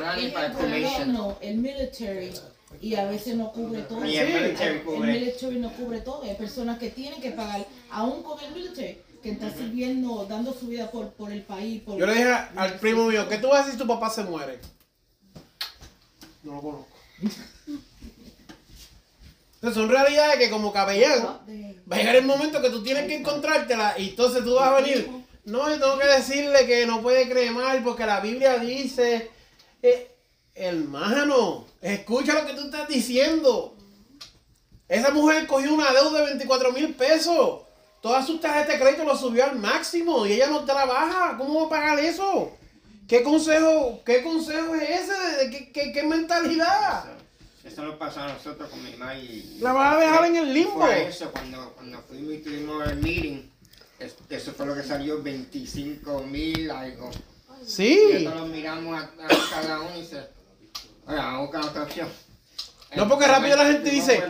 gobierno, 0.54 1.38
el 1.42 1.58
military, 1.58 2.32
y 2.82 2.96
a 2.96 3.06
veces 3.06 3.36
no 3.36 3.52
cubre 3.52 3.82
todo. 3.82 4.06
Y 4.06 4.18
el 4.18 4.28
Sí. 4.28 4.34
military 4.34 4.82
El 5.56 5.62
no 5.62 5.72
cubre 5.74 6.00
todo. 6.02 6.24
Hay 6.24 6.36
personas 6.36 6.78
que 6.80 6.90
tienen 6.90 7.22
que 7.22 7.32
pagar, 7.32 7.66
aún 7.90 8.24
con 8.24 8.40
el 8.44 8.52
military, 8.54 8.98
que 9.22 9.32
están 9.32 9.54
sirviendo, 9.56 10.26
dando 10.26 10.54
su 10.54 10.68
vida 10.68 10.90
por, 10.90 11.10
por 11.12 11.32
el 11.32 11.44
país. 11.44 11.82
Por, 11.84 11.98
Yo 12.00 12.06
le 12.06 12.14
dije 12.14 12.34
al 12.56 12.80
primo 12.80 13.06
mío, 13.06 13.28
¿qué 13.30 13.38
tú 13.38 13.48
vas 13.50 13.58
a 13.58 13.62
hacer 13.62 13.74
si 13.74 13.78
tu 13.80 13.88
papá 13.88 14.10
se 14.10 14.24
muere? 14.24 14.60
No 16.44 16.54
lo 16.56 16.62
conozco. 16.62 16.88
Entonces 19.56 19.80
son 19.80 19.90
realidades 19.92 20.38
que 20.40 20.50
como 20.50 20.72
de- 21.46 21.80
va 21.92 21.96
a 21.96 22.00
llegar 22.00 22.16
el 22.16 22.26
momento 22.26 22.60
que 22.64 22.72
tú 22.72 22.82
tienes 22.82 23.06
que 23.06 23.14
encontrártela 23.16 23.94
y 24.00 24.10
entonces 24.10 24.44
tú 24.44 24.56
vas 24.56 24.70
a 24.70 24.82
venir. 24.82 25.08
No, 25.46 25.70
yo 25.70 25.80
tengo 25.80 25.98
que 25.98 26.08
decirle 26.08 26.68
que 26.68 26.86
no 26.86 27.02
puede 27.02 27.28
cremar 27.28 27.84
porque 27.84 28.06
la 28.06 28.20
Biblia 28.20 28.58
dice, 28.60 29.32
eh, 29.82 30.12
hermano, 30.54 31.66
escucha 31.82 32.34
lo 32.34 32.46
que 32.46 32.54
tú 32.54 32.66
estás 32.66 32.88
diciendo. 32.88 33.76
Esa 34.88 35.12
mujer 35.12 35.48
cogió 35.48 35.74
una 35.74 35.92
deuda 35.92 36.20
de 36.20 36.26
24 36.26 36.72
mil 36.74 36.94
pesos. 36.94 37.62
Todas 38.02 38.26
sus 38.26 38.42
tarjetas 38.42 38.74
de 38.74 38.80
crédito 38.80 39.04
lo 39.04 39.16
subió 39.16 39.46
al 39.46 39.58
máximo 39.58 40.26
y 40.26 40.34
ella 40.34 40.48
no 40.48 40.66
trabaja. 40.66 41.38
¿Cómo 41.38 41.62
va 41.62 41.66
a 41.66 41.70
pagar 41.70 42.00
eso? 42.00 42.52
¿Qué 43.08 43.24
consejo, 43.24 44.02
qué 44.06 44.24
consejo 44.24 44.76
es 44.76 44.90
ese? 44.90 45.38
¿De 45.38 45.50
¿Qué, 45.50 45.72
qué, 45.72 45.92
qué 45.92 46.04
mentalidad? 46.04 47.06
Eso 47.64 47.84
nos 47.84 47.96
pasó 47.96 48.22
a 48.22 48.34
nosotros 48.34 48.70
con 48.70 48.84
mi 48.84 48.92
mamá 48.92 49.16
y... 49.16 49.60
La 49.60 49.72
vas 49.74 49.96
a 49.96 50.00
dejar 50.00 50.26
en 50.26 50.36
el 50.36 50.54
limbo. 50.54 50.82
Fue 50.82 51.08
eso, 51.08 51.32
cuando, 51.32 51.74
cuando 51.76 52.02
fuimos 52.02 52.34
y 52.34 52.38
tuvimos 52.40 52.88
el 52.88 52.98
meeting, 52.98 53.51
eso 54.30 54.52
fue 54.54 54.66
lo 54.66 54.76
que 54.76 54.84
salió, 54.84 55.22
25 55.22 56.22
mil 56.24 56.70
algo. 56.72 57.10
Y 57.62 57.66
Sí. 57.70 58.00
nosotros 58.24 58.50
miramos 58.50 59.00
a, 59.00 59.04
a 59.04 59.50
cada 59.62 59.80
uno 59.82 59.96
y 59.98 60.02
dice, 60.02 60.22
oiga, 61.06 61.26
vamos 61.26 61.38
a 61.40 61.42
buscar 61.42 61.66
otra 61.66 61.84
opción. 61.84 62.10
No, 62.96 63.08
porque 63.08 63.26
rápido 63.28 63.56
la 63.56 63.66
gente 63.68 63.90
dice- 63.90 64.22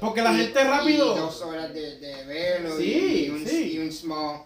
Porque 0.00 0.22
la 0.22 0.32
y- 0.32 0.36
gente 0.36 0.62
rápido- 0.64 1.16
y 1.16 1.18
dos 1.18 1.40
horas 1.42 1.72
de, 1.74 1.98
de 1.98 2.24
velo 2.26 2.76
Sí, 2.76 3.24
y, 3.26 3.30
un, 3.30 3.46
sí. 3.46 3.72
y 3.72 3.78
un 3.78 3.92
small. 3.92 4.42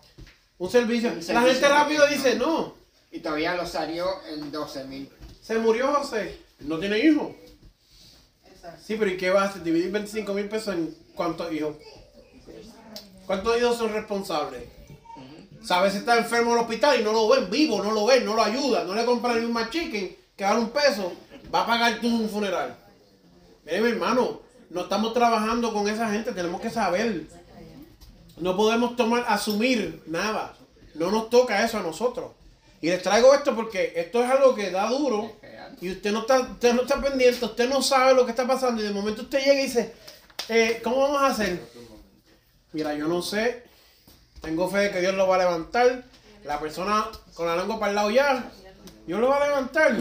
Un 0.59 0.71
servicio. 0.71 1.11
Un 1.13 1.35
La 1.35 1.43
gente 1.43 1.69
rápido 1.69 2.07
dice, 2.07 2.37
no, 2.37 2.75
Y 3.11 3.19
todavía 3.21 3.55
lo 3.57 3.67
salió 3.67 4.07
en 4.33 4.51
12 4.51 4.85
mil. 4.85 5.09
se 5.43 5.59
murió 5.59 5.93
José. 5.93 6.39
No 6.61 6.79
tiene 6.79 6.99
hijos. 7.01 7.33
Exacto. 8.47 8.81
Sí, 8.87 8.97
pero 8.99 9.11
¿y 9.11 9.17
qué 9.19 9.31
vas 9.31 9.49
a 9.49 9.51
hacer? 9.51 9.63
Dividir 9.65 9.91
25 9.91 10.33
mil 10.33 10.49
pesos 10.49 10.75
en 10.75 10.97
cuántos 11.15 11.53
hijos. 11.53 11.77
¿Cuántos 13.27 13.59
hijos 13.59 13.77
son 13.77 13.93
responsables? 13.93 14.63
Sabes 15.65 15.93
si 15.93 15.99
está 16.01 16.19
enfermo 16.19 16.53
en 16.53 16.59
el 16.59 16.65
hospital 16.65 17.01
y 17.01 17.05
no 17.05 17.13
lo 17.13 17.29
ven 17.29 17.49
vivo, 17.49 17.83
no 17.83 17.93
lo 17.93 18.07
ven, 18.07 18.25
no 18.25 18.35
lo 18.35 18.43
ayudan, 18.43 18.87
no 18.87 18.95
le 18.95 19.05
compran 19.05 19.39
ni 19.39 19.47
un 19.47 19.71
chicken 19.71 20.17
que 20.37 20.45
vale 20.45 20.59
un 20.59 20.71
peso, 20.71 21.13
va 21.55 21.63
a 21.63 21.67
pagar 21.67 22.01
tú 22.01 22.09
un 22.09 22.29
funeral. 22.29 22.77
Mire 23.65 23.81
mi 23.81 23.91
hermano, 23.91 24.41
no 24.71 24.81
estamos 24.83 25.15
trabajando 25.15 25.73
con 25.73 25.89
esa 25.89 26.11
gente, 26.11 26.33
tenemos 26.33 26.61
que 26.61 26.71
saber. 26.71 27.27
No 28.39 28.57
podemos 28.57 28.97
tomar, 28.97 29.25
asumir 29.29 30.03
nada. 30.07 30.55
No 30.95 31.11
nos 31.11 31.31
toca 31.31 31.65
eso 31.65 31.79
a 31.79 31.83
nosotros. 31.83 32.33
Y 32.81 32.89
les 32.89 33.03
traigo 33.03 33.33
esto 33.35 33.55
porque 33.55 33.93
esto 33.95 34.25
es 34.25 34.31
algo 34.31 34.57
que 34.57 34.71
da 34.71 34.89
duro 34.89 35.31
y 35.81 35.91
usted 35.91 36.11
no 36.11 36.21
está, 36.21 36.41
usted 36.41 36.75
no 36.75 36.83
está 36.83 37.01
pendiente, 37.01 37.45
usted 37.45 37.69
no 37.69 37.81
sabe 37.83 38.15
lo 38.15 38.25
que 38.25 38.33
está 38.33 38.47
pasando 38.47 38.83
y 38.83 38.87
de 38.87 38.93
momento 38.93 39.23
usted 39.23 39.39
llega 39.39 39.61
y 39.61 39.65
dice, 39.65 39.93
eh, 40.49 40.81
¿cómo 40.83 40.99
vamos 40.99 41.23
a 41.23 41.27
hacer? 41.27 41.61
Mira, 42.73 42.95
yo 42.95 43.07
no 43.07 43.21
sé, 43.21 43.65
tengo 44.41 44.69
fe 44.69 44.79
de 44.79 44.91
que 44.91 45.01
Dios 45.01 45.15
lo 45.15 45.29
va 45.29 45.37
a 45.37 45.41
levantar, 45.41 46.05
la 46.45 46.59
persona 46.59 47.07
con 47.35 47.47
la 47.47 47.57
lengua 47.57 47.79
para 47.79 47.91
el 47.91 47.97
lado 47.97 48.11
ya, 48.11 48.51
Dios 49.07 49.21
lo 49.21 49.29
va 49.29 49.37
a 49.37 49.47
levantar. 49.47 49.97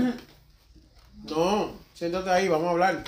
No, 1.23 1.73
siéntate 1.93 2.29
ahí, 2.29 2.47
vamos 2.47 2.67
a 2.67 2.71
hablar. 2.71 3.03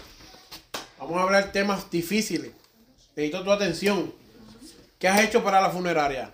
Vamos 1.00 1.18
a 1.18 1.24
hablar 1.24 1.52
temas 1.52 1.90
difíciles. 1.90 2.52
Necesito 3.16 3.44
tu 3.44 3.52
atención. 3.52 4.14
¿Qué 5.00 5.08
has 5.08 5.22
hecho 5.22 5.44
para 5.44 5.62
la 5.62 5.70
funeraria? 5.70 6.34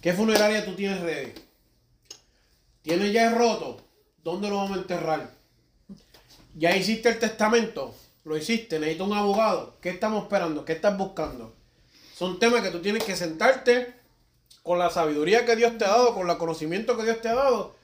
¿Qué 0.00 0.12
funeraria 0.12 0.64
tú 0.64 0.74
tienes 0.74 1.00
ready? 1.00 1.32
¿Tienes 2.82 3.12
ya 3.12 3.28
el 3.28 3.36
roto? 3.36 3.80
¿Dónde 4.22 4.48
lo 4.48 4.56
vamos 4.56 4.76
a 4.76 4.80
enterrar? 4.80 5.30
¿Ya 6.54 6.76
hiciste 6.76 7.08
el 7.08 7.18
testamento? 7.18 7.94
Lo 8.24 8.36
hiciste, 8.36 8.78
necesito 8.78 9.04
un 9.04 9.14
abogado. 9.14 9.76
¿Qué 9.80 9.90
estamos 9.90 10.24
esperando? 10.24 10.64
¿Qué 10.64 10.72
estás 10.72 10.96
buscando? 10.96 11.56
Son 12.22 12.38
temas 12.38 12.60
que 12.62 12.70
tú 12.70 12.78
tienes 12.80 13.02
que 13.02 13.16
sentarte 13.16 13.92
con 14.62 14.78
la 14.78 14.90
sabiduría 14.90 15.44
que 15.44 15.56
Dios 15.56 15.76
te 15.76 15.84
ha 15.84 15.88
dado, 15.88 16.14
con 16.14 16.30
el 16.30 16.36
conocimiento 16.38 16.96
que 16.96 17.02
Dios 17.02 17.20
te 17.20 17.28
ha 17.28 17.34
dado. 17.34 17.74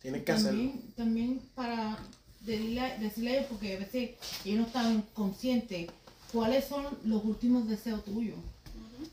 Tienes 0.00 0.22
que 0.24 0.32
hacerlo. 0.32 0.58
también, 0.62 0.92
también 0.96 1.42
para 1.54 1.98
decirle, 2.40 2.94
decirle 2.98 3.30
a 3.30 3.34
ellos, 3.34 3.46
porque 3.50 3.76
a 3.76 3.78
veces 3.80 4.10
ellos 4.46 4.60
no 4.60 4.66
están 4.68 5.02
conscientes 5.12 5.90
cuáles 6.32 6.64
son 6.64 6.86
los 7.04 7.22
últimos 7.26 7.68
deseos 7.68 8.02
tuyos. 8.06 8.38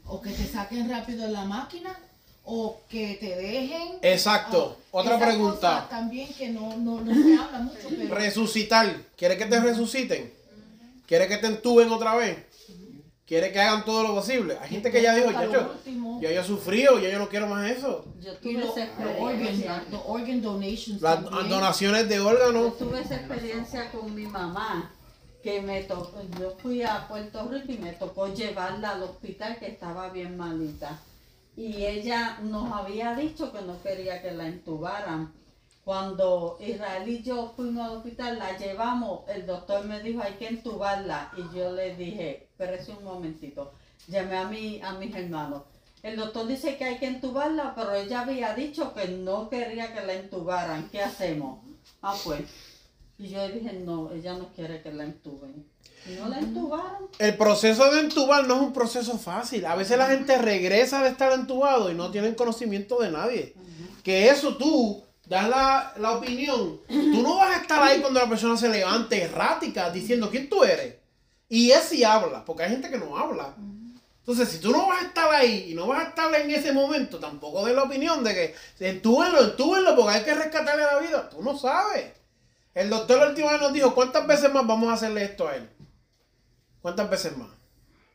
O 0.05 0.21
que 0.21 0.29
te 0.31 0.47
saquen 0.47 0.89
rápido 0.89 1.25
de 1.25 1.33
la 1.33 1.43
máquina, 1.43 1.99
o 2.45 2.79
que 2.87 3.17
te 3.19 3.35
dejen. 3.35 3.97
Exacto. 4.03 4.77
o- 4.91 4.99
Otra 5.01 5.19
pregunta. 5.19 5.85
También 5.89 6.33
que 6.33 6.47
no, 6.47 6.77
no, 6.77 7.01
no 7.01 7.13
se 7.13 7.35
habla 7.35 7.59
mucho, 7.59 7.89
pero 7.89 8.15
Resucitar. 8.15 9.01
¿Quieres 9.17 9.37
que 9.37 9.47
te 9.47 9.59
resuciten? 9.59 10.31
¿Quieres 11.05 11.27
que 11.27 11.37
te 11.39 11.47
entuben 11.47 11.91
otra 11.91 12.15
vez? 12.15 12.37
¿Quieres 13.29 13.53
que 13.53 13.59
hagan 13.61 13.85
todo 13.85 14.01
lo 14.01 14.15
posible? 14.15 14.57
Hay 14.59 14.69
gente 14.69 14.89
que 14.91 15.03
ya 15.03 15.13
dijo, 15.13 15.29
ya 15.31 15.45
yo, 15.45 15.75
ya 16.19 16.31
yo 16.31 16.41
he 16.41 16.43
sufrido, 16.43 16.99
ya 16.99 17.09
yo 17.11 17.19
no 17.19 17.29
quiero 17.29 17.45
más 17.45 17.69
eso. 17.69 18.03
Yo 18.19 18.35
tuve 18.37 18.53
lo- 18.53 18.75
esa 18.75 18.89
organ, 20.07 20.41
donations 20.41 20.99
Las 20.99 21.23
también. 21.23 21.47
donaciones 21.49 22.09
de 22.09 22.15
Yo 22.15 22.27
órganos. 22.27 22.75
tuve 22.79 23.01
esa 23.01 23.17
experiencia 23.17 23.91
con 23.91 24.15
mi 24.15 24.25
mamá, 24.25 24.91
que 25.43 25.61
me 25.61 25.83
tocó, 25.83 26.19
yo 26.39 26.55
fui 26.59 26.81
a 26.81 27.07
Puerto 27.07 27.47
Rico 27.49 27.71
y 27.71 27.77
me 27.77 27.93
tocó 27.93 28.33
llevarla 28.33 28.93
al 28.93 29.03
hospital 29.03 29.59
que 29.59 29.67
estaba 29.67 30.09
bien 30.09 30.35
malita. 30.35 30.99
Y 31.55 31.85
ella 31.85 32.39
nos 32.41 32.73
había 32.73 33.13
dicho 33.13 33.53
que 33.53 33.61
no 33.61 33.79
quería 33.83 34.23
que 34.23 34.31
la 34.31 34.47
entubaran. 34.47 35.31
Cuando 35.85 36.57
Israel 36.59 37.07
y 37.07 37.21
yo 37.21 37.53
fuimos 37.55 37.85
al 37.87 37.97
hospital, 37.97 38.39
la 38.39 38.57
llevamos, 38.57 39.21
el 39.29 39.45
doctor 39.45 39.85
me 39.85 40.01
dijo 40.01 40.21
hay 40.23 40.33
que 40.33 40.47
entubarla. 40.47 41.31
Y 41.37 41.55
yo 41.55 41.71
le 41.73 41.95
dije, 41.95 42.48
espérese 42.59 42.91
un 42.91 43.05
momentito. 43.05 43.71
Llamé 44.07 44.37
a, 44.37 44.43
mi, 44.45 44.81
a 44.81 44.93
mis 44.93 45.15
hermanos. 45.15 45.63
El 46.03 46.17
doctor 46.17 46.45
dice 46.47 46.77
que 46.77 46.83
hay 46.83 46.97
que 46.97 47.07
entubarla, 47.07 47.73
pero 47.75 47.93
ella 47.93 48.21
había 48.21 48.53
dicho 48.53 48.93
que 48.93 49.07
no 49.07 49.49
quería 49.49 49.93
que 49.93 50.05
la 50.05 50.13
entubaran. 50.13 50.89
¿Qué 50.89 51.01
hacemos? 51.01 51.59
Ah, 52.01 52.15
pues. 52.23 52.41
Y 53.17 53.29
yo 53.29 53.45
le 53.47 53.53
dije, 53.53 53.73
no, 53.73 54.11
ella 54.11 54.33
no 54.33 54.49
quiere 54.49 54.81
que 54.81 54.93
la 54.93 55.05
entuben. 55.05 55.65
Y 56.09 56.15
no 56.15 56.27
la 56.29 56.39
entubaron. 56.39 57.09
El 57.17 57.35
proceso 57.37 57.91
de 57.91 58.01
entubar 58.01 58.47
no 58.47 58.55
es 58.55 58.61
un 58.61 58.73
proceso 58.73 59.17
fácil. 59.17 59.65
A 59.65 59.75
veces 59.75 59.97
la 59.97 60.07
gente 60.07 60.37
regresa 60.37 61.03
de 61.03 61.09
estar 61.09 61.31
entubado 61.33 61.91
y 61.91 61.95
no 61.95 62.11
tienen 62.11 62.35
conocimiento 62.35 62.99
de 62.99 63.11
nadie. 63.11 63.53
Que 64.03 64.29
eso 64.29 64.55
tú 64.57 65.03
das 65.27 65.49
la, 65.49 65.93
la 65.97 66.17
opinión. 66.17 66.79
Tú 66.87 67.21
no 67.21 67.37
vas 67.37 67.57
a 67.57 67.61
estar 67.61 67.81
ahí 67.83 67.99
cuando 67.99 68.19
la 68.19 68.29
persona 68.29 68.57
se 68.57 68.69
levante 68.69 69.21
errática 69.21 69.89
diciendo 69.91 70.29
quién 70.29 70.49
tú 70.49 70.63
eres. 70.63 70.98
Y 71.49 71.71
es 71.71 71.85
si 71.85 72.03
habla, 72.03 72.45
porque 72.45 72.63
hay 72.63 72.69
gente 72.69 72.89
que 72.89 72.97
no 72.97 73.17
habla. 73.17 73.55
Entonces, 74.19 74.49
si 74.49 74.59
tú 74.59 74.71
no 74.71 74.87
vas 74.87 75.01
a 75.01 75.07
estar 75.07 75.33
ahí 75.33 75.71
y 75.71 75.73
no 75.73 75.87
vas 75.87 76.05
a 76.05 76.09
estar 76.09 76.33
en 76.35 76.51
ese 76.51 76.71
momento, 76.71 77.17
tampoco 77.17 77.65
de 77.65 77.73
la 77.73 77.83
opinión 77.83 78.23
de 78.23 78.33
que 78.35 78.55
entúbenlo, 78.87 79.43
entúbenlo, 79.43 79.95
porque 79.95 80.17
hay 80.17 80.23
que 80.23 80.35
rescatarle 80.35 80.83
la 80.83 80.99
vida. 80.99 81.27
Tú 81.29 81.41
no 81.41 81.57
sabes. 81.57 82.13
El 82.75 82.91
doctor 82.91 83.17
la 83.17 83.29
última 83.29 83.51
vez 83.51 83.61
nos 83.61 83.73
dijo, 83.73 83.95
¿cuántas 83.95 84.27
veces 84.27 84.53
más 84.53 84.67
vamos 84.67 84.89
a 84.89 84.93
hacerle 84.93 85.23
esto 85.23 85.47
a 85.47 85.55
él? 85.55 85.67
¿Cuántas 86.83 87.09
veces 87.09 87.35
más? 87.35 87.49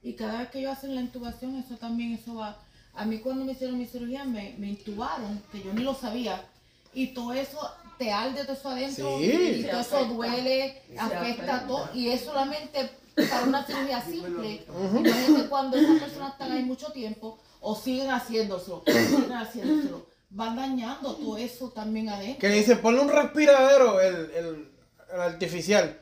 Y 0.02 0.14
cada 0.14 0.38
vez 0.38 0.50
que 0.50 0.60
ellos 0.60 0.72
hacen 0.72 0.94
la 0.94 1.00
intubación, 1.00 1.56
eso 1.56 1.76
también, 1.76 2.14
eso 2.14 2.36
va. 2.36 2.56
A 2.94 3.04
mí 3.04 3.18
cuando 3.18 3.44
me 3.44 3.52
hicieron 3.52 3.76
mi 3.76 3.86
cirugía, 3.86 4.24
me, 4.24 4.54
me 4.58 4.68
intubaron, 4.68 5.42
que 5.50 5.62
yo 5.62 5.72
ni 5.72 5.82
lo 5.82 5.94
sabía. 5.94 6.46
Y 6.92 7.08
todo 7.08 7.32
eso 7.32 7.58
te 7.98 8.12
arde 8.12 8.44
todo 8.44 8.52
eso 8.52 8.68
adentro. 8.68 9.18
Sí. 9.18 9.32
Y 9.32 9.64
todo 9.64 9.80
eso 9.80 10.04
duele, 10.04 10.82
afecta 10.96 11.20
afecta. 11.20 11.66
todo. 11.66 11.90
Y 11.92 12.10
es 12.10 12.20
solamente 12.20 12.88
para 13.14 13.44
una 13.44 13.64
cirugía 13.64 14.02
simple. 14.02 14.64
Imagínate 14.68 15.48
cuando 15.48 15.76
esas 15.76 16.00
personas 16.00 16.32
están 16.32 16.52
ahí 16.52 16.62
mucho 16.62 16.90
tiempo 16.92 17.38
o 17.60 17.74
siguen 17.76 18.10
haciéndoselo, 18.10 18.82
siguen 18.86 19.32
haciéndoselo. 19.32 20.06
Van 20.30 20.56
dañando 20.56 21.14
todo 21.14 21.36
eso 21.36 21.70
también 21.70 22.08
adentro. 22.08 22.40
Que 22.40 22.48
le 22.48 22.56
dicen, 22.56 22.78
ponle 22.80 23.00
un 23.00 23.08
respiradero, 23.08 24.00
el, 24.00 24.14
el- 24.32 24.68
el 25.12 25.20
artificial. 25.20 26.00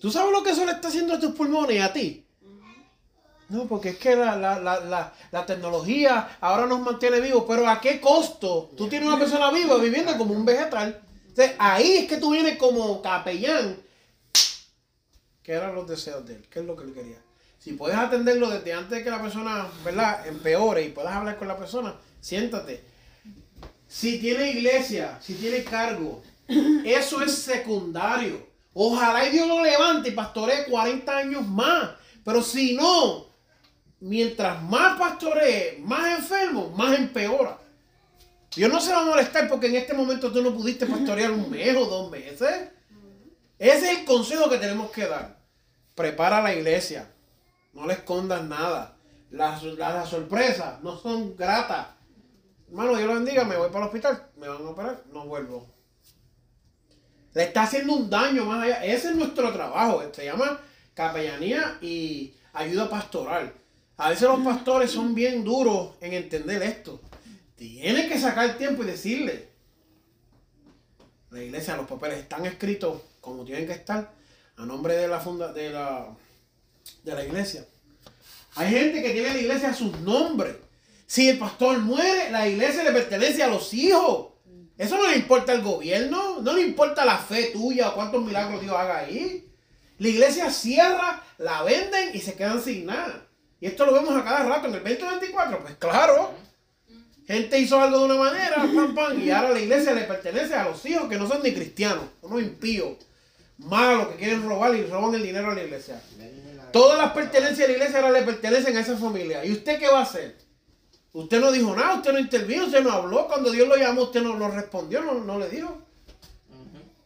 ¿Tú 0.00 0.10
sabes 0.12 0.30
lo 0.30 0.42
que 0.44 0.50
eso 0.50 0.64
le 0.64 0.70
está 0.72 0.86
haciendo 0.88 1.14
a 1.14 1.18
tus 1.18 1.34
pulmones 1.34 1.76
y 1.76 1.80
a 1.80 1.92
ti? 1.92 2.24
No, 3.48 3.66
porque 3.66 3.90
es 3.90 3.98
que 3.98 4.14
la, 4.16 4.36
la, 4.36 4.58
la, 4.60 4.80
la, 4.80 5.12
la 5.30 5.44
tecnología 5.46 6.36
ahora 6.40 6.64
nos 6.66 6.80
mantiene 6.80 7.20
vivos, 7.20 7.44
pero 7.46 7.68
¿a 7.68 7.80
qué 7.80 8.00
costo? 8.00 8.70
Tú 8.76 8.88
tienes 8.88 9.08
una 9.08 9.18
persona 9.18 9.50
viva 9.50 9.76
viviendo 9.78 10.16
como 10.16 10.32
un 10.32 10.44
vegetal. 10.44 11.02
Entonces, 11.28 11.54
ahí 11.58 11.96
es 11.98 12.06
que 12.08 12.16
tú 12.18 12.30
vienes 12.30 12.56
como 12.56 13.02
capellán. 13.02 13.76
¿Qué 15.42 15.52
eran 15.52 15.74
los 15.74 15.88
deseos 15.88 16.26
de 16.26 16.36
él? 16.36 16.46
¿Qué 16.48 16.60
es 16.60 16.64
lo 16.64 16.76
que 16.76 16.84
él 16.84 16.94
quería? 16.94 17.18
Si 17.58 17.72
puedes 17.72 17.96
atenderlo 17.96 18.50
desde 18.50 18.72
antes 18.72 18.98
de 18.98 19.04
que 19.04 19.10
la 19.10 19.22
persona, 19.22 19.68
¿verdad?, 19.84 20.26
empeore 20.26 20.84
y 20.84 20.90
puedas 20.90 21.14
hablar 21.14 21.38
con 21.38 21.48
la 21.48 21.56
persona, 21.56 21.94
siéntate. 22.20 22.82
Si 23.86 24.18
tiene 24.18 24.50
iglesia, 24.50 25.18
si 25.20 25.34
tiene 25.34 25.62
cargo, 25.64 26.22
Eso 26.84 27.22
es 27.22 27.32
secundario. 27.32 28.46
Ojalá 28.74 29.26
y 29.26 29.30
Dios 29.30 29.46
lo 29.46 29.62
levante 29.62 30.08
y 30.08 30.12
pastoree 30.12 30.64
40 30.64 31.16
años 31.16 31.46
más. 31.46 31.90
Pero 32.24 32.42
si 32.42 32.74
no, 32.74 33.26
mientras 34.00 34.62
más 34.62 34.98
pastoree, 34.98 35.78
más 35.82 36.18
enfermo, 36.18 36.70
más 36.76 36.98
empeora. 36.98 37.58
Dios 38.54 38.70
no 38.70 38.80
se 38.80 38.92
va 38.92 39.00
a 39.00 39.06
molestar 39.06 39.48
porque 39.48 39.66
en 39.66 39.76
este 39.76 39.94
momento 39.94 40.30
tú 40.30 40.42
no 40.42 40.54
pudiste 40.54 40.86
pastorear 40.86 41.30
un 41.30 41.50
mes 41.50 41.74
o 41.76 41.86
dos 41.86 42.10
meses. 42.10 42.68
Ese 43.62 43.92
es 43.92 43.98
el 44.00 44.04
consejo 44.04 44.50
que 44.50 44.58
tenemos 44.58 44.90
que 44.90 45.06
dar. 45.06 45.38
Prepara 45.94 46.42
la 46.42 46.52
iglesia. 46.52 47.08
No 47.72 47.86
le 47.86 47.92
escondas 47.92 48.42
nada. 48.42 48.96
Las, 49.30 49.62
las 49.62 50.08
sorpresas 50.08 50.82
no 50.82 50.98
son 50.98 51.36
gratas. 51.36 51.86
Hermano, 52.66 52.96
Dios 52.96 53.06
lo 53.06 53.14
bendiga, 53.14 53.44
me 53.44 53.56
voy 53.56 53.68
para 53.68 53.84
el 53.84 53.86
hospital, 53.86 54.30
me 54.36 54.48
van 54.48 54.66
a 54.66 54.70
operar, 54.70 55.04
no 55.12 55.26
vuelvo. 55.26 55.64
Le 57.34 57.44
está 57.44 57.62
haciendo 57.62 57.94
un 57.94 58.10
daño 58.10 58.46
más 58.46 58.64
allá. 58.64 58.84
Ese 58.84 59.10
es 59.10 59.14
nuestro 59.14 59.52
trabajo. 59.52 60.02
Se 60.12 60.24
llama 60.24 60.60
capellanía 60.92 61.78
y 61.80 62.34
ayuda 62.54 62.90
pastoral. 62.90 63.54
A 63.96 64.10
veces 64.10 64.26
los 64.26 64.40
pastores 64.40 64.90
son 64.90 65.14
bien 65.14 65.44
duros 65.44 65.94
en 66.00 66.14
entender 66.14 66.64
esto. 66.64 67.00
Tienen 67.54 68.08
que 68.08 68.18
sacar 68.18 68.58
tiempo 68.58 68.82
y 68.82 68.86
decirle. 68.86 69.50
La 71.30 71.40
iglesia, 71.44 71.76
los 71.76 71.86
papeles 71.86 72.18
están 72.18 72.44
escritos 72.44 73.11
como 73.22 73.44
tienen 73.44 73.66
que 73.66 73.72
estar 73.72 74.12
a 74.56 74.66
nombre 74.66 74.94
de 74.94 75.08
la 75.08 75.18
funda, 75.20 75.52
de 75.54 75.70
la, 75.70 76.14
de 77.02 77.14
la 77.14 77.24
iglesia. 77.24 77.64
Hay 78.56 78.70
gente 78.70 79.00
que 79.02 79.10
tiene 79.10 79.32
la 79.32 79.40
iglesia 79.40 79.70
a 79.70 79.74
sus 79.74 79.98
nombres. 80.00 80.56
Si 81.06 81.28
el 81.30 81.38
pastor 81.38 81.78
muere, 81.78 82.30
la 82.30 82.46
iglesia 82.46 82.84
le 82.84 82.92
pertenece 82.92 83.42
a 83.42 83.48
los 83.48 83.72
hijos. 83.72 84.32
Eso 84.76 84.98
no 84.98 85.08
le 85.08 85.16
importa 85.16 85.52
al 85.52 85.62
gobierno, 85.62 86.40
no 86.40 86.52
le 86.52 86.62
importa 86.62 87.04
la 87.04 87.16
fe 87.16 87.50
tuya 87.52 87.90
o 87.90 87.94
cuántos 87.94 88.22
milagros 88.22 88.60
Dios 88.60 88.74
haga 88.74 88.98
ahí. 88.98 89.48
La 89.98 90.08
iglesia 90.08 90.50
cierra, 90.50 91.22
la 91.38 91.62
venden 91.62 92.14
y 92.14 92.18
se 92.18 92.34
quedan 92.34 92.62
sin 92.62 92.86
nada. 92.86 93.26
Y 93.60 93.66
esto 93.66 93.86
lo 93.86 93.92
vemos 93.92 94.14
a 94.16 94.24
cada 94.24 94.44
rato 94.44 94.66
en 94.66 94.74
el 94.74 94.82
2024. 94.82 95.60
Pues 95.60 95.76
claro, 95.76 96.34
gente 97.26 97.58
hizo 97.58 97.80
algo 97.80 98.00
de 98.00 98.04
una 98.06 98.16
manera, 98.16 98.56
pam, 98.56 98.94
pam, 98.94 99.22
y 99.22 99.30
ahora 99.30 99.50
la 99.50 99.60
iglesia 99.60 99.92
le 99.92 100.02
pertenece 100.02 100.54
a 100.54 100.64
los 100.64 100.84
hijos 100.84 101.08
que 101.08 101.16
no 101.16 101.28
son 101.28 101.42
ni 101.42 101.52
cristianos, 101.52 102.04
unos 102.22 102.42
impíos, 102.42 102.96
malos 103.58 104.08
que 104.08 104.16
quieren 104.16 104.46
robar 104.48 104.74
y 104.74 104.84
roban 104.84 105.14
el 105.14 105.22
dinero 105.22 105.50
a 105.50 105.54
la 105.54 105.62
iglesia. 105.62 106.00
Todas 106.72 106.98
las 106.98 107.12
pertenencias 107.12 107.58
de 107.58 107.68
la 107.68 107.72
iglesia 107.74 108.00
ahora 108.00 108.18
le 108.18 108.26
pertenecen 108.26 108.76
a 108.76 108.80
esa 108.80 108.96
familia. 108.96 109.44
¿Y 109.44 109.52
usted 109.52 109.78
qué 109.78 109.88
va 109.88 110.00
a 110.00 110.02
hacer? 110.02 110.36
Usted 111.12 111.40
no 111.40 111.52
dijo 111.52 111.76
nada, 111.76 111.96
usted 111.96 112.12
no 112.12 112.18
intervino, 112.18 112.64
usted 112.64 112.82
no 112.82 112.90
habló. 112.90 113.26
Cuando 113.26 113.50
Dios 113.50 113.68
lo 113.68 113.76
llamó, 113.76 114.04
usted 114.04 114.22
no, 114.22 114.36
no 114.38 114.48
respondió, 114.48 115.02
no, 115.02 115.14
no 115.14 115.38
le 115.38 115.48
dijo. 115.50 115.82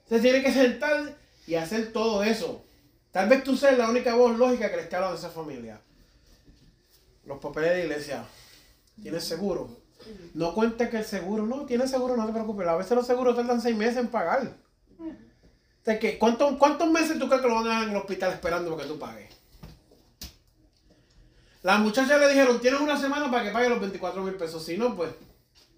Usted 0.05 0.22
tiene 0.22 0.42
que 0.42 0.53
sentar 0.53 1.16
y 1.47 1.57
hacer 1.57 1.92
todo 1.92 2.22
eso. 2.22 2.64
Tal 3.11 3.28
vez 3.28 3.42
tú 3.42 3.57
seas 3.57 3.76
la 3.76 3.88
única 3.88 4.14
voz 4.14 4.36
lógica 4.38 4.70
que 4.70 4.76
le 4.76 4.82
está 4.82 4.99
hablando 4.99 5.16
a 5.16 5.18
esa 5.18 5.30
familia. 5.30 5.80
Los 7.24 7.38
papeles 7.38 7.70
de 7.70 7.76
la 7.78 7.84
iglesia. 7.84 8.24
¿Tienes 9.03 9.24
seguro? 9.24 9.68
No 10.34 10.55
cuente 10.55 10.88
que 10.88 10.99
el 10.99 11.05
seguro, 11.05 11.44
no, 11.44 11.66
tiene 11.66 11.88
seguro, 11.88 12.16
no 12.16 12.26
te 12.26 12.32
preocupes. 12.32 12.68
A 12.68 12.76
veces 12.76 12.92
los 12.92 13.07
seguros 13.07 13.34
tardan 13.34 13.61
seis 13.61 13.76
meses 13.76 13.97
en 13.97 14.09
pagar. 14.09 14.57
O 15.87 16.18
¿cuántos, 16.18 16.57
¿Cuántos 16.57 16.91
meses 16.91 17.18
tú 17.18 17.28
crees 17.28 17.43
que 17.43 17.49
lo 17.49 17.55
van 17.55 17.66
a 17.66 17.68
dejar 17.68 17.84
en 17.84 17.91
el 17.91 17.97
hospital 17.97 18.32
esperando 18.32 18.70
porque 18.70 18.87
tú 18.87 18.99
pagues? 18.99 19.30
Las 21.62 21.80
muchachas 21.80 22.20
le 22.20 22.28
dijeron, 22.28 22.61
tienes 22.61 22.80
una 22.80 22.99
semana 22.99 23.30
para 23.30 23.45
que 23.45 23.51
pague 23.51 23.68
los 23.68 23.80
24 23.80 24.22
mil 24.22 24.34
pesos. 24.34 24.64
Si 24.64 24.76
no, 24.76 24.97
pues 24.97 25.12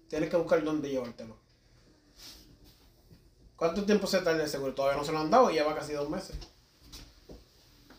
tienes 0.07 0.29
que 0.29 0.37
buscar 0.37 0.63
dónde 0.63 0.89
llevártelo. 0.89 1.37
¿Cuánto 3.55 3.85
tiempo 3.85 4.07
se 4.07 4.19
tarda 4.19 4.43
el 4.43 4.49
seguro? 4.49 4.73
Todavía 4.73 4.97
no 4.97 5.05
se 5.05 5.11
lo 5.11 5.19
han 5.19 5.29
dado 5.29 5.51
y 5.51 5.55
lleva 5.55 5.75
casi 5.75 5.93
dos 5.93 6.09
meses. 6.09 6.37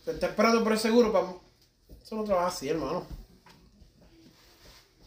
Se 0.04 0.12
está 0.12 0.28
esperando 0.28 0.62
por 0.62 0.72
el 0.72 0.78
seguro 0.78 1.12
para... 1.12 1.34
Eso 2.02 2.16
no 2.16 2.24
trabaja 2.24 2.48
así, 2.48 2.68
hermano. 2.68 3.06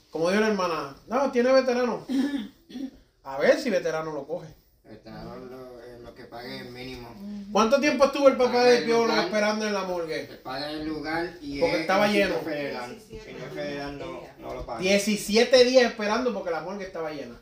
Como 0.09 0.29
dijo 0.29 0.41
la 0.41 0.49
hermana, 0.49 0.95
no, 1.07 1.31
tiene 1.31 1.51
veterano. 1.51 2.05
A 3.23 3.37
ver 3.39 3.59
si 3.59 3.69
veterano 3.69 4.13
lo 4.13 4.27
coge. 4.27 4.53
Veterano 4.83 5.35
lo, 5.37 5.45
lo 5.45 5.79
que 5.79 5.82
pague 6.33 6.59
el 6.61 6.69
mínimo. 6.71 7.09
¿Cuánto 7.51 7.79
tiempo 7.79 8.05
estuvo 8.05 8.27
el 8.27 8.35
papá 8.37 8.63
de 8.63 8.81
Piolo 8.81 9.05
lugar. 9.05 9.25
esperando 9.25 9.67
en 9.67 9.73
la 9.73 9.83
morgue? 9.83 10.25
Se 10.27 10.33
paga 10.37 10.71
el 10.71 10.85
lugar 10.87 11.37
y 11.41 11.59
Porque 11.59 11.75
es 11.75 11.81
estaba 11.81 12.07
lleno. 12.07 12.39
Federal. 12.39 12.99
Sitio 12.99 13.19
federal 13.53 13.99
no, 13.99 14.21
no 14.39 14.53
lo 14.55 14.65
paga. 14.65 14.79
17 14.79 15.63
días 15.63 15.83
esperando 15.91 16.33
porque 16.33 16.49
la 16.49 16.61
morgue 16.61 16.85
estaba 16.85 17.11
llena. 17.11 17.39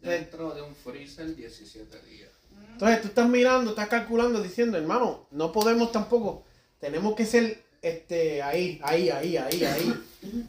Dentro 0.00 0.54
de 0.54 0.62
un 0.62 0.74
freezer 0.76 1.34
17 1.34 2.00
días. 2.02 2.30
Entonces 2.72 3.02
tú 3.02 3.08
estás 3.08 3.28
mirando, 3.28 3.70
estás 3.70 3.88
calculando, 3.88 4.40
diciendo, 4.40 4.78
hermano, 4.78 5.26
no 5.32 5.50
podemos 5.50 5.90
tampoco. 5.90 6.44
Tenemos 6.78 7.16
que 7.16 7.26
ser 7.26 7.64
este, 7.82 8.42
ahí, 8.42 8.78
ahí, 8.84 9.10
ahí, 9.10 9.36
ahí, 9.36 9.64
ahí. 9.64 10.04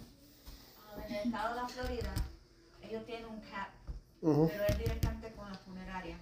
En 1.07 1.15
el 1.15 1.23
estado 1.27 1.55
de 1.55 1.61
la 1.61 1.67
Florida, 1.69 2.13
ellos 2.81 3.05
tienen 3.05 3.25
un 3.27 3.39
cap, 3.39 3.69
Ujú. 4.21 4.49
pero 4.51 4.65
es 4.67 4.77
directamente 4.77 5.31
con 5.37 5.49
la 5.49 5.57
funeraria. 5.57 6.17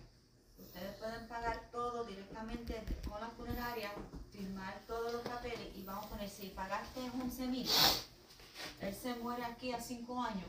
Ustedes 0.59 0.91
pueden 0.99 1.27
pagar 1.27 1.59
todo 1.71 2.03
directamente 2.49 2.95
con 3.09 3.19
la 3.19 3.27
funeraria, 3.29 3.91
firmar 4.31 4.79
todos 4.87 5.13
los 5.13 5.21
papeles 5.21 5.75
y 5.75 5.83
vamos 5.83 6.05
a 6.05 6.09
poner, 6.09 6.29
si 6.29 6.47
pagaste 6.47 6.99
11 7.21 7.47
mil, 7.47 7.69
él 8.81 8.95
se 8.95 9.15
muere 9.15 9.43
aquí 9.43 9.71
a 9.71 9.79
5 9.81 10.21
años, 10.21 10.45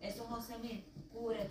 esos 0.00 0.26
11 0.30 0.58
mil 0.58 0.84
cubre 1.12 1.50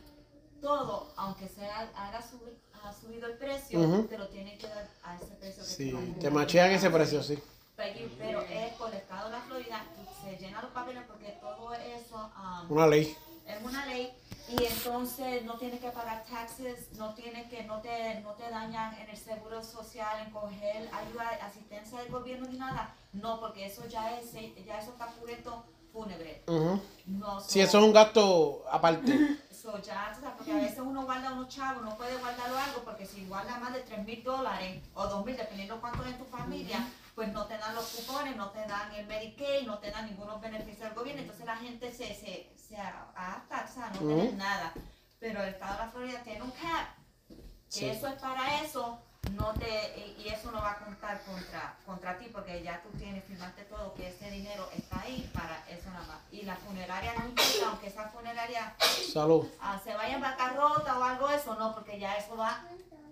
todo, 0.62 1.12
aunque 1.18 1.48
sea, 1.48 1.92
haga 1.96 2.22
subir, 2.22 2.58
ha 2.84 2.94
subido 2.94 3.28
el 3.28 3.38
precio, 3.38 4.06
te 4.10 4.18
lo 4.18 4.28
tienen 4.30 4.58
que 4.58 4.68
dar 4.68 4.90
a 5.04 5.16
ese 5.16 5.34
precio 5.36 5.64
que 5.64 5.70
Sí, 5.70 6.16
te 6.20 6.30
machean 6.30 6.72
ese 6.72 6.90
precio, 6.90 7.22
sí. 7.24 7.40
Pero, 7.76 8.10
pero 8.20 8.42
es 8.42 8.74
por 8.74 8.90
el 8.90 8.98
estado 8.98 9.30
de 9.30 9.38
la 9.38 9.42
Florida, 9.44 9.86
se 10.24 10.38
llenan 10.38 10.62
los 10.64 10.72
papeles 10.72 11.04
porque 11.08 11.38
todo 11.42 11.74
eso 11.74 12.32
um, 12.38 12.72
Una 12.72 12.88
ley. 12.88 13.18
es 13.48 13.64
una 13.64 13.86
ley 13.88 14.14
y 14.60 14.66
entonces 14.66 15.44
no 15.44 15.58
tienes 15.58 15.80
que 15.80 15.90
pagar 15.90 16.24
taxes, 16.26 16.92
no 16.98 17.14
tienes 17.16 17.48
que, 17.50 17.64
no 17.64 17.82
te, 17.82 18.20
no 18.22 18.34
te 18.34 18.50
dañan 18.50 18.94
en 19.00 19.10
el 19.10 19.18
seguro 19.18 19.64
social, 19.64 20.26
en 20.26 20.32
coger 20.32 20.90
ayuda, 20.94 21.30
asistencia 21.42 22.00
del 22.00 22.12
gobierno 22.12 22.48
ni 22.48 22.58
nada. 22.58 22.94
No, 23.14 23.40
porque 23.40 23.66
eso 23.66 23.88
ya 23.88 24.18
es, 24.20 24.34
ya 24.34 24.80
eso 24.80 24.92
está 24.92 25.08
cubierto 25.08 25.64
fúnebre. 25.92 26.44
Ujú. 26.48 26.82
No, 27.06 27.42
Sí, 27.42 27.62
eso 27.62 27.80
es 27.80 27.84
un 27.84 27.94
gasto 27.94 28.64
aparte. 28.70 29.38
So, 29.50 29.82
ya, 29.82 30.12
tú 30.14 30.20
sabes, 30.20 30.36
porque 30.36 30.52
a 30.52 30.58
veces 30.58 30.80
uno 30.80 31.06
guarda 31.06 31.32
unos 31.32 31.48
chavos, 31.48 31.84
no 31.84 31.96
puede 31.96 32.18
guardarlo 32.18 32.58
algo, 32.58 32.84
porque 32.84 33.06
si 33.06 33.26
guarda 33.26 33.58
más 33.60 33.74
de 33.74 33.80
3 33.80 34.06
mil 34.06 34.22
dólares 34.22 34.84
o 34.94 35.08
2 35.08 35.26
mil, 35.26 35.38
dependiendo 35.38 35.80
cuánto 35.80 36.04
es 36.04 36.12
en 36.12 36.18
tu 36.18 36.26
familia, 36.26 36.86
pues 37.16 37.32
no 37.32 37.46
te 37.46 37.58
dan 37.58 37.74
los 37.74 37.86
cupones, 37.86 38.36
no 38.36 38.50
te 38.50 38.60
dan 38.68 38.94
el 38.94 39.06
Medicaid, 39.08 39.66
no 39.66 39.78
te 39.80 39.90
dan 39.92 40.08
ningunos 40.08 40.42
beneficios 40.42 40.82
del 40.90 40.94
gobierno, 40.94 41.22
entonces 41.22 41.46
la 41.46 41.56
gente 41.56 41.92
se, 41.94 42.14
se, 42.14 42.50
se 42.74 42.82
adapta, 42.82 43.66
o 43.70 43.74
sea, 43.74 43.90
no 43.90 44.00
tienen 44.00 44.38
nada. 44.38 44.74
Pero 45.20 45.42
el 45.44 45.50
estado 45.50 45.74
de 45.74 45.80
la 45.86 45.92
Florida 45.92 46.22
tiene 46.24 46.42
un 46.42 46.52
cap, 46.52 46.88
que 47.30 47.36
Sí. 47.70 47.86
eso 47.86 48.08
es 48.08 48.16
para 48.16 48.62
eso, 48.62 49.00
no 49.32 49.54
te, 49.54 50.16
y- 50.20 50.28
eso 50.28 50.52
no 50.52 50.60
va 50.62 50.72
a 50.72 50.80
contar 50.80 51.22
contra, 51.24 51.76
contra 51.86 52.18
ti, 52.18 52.26
porque 52.34 52.62
ya 52.64 52.82
tú 52.82 52.90
tienes, 52.98 53.24
firmaste 53.26 53.64
todo, 53.64 53.94
que 53.94 54.08
ese 54.10 54.30
dinero 54.32 54.68
está 54.76 55.02
ahí 55.02 55.30
para 55.34 55.64
eso 55.70 55.90
nada 55.92 56.06
más. 56.08 56.18
Y 56.32 56.42
la 56.44 56.56
funeraria 56.58 57.14
no 57.18 57.26
importa, 57.30 57.70
aunque 57.70 57.88
esa 57.88 58.10
funeraria 58.10 58.76
Salud. 59.14 59.46
ah, 59.62 59.80
se 59.84 59.94
vaya 59.94 60.16
en 60.16 60.22
bancarrota 60.22 61.00
o 61.00 61.04
algo 61.04 61.30
eso, 61.30 61.56
no, 61.56 61.74
porque 61.74 62.00
ya 62.00 62.16
eso 62.16 62.36
va 62.36 62.64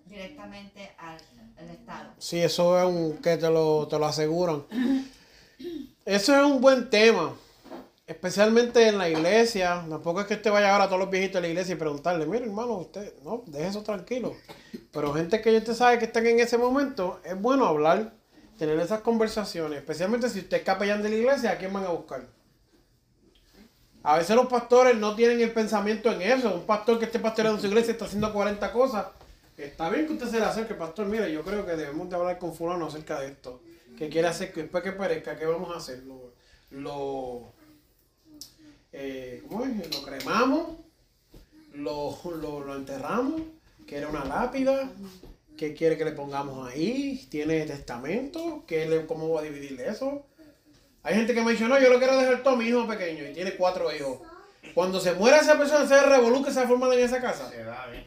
directamente 0.05 0.91
al, 0.97 1.17
al 1.57 1.69
Estado. 1.69 2.11
Sí, 2.17 2.41
eso 2.41 2.77
es 2.77 2.85
un 2.85 3.17
que 3.21 3.37
te 3.37 3.49
lo, 3.49 3.87
te 3.87 3.97
lo 3.97 4.05
aseguran. 4.07 4.63
Eso 6.05 6.35
es 6.35 6.41
un 6.43 6.59
buen 6.59 6.89
tema. 6.89 7.33
Especialmente 8.11 8.89
en 8.89 8.97
la 8.97 9.07
iglesia. 9.07 9.85
Tampoco 9.89 10.19
es 10.19 10.27
que 10.27 10.33
usted 10.33 10.51
vaya 10.51 10.73
ahora 10.73 10.83
a 10.83 10.87
todos 10.87 10.99
los 10.99 11.09
viejitos 11.09 11.35
de 11.35 11.47
la 11.47 11.47
iglesia 11.47 11.75
y 11.75 11.77
preguntarle, 11.77 12.25
mire 12.25 12.43
hermano, 12.43 12.73
usted, 12.73 13.13
no, 13.23 13.43
deje 13.47 13.67
eso 13.67 13.83
tranquilo. 13.83 14.35
Pero 14.91 15.13
gente 15.13 15.41
que 15.41 15.55
usted 15.55 15.73
sabe 15.73 15.97
que 15.97 16.05
están 16.05 16.27
en 16.27 16.41
ese 16.41 16.57
momento, 16.57 17.21
es 17.23 17.39
bueno 17.39 17.65
hablar, 17.65 18.11
tener 18.57 18.77
esas 18.79 18.99
conversaciones. 18.99 19.79
Especialmente 19.79 20.29
si 20.29 20.39
usted 20.39 20.57
es 20.57 20.63
capellán 20.63 21.01
de 21.01 21.09
la 21.09 21.15
iglesia, 21.15 21.51
¿a 21.51 21.57
quién 21.57 21.71
van 21.71 21.85
a 21.85 21.89
buscar? 21.89 22.27
A 24.03 24.17
veces 24.17 24.35
los 24.35 24.47
pastores 24.47 24.97
no 24.97 25.15
tienen 25.15 25.39
el 25.39 25.53
pensamiento 25.53 26.11
en 26.11 26.21
eso. 26.21 26.53
Un 26.53 26.65
pastor 26.65 26.99
que 26.99 27.05
esté 27.05 27.19
pastoreando 27.19 27.61
su 27.61 27.67
iglesia 27.67 27.93
está 27.93 28.05
haciendo 28.05 28.33
40 28.33 28.73
cosas. 28.73 29.05
Está 29.55 29.89
bien 29.89 30.05
que 30.05 30.13
usted 30.13 30.27
se 30.27 30.39
le 30.39 30.45
acerque, 30.45 30.73
pastor. 30.73 31.05
Mire, 31.05 31.31
yo 31.31 31.43
creo 31.43 31.65
que 31.65 31.77
debemos 31.77 32.09
de 32.09 32.15
hablar 32.17 32.37
con 32.39 32.53
fulano 32.53 32.87
acerca 32.87 33.21
de 33.21 33.27
esto. 33.27 33.61
¿Qué 33.97 34.09
quiere 34.09 34.27
hacer? 34.27 34.53
Después 34.53 34.83
que 34.83 34.91
perezca, 34.91 35.37
¿qué 35.37 35.45
vamos 35.45 35.73
a 35.73 35.77
hacer? 35.77 36.03
Lo, 36.71 37.53
eh, 38.91 39.43
¿cómo 39.47 39.65
es? 39.65 39.95
Lo 39.95 40.03
cremamos, 40.03 40.77
lo, 41.73 42.17
lo, 42.23 42.59
lo 42.61 42.75
enterramos, 42.75 43.41
quiere 43.87 44.05
una 44.05 44.25
lápida, 44.25 44.89
¿qué 45.57 45.73
quiere 45.73 45.97
que 45.97 46.05
le 46.05 46.11
pongamos 46.11 46.67
ahí? 46.67 47.27
¿Tiene 47.29 47.65
testamento? 47.65 48.63
¿Qué 48.67 48.85
le, 48.87 49.05
¿Cómo 49.05 49.29
va 49.29 49.41
a 49.41 49.43
dividir 49.43 49.79
eso? 49.81 50.25
Hay 51.03 51.15
gente 51.15 51.33
que 51.33 51.41
me 51.41 51.51
dice, 51.51 51.67
no, 51.67 51.79
yo 51.79 51.89
lo 51.89 51.97
quiero 51.97 52.17
dejar 52.17 52.43
todo 52.43 52.53
a 52.53 52.57
mi 52.57 52.65
hijo 52.65 52.87
pequeño 52.87 53.27
y 53.27 53.33
tiene 53.33 53.55
cuatro 53.55 53.93
hijos. 53.95 54.19
Cuando 54.73 54.99
se 54.99 55.13
muera 55.13 55.39
esa 55.39 55.57
persona, 55.57 55.87
se 55.87 56.53
se 56.53 56.59
ha 56.59 56.67
formado 56.67 56.93
en 56.93 56.99
esa 56.99 57.19
casa. 57.19 57.49
Se 57.49 57.63
va 57.63 57.83
a 57.83 57.87
ver. 57.87 58.05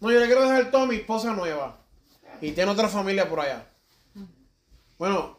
No, 0.00 0.10
yo 0.10 0.20
le 0.20 0.26
quiero 0.26 0.42
dejar 0.42 0.70
todo 0.70 0.82
a 0.82 0.86
mi 0.86 0.96
esposa 0.96 1.32
nueva. 1.32 1.78
Y 2.40 2.52
tiene 2.52 2.70
otra 2.70 2.88
familia 2.88 3.28
por 3.28 3.40
allá. 3.40 3.66
Bueno, 4.98 5.38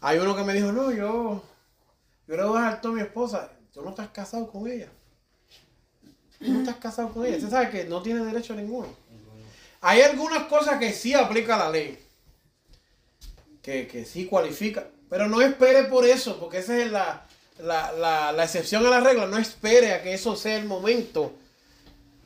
hay 0.00 0.18
uno 0.18 0.36
que 0.36 0.44
me 0.44 0.52
dijo, 0.52 0.72
no, 0.72 0.92
yo, 0.92 1.42
yo 2.30 2.36
le 2.36 2.44
voy 2.44 2.62
a 2.62 2.80
todo 2.80 2.92
a 2.92 2.94
mi 2.94 3.00
esposa. 3.00 3.50
Tú 3.72 3.82
no 3.82 3.90
estás 3.90 4.08
casado 4.10 4.48
con 4.48 4.70
ella. 4.70 4.88
Tú 6.38 6.48
no 6.52 6.60
estás 6.60 6.76
casado 6.76 7.12
con 7.12 7.26
ella. 7.26 7.38
Usted 7.38 7.50
sabe 7.50 7.70
que 7.70 7.84
no 7.86 8.00
tiene 8.02 8.24
derecho 8.24 8.54
ninguno. 8.54 8.86
Hay 9.80 10.00
algunas 10.02 10.44
cosas 10.44 10.78
que 10.78 10.92
sí 10.92 11.12
aplica 11.12 11.56
la 11.56 11.70
ley. 11.70 11.98
Que, 13.60 13.88
que 13.88 14.04
sí 14.04 14.26
cualifica. 14.26 14.86
Pero 15.08 15.26
no 15.26 15.42
espere 15.42 15.84
por 15.84 16.06
eso, 16.06 16.38
porque 16.38 16.58
esa 16.58 16.78
es 16.78 16.92
la, 16.92 17.26
la, 17.58 17.90
la, 17.92 18.30
la 18.30 18.44
excepción 18.44 18.86
a 18.86 18.90
la 18.90 19.00
regla. 19.00 19.26
No 19.26 19.36
espere 19.36 19.94
a 19.94 20.02
que 20.04 20.14
eso 20.14 20.36
sea 20.36 20.56
el 20.56 20.66
momento. 20.66 21.32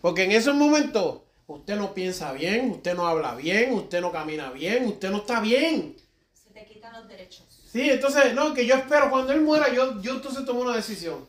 Porque 0.02 0.24
en 0.24 0.32
esos 0.32 0.54
momentos 0.54 1.22
usted 1.46 1.76
no 1.76 1.94
piensa 1.94 2.30
bien, 2.34 2.72
usted 2.72 2.94
no 2.94 3.06
habla 3.06 3.34
bien, 3.36 3.72
usted 3.72 4.02
no 4.02 4.12
camina 4.12 4.50
bien, 4.50 4.84
usted 4.84 5.10
no 5.10 5.18
está 5.18 5.40
bien. 5.40 5.96
Se 6.34 6.50
te 6.50 6.66
quitan 6.66 6.92
los 6.92 7.08
derechos. 7.08 7.53
Sí, 7.74 7.90
entonces, 7.90 8.34
no, 8.34 8.54
que 8.54 8.64
yo 8.66 8.76
espero 8.76 9.10
cuando 9.10 9.32
él 9.32 9.40
muera, 9.40 9.68
yo, 9.74 10.00
yo 10.00 10.12
entonces 10.12 10.44
tomo 10.44 10.60
una 10.60 10.76
decisión. 10.76 11.26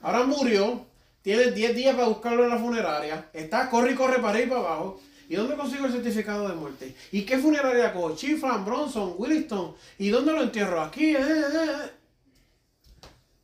Ahora 0.00 0.22
murió, 0.22 0.86
tiene 1.22 1.50
10 1.50 1.74
días 1.74 1.96
para 1.96 2.06
buscarlo 2.06 2.44
en 2.44 2.50
la 2.50 2.58
funeraria, 2.58 3.28
está, 3.32 3.68
corre 3.68 3.90
y 3.90 3.94
corre 3.96 4.20
para 4.20 4.40
y 4.40 4.46
para 4.46 4.60
abajo. 4.60 5.00
¿Y 5.28 5.34
dónde 5.34 5.56
consigo 5.56 5.86
el 5.86 5.92
certificado 5.92 6.48
de 6.48 6.54
muerte? 6.54 6.94
¿Y 7.10 7.22
qué 7.22 7.36
funeraria 7.36 7.92
cojo? 7.92 8.14
Chiflan, 8.14 8.64
Bronson, 8.64 9.16
Williston. 9.18 9.74
¿Y 9.98 10.10
dónde 10.10 10.32
lo 10.32 10.44
entierro? 10.44 10.80
Aquí. 10.80 11.16
Eh, 11.16 11.18
eh, 11.18 11.44
eh. 11.52 11.90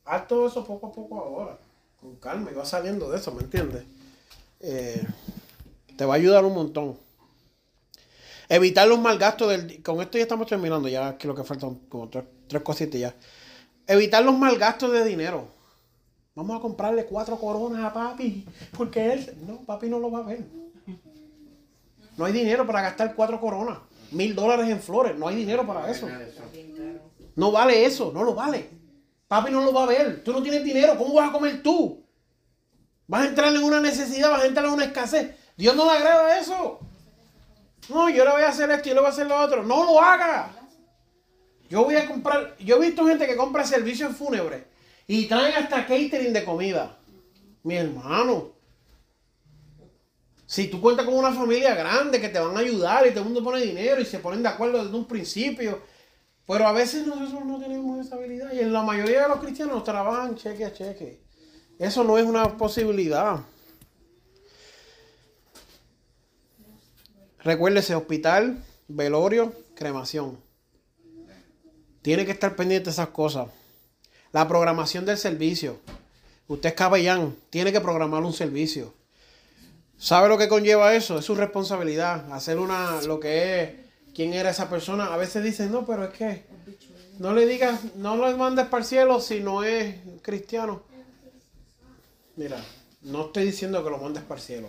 Haz 0.05 0.29
todo 0.29 0.47
eso 0.47 0.65
poco 0.65 0.87
a 0.87 0.93
poco 0.93 1.19
ahora. 1.19 1.59
Con 2.01 2.15
calma 2.21 2.53
y 2.53 2.55
va 2.55 2.65
saliendo 2.65 3.11
de 3.11 3.19
eso, 3.19 3.33
¿me 3.33 3.43
entiendes? 3.43 3.83
Te 4.61 6.05
va 6.05 6.15
a 6.15 6.17
ayudar 6.19 6.45
un 6.45 6.55
montón. 6.55 6.97
Evitar 8.49 8.87
los 8.87 9.01
malgastos 9.01 9.49
del... 9.49 9.83
Con 9.83 10.01
esto 10.01 10.19
ya 10.19 10.23
estamos 10.23 10.47
terminando, 10.47 10.87
ya 10.87 11.09
aquí 11.09 11.27
lo 11.27 11.35
que 11.35 11.43
faltan 11.43 11.75
como 11.89 12.09
tres, 12.09 12.25
tres 12.49 12.63
cositas 12.63 13.01
ya. 13.01 13.15
Evitar 13.87 14.25
los 14.25 14.37
malgastos 14.37 14.93
de 14.93 15.05
dinero. 15.05 15.49
Vamos 16.35 16.59
a 16.59 16.61
comprarle 16.61 17.05
cuatro 17.05 17.37
coronas 17.37 17.85
a 17.85 17.93
papi, 17.93 18.45
porque 18.77 19.13
él... 19.13 19.35
No, 19.47 19.59
papi 19.59 19.89
no 19.89 19.99
lo 19.99 20.11
va 20.11 20.21
a 20.21 20.23
ver. 20.23 20.45
No 22.17 22.25
hay 22.25 22.33
dinero 22.33 22.67
para 22.67 22.83
gastar 22.83 23.15
cuatro 23.15 23.41
coronas. 23.41 23.79
Mil 24.11 24.35
dólares 24.35 24.69
en 24.69 24.81
flores. 24.81 25.17
No 25.17 25.29
hay 25.29 25.37
dinero 25.37 25.67
para 25.67 25.91
eso. 25.91 26.09
No 27.37 27.51
vale 27.51 27.85
eso, 27.85 28.13
no 28.13 28.23
lo 28.23 28.35
vale. 28.35 28.71
Papi 29.29 29.51
no 29.51 29.65
lo 29.65 29.73
va 29.73 29.85
a 29.85 29.87
ver. 29.87 30.23
Tú 30.23 30.33
no 30.33 30.43
tienes 30.43 30.63
dinero. 30.65 30.97
¿Cómo 30.97 31.15
vas 31.15 31.31
a 31.31 31.33
comer 31.33 31.63
tú? 31.63 32.05
Vas 33.07 33.23
a 33.23 33.29
entrar 33.29 33.55
en 33.55 33.63
una 33.63 33.81
necesidad, 33.81 34.31
vas 34.31 34.43
a 34.43 34.47
entrar 34.47 34.67
en 34.67 34.73
una 34.73 34.85
escasez. 34.85 35.37
Dios 35.57 35.77
no 35.77 35.85
le 35.85 35.99
agrada 35.99 36.39
eso. 36.39 36.81
No, 37.89 38.09
yo 38.09 38.25
le 38.25 38.31
voy 38.31 38.43
a 38.43 38.49
hacer 38.49 38.71
esto 38.71 38.89
y 38.89 38.95
le 38.95 39.01
voy 39.01 39.07
a 39.07 39.11
hacer 39.13 39.27
lo 39.27 39.41
otro. 39.41 39.63
No 39.63 39.85
lo 39.85 40.01
haga. 40.01 40.51
Yo 41.69 41.85
voy 41.85 41.97
a 41.97 42.07
comprar. 42.07 42.57
Yo 42.59 42.77
he 42.77 42.87
visto 42.87 43.07
gente 43.07 43.27
que 43.27 43.37
compra 43.37 43.65
servicios 43.65 44.17
fúnebres 44.17 44.65
y 45.07 45.27
traen 45.27 45.55
hasta 45.55 45.87
catering 45.87 46.33
de 46.33 46.45
comida. 46.45 46.99
Mi 47.63 47.77
hermano. 47.77 48.53
Si 50.47 50.69
tú 50.69 50.81
cuentas 50.81 51.07
con 51.07 51.15
una 51.15 51.33
familia 51.33 51.75
grande 51.75 52.21
que 52.21 52.29
te 52.29 52.39
van 52.39 52.57
a 52.57 52.61
ayudar 52.61 53.07
y 53.07 53.11
todo 53.11 53.21
el 53.21 53.25
mundo 53.27 53.43
pone 53.43 53.63
dinero 53.63 54.01
y 54.01 54.05
se 54.05 54.19
ponen 54.19 54.43
de 54.43 54.51
acuerdo 54.51 54.85
desde 54.85 54.97
un 54.97 55.07
principio. 55.07 55.81
Pero 56.47 56.67
a 56.67 56.73
veces 56.73 57.07
nosotros 57.07 57.45
no 57.47 57.59
tenemos 57.59 58.05
esa 58.05 58.17
habilidad. 58.17 58.53
Y 58.53 58.61
en 58.61 58.73
la 58.73 58.83
mayoría 58.83 59.23
de 59.23 59.29
los 59.29 59.41
cristianos 59.41 59.83
trabajan 59.83 60.37
cheque 60.37 60.67
a 60.67 60.73
cheque. 60.73 61.23
Eso 61.79 62.05
no 62.05 62.19
es 62.19 62.25
una 62.25 62.57
posibilidad. 62.57 63.41
Recuérdese, 67.43 67.95
hospital, 67.95 68.63
velorio, 68.89 69.53
cremación. 69.75 70.44
Tiene 72.05 72.27
que 72.27 72.33
estar 72.33 72.55
pendiente 72.55 72.85
de 72.85 72.91
esas 72.91 73.09
cosas. 73.09 73.49
La 74.31 74.47
programación 74.47 75.07
del 75.07 75.17
servicio. 75.17 75.81
Usted 76.49 76.69
es 76.69 76.75
capellán, 76.75 77.35
tiene 77.49 77.73
que 77.73 77.81
programar 77.81 78.23
un 78.25 78.35
servicio. 78.35 78.93
¿Sabe 79.97 80.29
lo 80.29 80.37
que 80.37 80.47
conlleva 80.47 80.95
eso? 80.95 81.19
Es 81.19 81.25
su 81.25 81.35
responsabilidad. 81.35 82.31
Hacer 82.31 82.59
una, 82.59 83.01
lo 83.07 83.19
que 83.19 83.63
es, 83.63 83.71
quién 84.15 84.35
era 84.35 84.51
esa 84.51 84.69
persona. 84.69 85.15
A 85.15 85.17
veces 85.17 85.43
dicen, 85.43 85.73
no, 85.73 85.87
pero 85.87 86.05
es 86.05 86.11
que 86.11 86.45
no 87.21 87.33
le 87.33 87.47
digas, 87.47 87.81
no 87.97 88.17
lo 88.17 88.37
mandes 88.37 88.67
para 88.67 88.83
el 88.83 88.87
cielo 88.87 89.19
si 89.19 89.41
no 89.41 89.65
es 89.65 89.97
cristiano. 90.21 90.83
Mira, 92.37 92.63
no 93.01 93.29
estoy 93.29 93.45
diciendo 93.47 93.83
que 93.83 93.89
lo 93.89 93.97
mandes 93.97 94.25
para 94.25 94.39
el 94.39 94.47
cielo, 94.47 94.69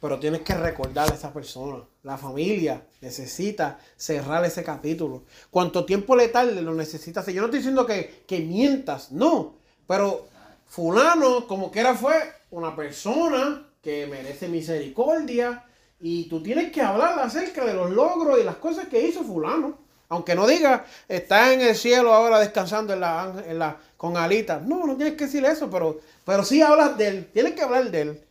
pero 0.00 0.18
tienes 0.18 0.42
que 0.42 0.54
recordar 0.54 1.10
a 1.10 1.14
esa 1.14 1.32
persona. 1.32 1.82
La 2.02 2.16
familia 2.16 2.82
necesita 3.00 3.78
cerrar 3.96 4.44
ese 4.44 4.62
capítulo. 4.62 5.24
Cuanto 5.50 5.84
tiempo 5.84 6.14
le 6.14 6.28
tarde, 6.28 6.62
lo 6.62 6.74
necesitas. 6.74 7.26
Yo 7.26 7.40
no 7.40 7.46
estoy 7.46 7.60
diciendo 7.60 7.86
que, 7.86 8.24
que 8.26 8.40
mientas, 8.40 9.10
no, 9.10 9.56
pero 9.86 10.28
fulano, 10.66 11.46
como 11.46 11.70
quiera, 11.70 11.94
fue 11.94 12.14
una 12.50 12.76
persona 12.76 13.66
que 13.82 14.06
merece 14.06 14.48
misericordia 14.48 15.64
y 16.00 16.28
tú 16.28 16.42
tienes 16.42 16.70
que 16.70 16.80
hablar 16.80 17.18
acerca 17.18 17.64
de 17.64 17.74
los 17.74 17.90
logros 17.90 18.38
y 18.40 18.44
las 18.44 18.56
cosas 18.56 18.86
que 18.88 19.00
hizo 19.00 19.24
fulano. 19.24 19.78
Aunque 20.10 20.34
no 20.34 20.46
diga, 20.46 20.86
está 21.06 21.52
en 21.52 21.60
el 21.60 21.76
cielo 21.76 22.14
ahora 22.14 22.38
descansando 22.38 22.94
en 22.94 23.00
la, 23.00 23.44
en 23.46 23.58
la, 23.58 23.76
con 23.96 24.16
alitas. 24.16 24.62
No, 24.62 24.86
no 24.86 24.96
tienes 24.96 25.16
que 25.16 25.26
decir 25.26 25.44
eso, 25.44 25.68
pero, 25.68 26.00
pero 26.24 26.44
sí 26.44 26.62
hablas 26.62 26.96
de 26.96 27.08
él. 27.08 27.30
Tienes 27.32 27.52
que 27.52 27.62
hablar 27.62 27.90
de 27.90 28.00
él. 28.00 28.24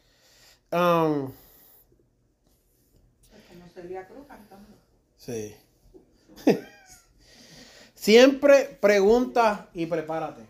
Um, 0.72 1.32
sí. 5.18 5.56
Siempre 7.94 8.78
pregunta 8.80 9.70
y 9.74 9.86
prepárate. 9.86 10.44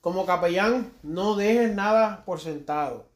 Como 0.00 0.26
capellán, 0.26 0.92
no 1.02 1.36
dejes 1.36 1.74
nada 1.74 2.24
por 2.24 2.40
sentado. 2.40 3.08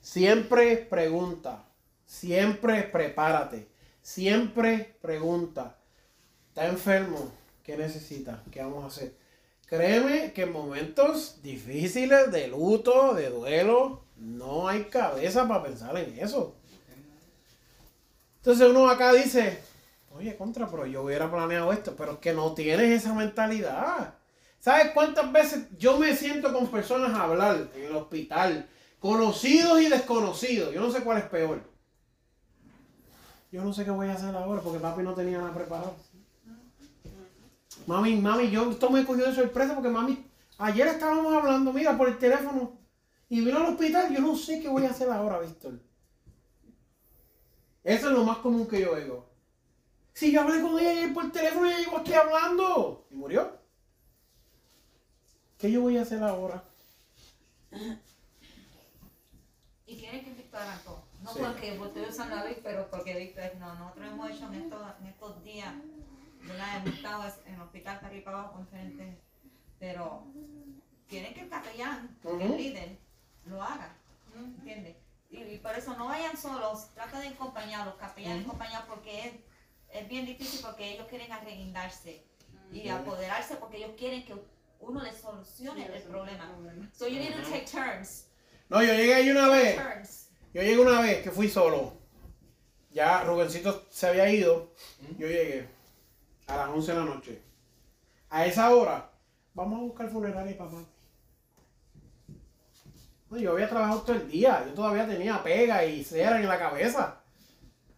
Siempre 0.00 0.76
pregunta. 0.76 1.64
Siempre 2.06 2.82
prepárate. 2.82 3.68
Siempre 4.02 4.96
pregunta. 5.00 5.76
Está 6.48 6.66
enfermo. 6.66 7.32
¿Qué 7.62 7.76
necesita? 7.76 8.42
¿Qué 8.50 8.60
vamos 8.60 8.84
a 8.84 8.88
hacer? 8.88 9.16
Créeme 9.66 10.32
que 10.32 10.42
en 10.42 10.52
momentos 10.52 11.40
difíciles 11.42 12.30
de 12.30 12.48
luto, 12.48 13.14
de 13.14 13.30
duelo, 13.30 14.04
no 14.16 14.68
hay 14.68 14.84
cabeza 14.84 15.48
para 15.48 15.64
pensar 15.64 15.96
en 15.96 16.18
eso. 16.18 16.56
Entonces 18.44 18.68
uno 18.68 18.90
acá 18.90 19.14
dice, 19.14 19.58
oye, 20.10 20.36
contra, 20.36 20.68
pero 20.68 20.84
yo 20.84 21.02
hubiera 21.02 21.30
planeado 21.30 21.72
esto, 21.72 21.94
pero 21.96 22.12
es 22.12 22.18
que 22.18 22.34
no 22.34 22.52
tienes 22.52 22.90
esa 22.90 23.14
mentalidad. 23.14 24.16
¿Sabes 24.60 24.90
cuántas 24.92 25.32
veces 25.32 25.66
yo 25.78 25.96
me 25.96 26.14
siento 26.14 26.52
con 26.52 26.66
personas 26.66 27.14
a 27.14 27.22
hablar 27.22 27.70
en 27.74 27.84
el 27.84 27.96
hospital? 27.96 28.68
Conocidos 28.98 29.80
y 29.80 29.88
desconocidos. 29.88 30.74
Yo 30.74 30.82
no 30.82 30.90
sé 30.90 31.00
cuál 31.00 31.16
es 31.16 31.24
peor. 31.24 31.62
Yo 33.50 33.64
no 33.64 33.72
sé 33.72 33.82
qué 33.82 33.90
voy 33.90 34.08
a 34.08 34.12
hacer 34.12 34.36
ahora 34.36 34.60
porque 34.60 34.78
papi 34.78 35.02
no 35.02 35.14
tenía 35.14 35.38
nada 35.38 35.54
preparado. 35.54 35.94
Mami, 37.86 38.16
mami, 38.16 38.50
yo 38.50 38.70
esto 38.70 38.90
me 38.90 39.06
cogió 39.06 39.24
de 39.24 39.34
sorpresa 39.34 39.72
porque 39.72 39.88
mami, 39.88 40.22
ayer 40.58 40.86
estábamos 40.88 41.32
hablando, 41.32 41.72
mira, 41.72 41.96
por 41.96 42.08
el 42.08 42.18
teléfono 42.18 42.78
y 43.30 43.40
vino 43.40 43.56
al 43.56 43.72
hospital. 43.72 44.14
Yo 44.14 44.20
no 44.20 44.36
sé 44.36 44.60
qué 44.60 44.68
voy 44.68 44.84
a 44.84 44.90
hacer 44.90 45.08
ahora, 45.08 45.38
Víctor. 45.38 45.80
Eso 47.84 48.08
es 48.08 48.12
lo 48.14 48.24
más 48.24 48.38
común 48.38 48.66
que 48.66 48.80
yo 48.80 48.92
oigo. 48.92 49.26
Si 50.14 50.32
yo 50.32 50.40
hablé 50.40 50.62
con 50.62 50.78
ella 50.78 50.90
ayer 50.90 51.12
por 51.12 51.30
teléfono, 51.30 51.66
ella 51.66 51.78
llegó 51.78 51.98
aquí 51.98 52.14
hablando 52.14 53.06
y 53.10 53.14
murió. 53.14 53.58
¿Qué 55.58 55.70
yo 55.70 55.82
voy 55.82 55.98
a 55.98 56.02
hacer 56.02 56.22
ahora? 56.22 56.64
Y 59.86 59.96
tiene 59.96 60.22
que 60.22 60.30
invitar 60.30 60.66
a 60.66 60.78
todos. 60.78 61.00
No 61.22 61.32
Sí. 61.32 61.40
porque 61.42 61.74
estoy 61.74 62.02
usando 62.02 62.36
a 62.36 62.44
Vic, 62.44 62.60
pero 62.62 62.88
porque 62.90 63.16
Víctor, 63.18 63.56
no, 63.58 63.74
nosotros 63.74 64.06
hemos 64.06 64.30
hecho 64.30 64.46
en 64.46 64.54
estos, 64.54 64.82
en 65.00 65.06
estos 65.06 65.44
días, 65.44 65.74
¿verdad? 66.42 66.76
Hemos 66.78 66.94
estado 66.96 67.24
en 67.46 67.54
el 67.54 67.60
hospital 67.60 67.96
para 67.96 68.08
arriba 68.08 68.30
y 68.30 68.34
abajo 68.34 68.52
con 68.52 68.64
diferentes, 68.64 69.16
pero 69.78 70.24
tiene 71.08 71.34
que 71.34 71.40
el 71.42 71.48
capellán, 71.48 72.16
Ujú. 72.24 72.40
el 72.40 72.56
líder, 72.56 72.96
lo 73.46 73.62
haga, 73.62 73.94
¿entiendes? 74.36 74.96
Y, 75.34 75.58
por 75.58 75.76
eso 75.76 75.96
no 75.96 76.06
vayan 76.06 76.36
solos, 76.36 76.90
trata 76.94 77.18
de 77.20 77.28
acompañarlos, 77.28 77.96
capellanes 77.96 78.44
acompañados, 78.44 78.86
porque 78.88 79.26
es, 79.26 79.32
es 79.90 80.08
bien 80.08 80.26
difícil 80.26 80.60
porque 80.62 80.94
ellos 80.94 81.06
quieren 81.08 81.32
arreguindarse 81.32 82.24
y 82.72 82.88
apoderarse 82.88 83.56
porque 83.56 83.78
ellos 83.78 83.92
quieren 83.96 84.24
que 84.24 84.34
uno 84.80 85.02
les 85.02 85.16
solucione 85.16 85.86
el 85.86 86.02
problema. 86.02 86.48
So 86.92 87.08
you 87.08 87.18
need 87.18 87.34
to 87.34 87.42
take 87.42 87.66
turns. 87.66 88.28
No, 88.68 88.82
yo 88.82 88.92
llegué 88.94 89.14
ahí 89.14 89.30
una 89.30 89.48
vez. 89.48 89.76
Turns. 89.76 90.28
Yo 90.52 90.62
llegué 90.62 90.78
una 90.78 91.00
vez 91.00 91.22
que 91.22 91.30
fui 91.30 91.48
solo. 91.48 91.94
Ya 92.90 93.24
Rubencito 93.24 93.86
se 93.90 94.06
había 94.06 94.28
ido. 94.30 94.72
Yo 95.18 95.26
llegué 95.26 95.68
a 96.46 96.56
las 96.56 96.68
11 96.68 96.92
de 96.92 96.98
la 96.98 97.04
noche. 97.04 97.42
A 98.30 98.46
esa 98.46 98.74
hora, 98.74 99.10
vamos 99.52 99.78
a 99.78 99.82
buscar 99.82 100.10
funeraria. 100.10 100.56
No, 100.58 100.86
yo 103.40 103.52
había 103.52 103.68
trabajado 103.68 104.02
todo 104.02 104.16
el 104.16 104.30
día. 104.30 104.64
Yo 104.66 104.74
todavía 104.74 105.06
tenía 105.06 105.42
pega 105.42 105.84
y 105.84 106.04
cera 106.04 106.40
en 106.40 106.48
la 106.48 106.58
cabeza. 106.58 107.20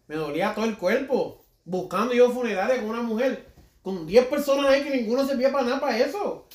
Me 0.07 0.17
dolía 0.17 0.55
todo 0.55 0.65
el 0.65 0.77
cuerpo. 0.77 1.45
Buscando 1.65 2.15
yo 2.15 2.31
funeraria 2.31 2.81
con 2.81 2.91
una 2.91 3.03
mujer. 3.03 3.47
Con 3.83 4.07
10 4.07 4.27
personas 4.27 4.67
ahí 4.67 4.83
que 4.83 4.91
ninguno 4.91 5.27
servía 5.27 5.53
para 5.53 5.65
nada 5.65 5.81
para 5.81 5.99
eso. 5.99 6.47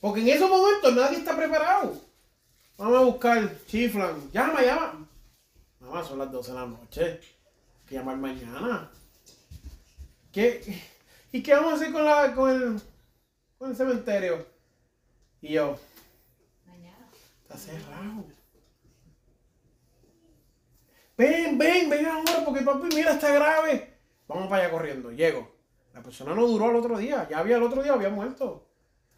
Porque 0.00 0.20
en 0.20 0.28
esos 0.28 0.48
momentos 0.48 0.94
nadie 0.94 1.18
está 1.18 1.36
preparado. 1.36 1.94
Vamos 2.78 2.98
a 2.98 3.04
buscar, 3.04 3.56
chiflan. 3.66 4.30
Llama, 4.32 4.62
llama. 4.62 5.08
Mamá, 5.80 6.04
son 6.04 6.18
las 6.18 6.32
12 6.32 6.52
de 6.52 6.58
la 6.58 6.66
noche. 6.66 7.04
Hay 7.04 7.86
que 7.86 7.94
llamar 7.96 8.16
mañana. 8.16 8.90
¿Qué? 10.32 10.62
¿Y 11.32 11.42
qué 11.42 11.54
vamos 11.54 11.72
a 11.72 11.76
hacer 11.76 11.92
con, 11.92 12.04
la, 12.04 12.34
con, 12.34 12.50
el, 12.50 12.82
con 13.58 13.70
el 13.70 13.76
cementerio? 13.76 14.46
Y 15.42 15.52
yo. 15.52 15.78
Está 17.50 17.56
cerrado. 17.56 18.24
Ven, 21.16 21.58
ven, 21.58 21.90
ven 21.90 22.06
ahora 22.06 22.44
porque 22.44 22.62
papi, 22.62 22.94
mira, 22.94 23.12
está 23.12 23.32
grave. 23.34 23.98
Vamos 24.28 24.48
para 24.48 24.62
allá 24.62 24.72
corriendo. 24.72 25.10
Llego. 25.10 25.56
La 25.92 26.02
persona 26.02 26.34
no 26.34 26.46
duró 26.46 26.66
al 26.66 26.76
otro 26.76 26.96
día. 26.96 27.26
Ya 27.28 27.38
había 27.38 27.56
el 27.56 27.62
otro 27.62 27.82
día, 27.82 27.92
había 27.92 28.08
muerto. 28.08 28.68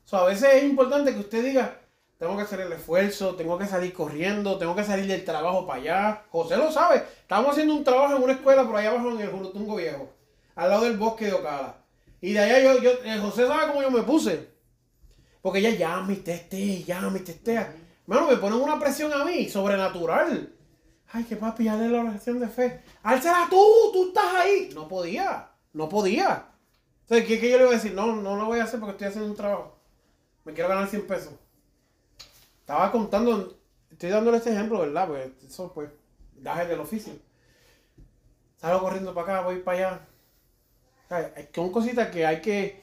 O 0.05 0.09
sea, 0.09 0.20
a 0.20 0.24
veces 0.24 0.55
es 0.55 0.64
importante 0.64 1.12
que 1.12 1.20
usted 1.20 1.45
diga, 1.45 1.78
tengo 2.18 2.37
que 2.37 2.43
hacer 2.43 2.61
el 2.61 2.72
esfuerzo, 2.72 3.37
tengo 3.37 3.59
que 3.59 3.66
salir 3.66 3.93
corriendo, 3.93 4.59
tengo 4.59 4.74
que 4.74 4.83
salir 4.83 5.07
del 5.07 5.24
trabajo 5.24 5.66
para 5.66 5.80
allá. 5.80 6.24
José 6.30 6.57
lo 6.57 6.72
sabe. 6.72 7.05
Estamos 7.20 7.53
haciendo 7.53 7.74
un 7.74 7.85
trabajo 7.85 8.16
en 8.16 8.22
una 8.22 8.33
escuela 8.33 8.64
por 8.64 8.76
allá 8.76 8.91
abajo 8.91 9.12
en 9.12 9.20
el 9.20 9.30
Jurutungo 9.30 9.76
Viejo, 9.76 10.11
al 10.57 10.70
lado 10.70 10.85
del 10.85 10.97
bosque 10.97 11.26
de 11.26 11.35
Ocala. 11.35 11.76
Y 12.20 12.33
de 12.33 12.41
allá 12.41 12.61
yo, 12.61 12.83
yo 12.83 12.91
eh, 13.05 13.18
José 13.20 13.47
sabe 13.47 13.68
cómo 13.68 13.83
yo 13.83 13.91
me 13.91 14.03
puse. 14.03 14.51
Porque 15.43 15.59
ella 15.59 15.70
llama 15.70 16.12
y 16.12 16.16
testea, 16.16 16.80
llama 16.87 17.18
y 17.18 17.20
testea. 17.20 17.74
Mano, 18.13 18.29
me 18.29 18.37
ponen 18.37 18.61
una 18.61 18.79
presión 18.79 19.11
a 19.11 19.25
mí, 19.25 19.49
sobrenatural. 19.49 20.53
Ay, 21.13 21.25
que 21.25 21.35
papi, 21.35 21.65
ya 21.65 21.77
la 21.77 22.03
oración 22.03 22.41
de 22.41 22.49
fe. 22.49 22.83
Álzala 23.03 23.47
tú, 23.49 23.57
tú 23.91 24.09
estás 24.09 24.35
ahí. 24.35 24.71
No 24.75 24.87
podía, 24.87 25.49
no 25.73 25.89
podía. 25.89 26.51
Entonces, 27.05 27.27
¿qué, 27.27 27.41
qué 27.41 27.51
yo 27.51 27.57
le 27.57 27.65
voy 27.65 27.73
a 27.73 27.77
decir? 27.79 27.95
No, 27.95 28.15
no 28.15 28.37
lo 28.37 28.45
voy 28.45 28.61
a 28.61 28.65
hacer 28.65 28.81
porque 28.81 28.93
estoy 28.93 29.07
haciendo 29.07 29.31
un 29.31 29.37
trabajo. 29.37 29.79
Me 30.45 30.53
quiero 30.53 30.69
ganar 30.69 30.89
100 30.89 31.07
pesos. 31.07 31.33
Estaba 32.61 32.93
contando, 32.93 33.59
estoy 33.91 34.11
dándole 34.11 34.37
este 34.37 34.53
ejemplo, 34.53 34.81
¿verdad? 34.81 35.07
Porque 35.07 35.33
eso, 35.47 35.73
pues, 35.73 35.89
gajes 36.37 36.69
del 36.69 36.81
oficio. 36.81 37.15
Salgo 38.59 38.81
corriendo 38.81 39.15
para 39.15 39.39
acá, 39.39 39.47
voy 39.47 39.61
para 39.61 39.79
allá. 39.79 40.09
¿Sabes? 41.09 41.33
Es 41.35 41.47
que 41.47 41.63
son 41.63 41.73
cositas 41.73 42.11
que 42.11 42.27
hay 42.27 42.43
que, 42.43 42.83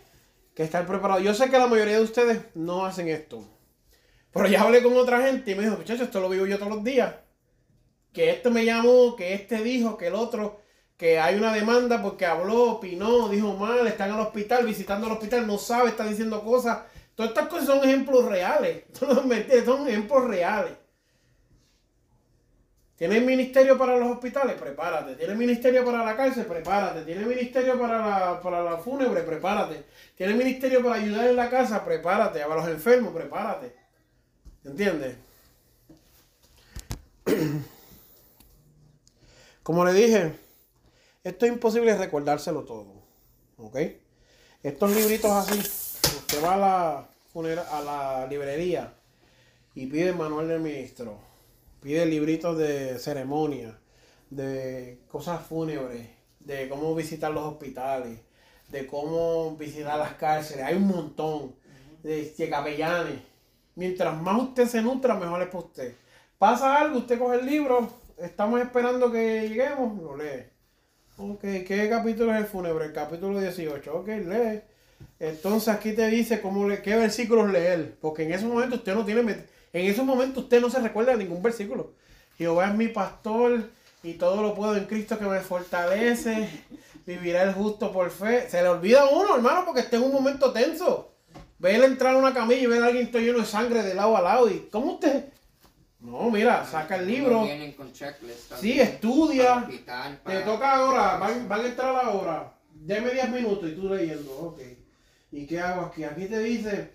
que 0.55 0.63
estar 0.63 0.87
preparado. 0.87 1.19
Yo 1.19 1.35
sé 1.35 1.51
que 1.51 1.59
la 1.59 1.67
mayoría 1.67 1.97
de 1.97 2.03
ustedes 2.03 2.45
no 2.55 2.83
hacen 2.83 3.09
esto. 3.09 3.58
Pero 4.31 4.47
ya 4.47 4.61
hablé 4.61 4.83
con 4.83 4.95
otra 4.95 5.21
gente 5.21 5.51
y 5.51 5.55
me 5.55 5.63
dijo, 5.63 5.77
muchachos, 5.77 6.03
esto 6.03 6.19
lo 6.19 6.29
vivo 6.29 6.45
yo 6.45 6.57
todos 6.57 6.75
los 6.75 6.83
días. 6.83 7.15
Que 8.13 8.31
este 8.31 8.49
me 8.49 8.65
llamó, 8.65 9.15
que 9.15 9.33
este 9.33 9.63
dijo, 9.63 9.97
que 9.97 10.07
el 10.07 10.15
otro, 10.15 10.61
que 10.97 11.19
hay 11.19 11.35
una 11.35 11.53
demanda 11.53 12.01
porque 12.01 12.25
habló, 12.25 12.71
opinó, 12.73 13.29
dijo 13.29 13.55
mal, 13.55 13.87
están 13.87 14.11
al 14.11 14.19
hospital, 14.19 14.65
visitando 14.65 15.07
el 15.07 15.13
hospital, 15.13 15.47
no 15.47 15.57
sabe, 15.57 15.89
está 15.89 16.05
diciendo 16.05 16.43
cosas. 16.43 16.79
Todas 17.15 17.31
estas 17.31 17.47
cosas 17.47 17.65
son 17.67 17.83
ejemplos 17.83 18.25
reales. 18.25 18.83
Son 19.65 19.87
ejemplos 19.87 20.25
reales. 20.25 20.73
¿Tienes 22.99 23.23
ministerio 23.23 23.77
para 23.77 23.95
los 23.95 24.09
hospitales? 24.11 24.55
Prepárate. 24.59 25.15
¿Tienes 25.15 25.37
ministerio 25.37 25.85
para 25.85 26.03
la 26.03 26.17
cárcel? 26.17 26.45
Prepárate. 26.45 27.03
¿Tienes 27.03 27.25
ministerio 27.25 27.79
para 27.79 27.97
la, 27.97 28.41
para 28.41 28.61
la 28.61 28.77
fúnebre? 28.77 29.21
Prepárate. 29.23 29.85
¿Tienes 30.15 30.35
ministerio 30.35 30.83
para 30.83 30.95
ayudar 30.95 31.27
en 31.27 31.37
la 31.37 31.49
casa? 31.49 31.83
Prepárate. 31.85 32.41
Para 32.41 32.55
los 32.55 32.67
enfermos, 32.67 33.13
prepárate. 33.13 33.73
¿Entiendes? 34.63 35.15
Como 39.63 39.85
le 39.85 39.93
dije, 39.93 40.33
esto 41.23 41.45
es 41.45 41.51
imposible 41.51 41.95
recordárselo 41.95 42.63
todo. 42.63 42.93
¿Ok? 43.57 43.77
Estos 44.63 44.95
libritos 44.95 45.31
así, 45.31 45.59
usted 45.59 46.43
va 46.43 46.55
a 46.55 46.57
la, 46.57 47.09
a 47.71 47.81
la 47.81 48.27
librería 48.27 48.93
y 49.75 49.85
pide 49.85 50.11
manual 50.11 50.47
del 50.47 50.59
ministro, 50.59 51.17
pide 51.81 52.05
libritos 52.05 52.57
de 52.57 52.99
ceremonia, 52.99 53.79
de 54.29 54.99
cosas 55.07 55.45
fúnebres, 55.45 56.07
de 56.39 56.67
cómo 56.67 56.93
visitar 56.95 57.31
los 57.31 57.43
hospitales, 57.43 58.19
de 58.69 58.87
cómo 58.87 59.55
visitar 59.55 59.97
las 59.97 60.15
cárceles. 60.15 60.65
Hay 60.65 60.75
un 60.75 60.87
montón 60.87 61.55
de, 62.03 62.29
de 62.29 62.49
capellanes. 62.49 63.28
Mientras 63.79 64.21
más 64.21 64.41
usted 64.41 64.67
se 64.67 64.81
nutra, 64.81 65.15
mejor 65.15 65.41
es 65.41 65.47
para 65.47 65.59
usted. 65.59 65.95
Pasa 66.37 66.75
algo, 66.75 66.97
usted 66.97 67.17
coge 67.17 67.39
el 67.39 67.45
libro, 67.45 67.89
estamos 68.17 68.59
esperando 68.59 69.09
que 69.09 69.47
lleguemos, 69.47 69.97
lo 70.03 70.17
lee. 70.17 70.43
Ok, 71.17 71.39
¿qué 71.65 71.87
capítulo 71.89 72.33
es 72.33 72.39
el 72.39 72.45
fúnebre? 72.45 72.87
El 72.87 72.91
capítulo 72.91 73.39
18. 73.39 73.95
Ok, 73.95 74.07
lee. 74.07 74.59
Entonces 75.17 75.69
aquí 75.69 75.93
te 75.93 76.05
dice 76.09 76.41
cómo 76.41 76.67
le, 76.67 76.81
qué 76.81 76.97
versículos 76.97 77.49
leer. 77.53 77.95
Porque 78.01 78.23
en 78.23 78.33
esos 78.33 78.49
momentos 78.49 78.79
usted 78.79 78.95
no 78.95 79.05
tiene. 79.05 79.21
En 79.71 79.85
esos 79.85 80.03
momentos 80.03 80.43
usted 80.43 80.59
no 80.59 80.69
se 80.69 80.79
recuerda 80.79 81.13
de 81.13 81.23
ningún 81.23 81.41
versículo. 81.41 81.93
Jehová 82.37 82.67
es 82.67 82.75
mi 82.75 82.89
pastor 82.89 83.69
y 84.03 84.15
todo 84.15 84.41
lo 84.41 84.55
puedo 84.55 84.75
en 84.75 84.87
Cristo 84.87 85.17
que 85.17 85.25
me 85.25 85.39
fortalece. 85.39 86.49
Vivirá 87.05 87.43
el 87.43 87.53
justo 87.53 87.93
por 87.93 88.11
fe. 88.11 88.49
Se 88.49 88.61
le 88.61 88.67
olvida 88.67 89.03
a 89.03 89.09
uno, 89.09 89.37
hermano, 89.37 89.63
porque 89.63 89.79
está 89.79 89.95
en 89.95 90.03
un 90.03 90.11
momento 90.11 90.51
tenso. 90.51 91.13
Ve 91.59 91.75
él 91.75 91.83
entrar 91.83 92.15
a 92.15 92.17
una 92.17 92.33
camilla 92.33 92.61
y 92.61 92.67
ver 92.67 92.83
a 92.83 92.87
alguien 92.87 93.11
todo 93.11 93.21
lleno 93.21 93.39
de 93.39 93.45
sangre 93.45 93.83
de 93.83 93.93
lado 93.93 94.15
a 94.15 94.21
lado. 94.21 94.49
¿Y 94.49 94.69
cómo 94.71 94.93
usted? 94.93 95.25
No, 95.99 96.31
mira, 96.31 96.65
saca 96.65 96.95
el 96.95 97.07
libro. 97.07 97.45
Con. 97.75 98.59
Sí, 98.59 98.79
estudia. 98.79 99.55
Hospital, 99.57 100.21
Te 100.25 100.39
toca 100.41 100.75
ahora, 100.77 101.17
van, 101.17 101.49
van 101.49 101.59
a 101.59 101.67
entrar 101.67 101.95
ahora. 102.05 102.53
Deme 102.73 103.11
10 103.11 103.29
minutos 103.31 103.69
y 103.69 103.75
tú 103.75 103.89
leyendo, 103.89 104.31
ok. 104.39 104.59
¿Y 105.33 105.45
qué 105.45 105.59
hago 105.59 105.81
aquí? 105.81 106.05
Aquí 106.05 106.25
te 106.27 106.39
dice 106.39 106.91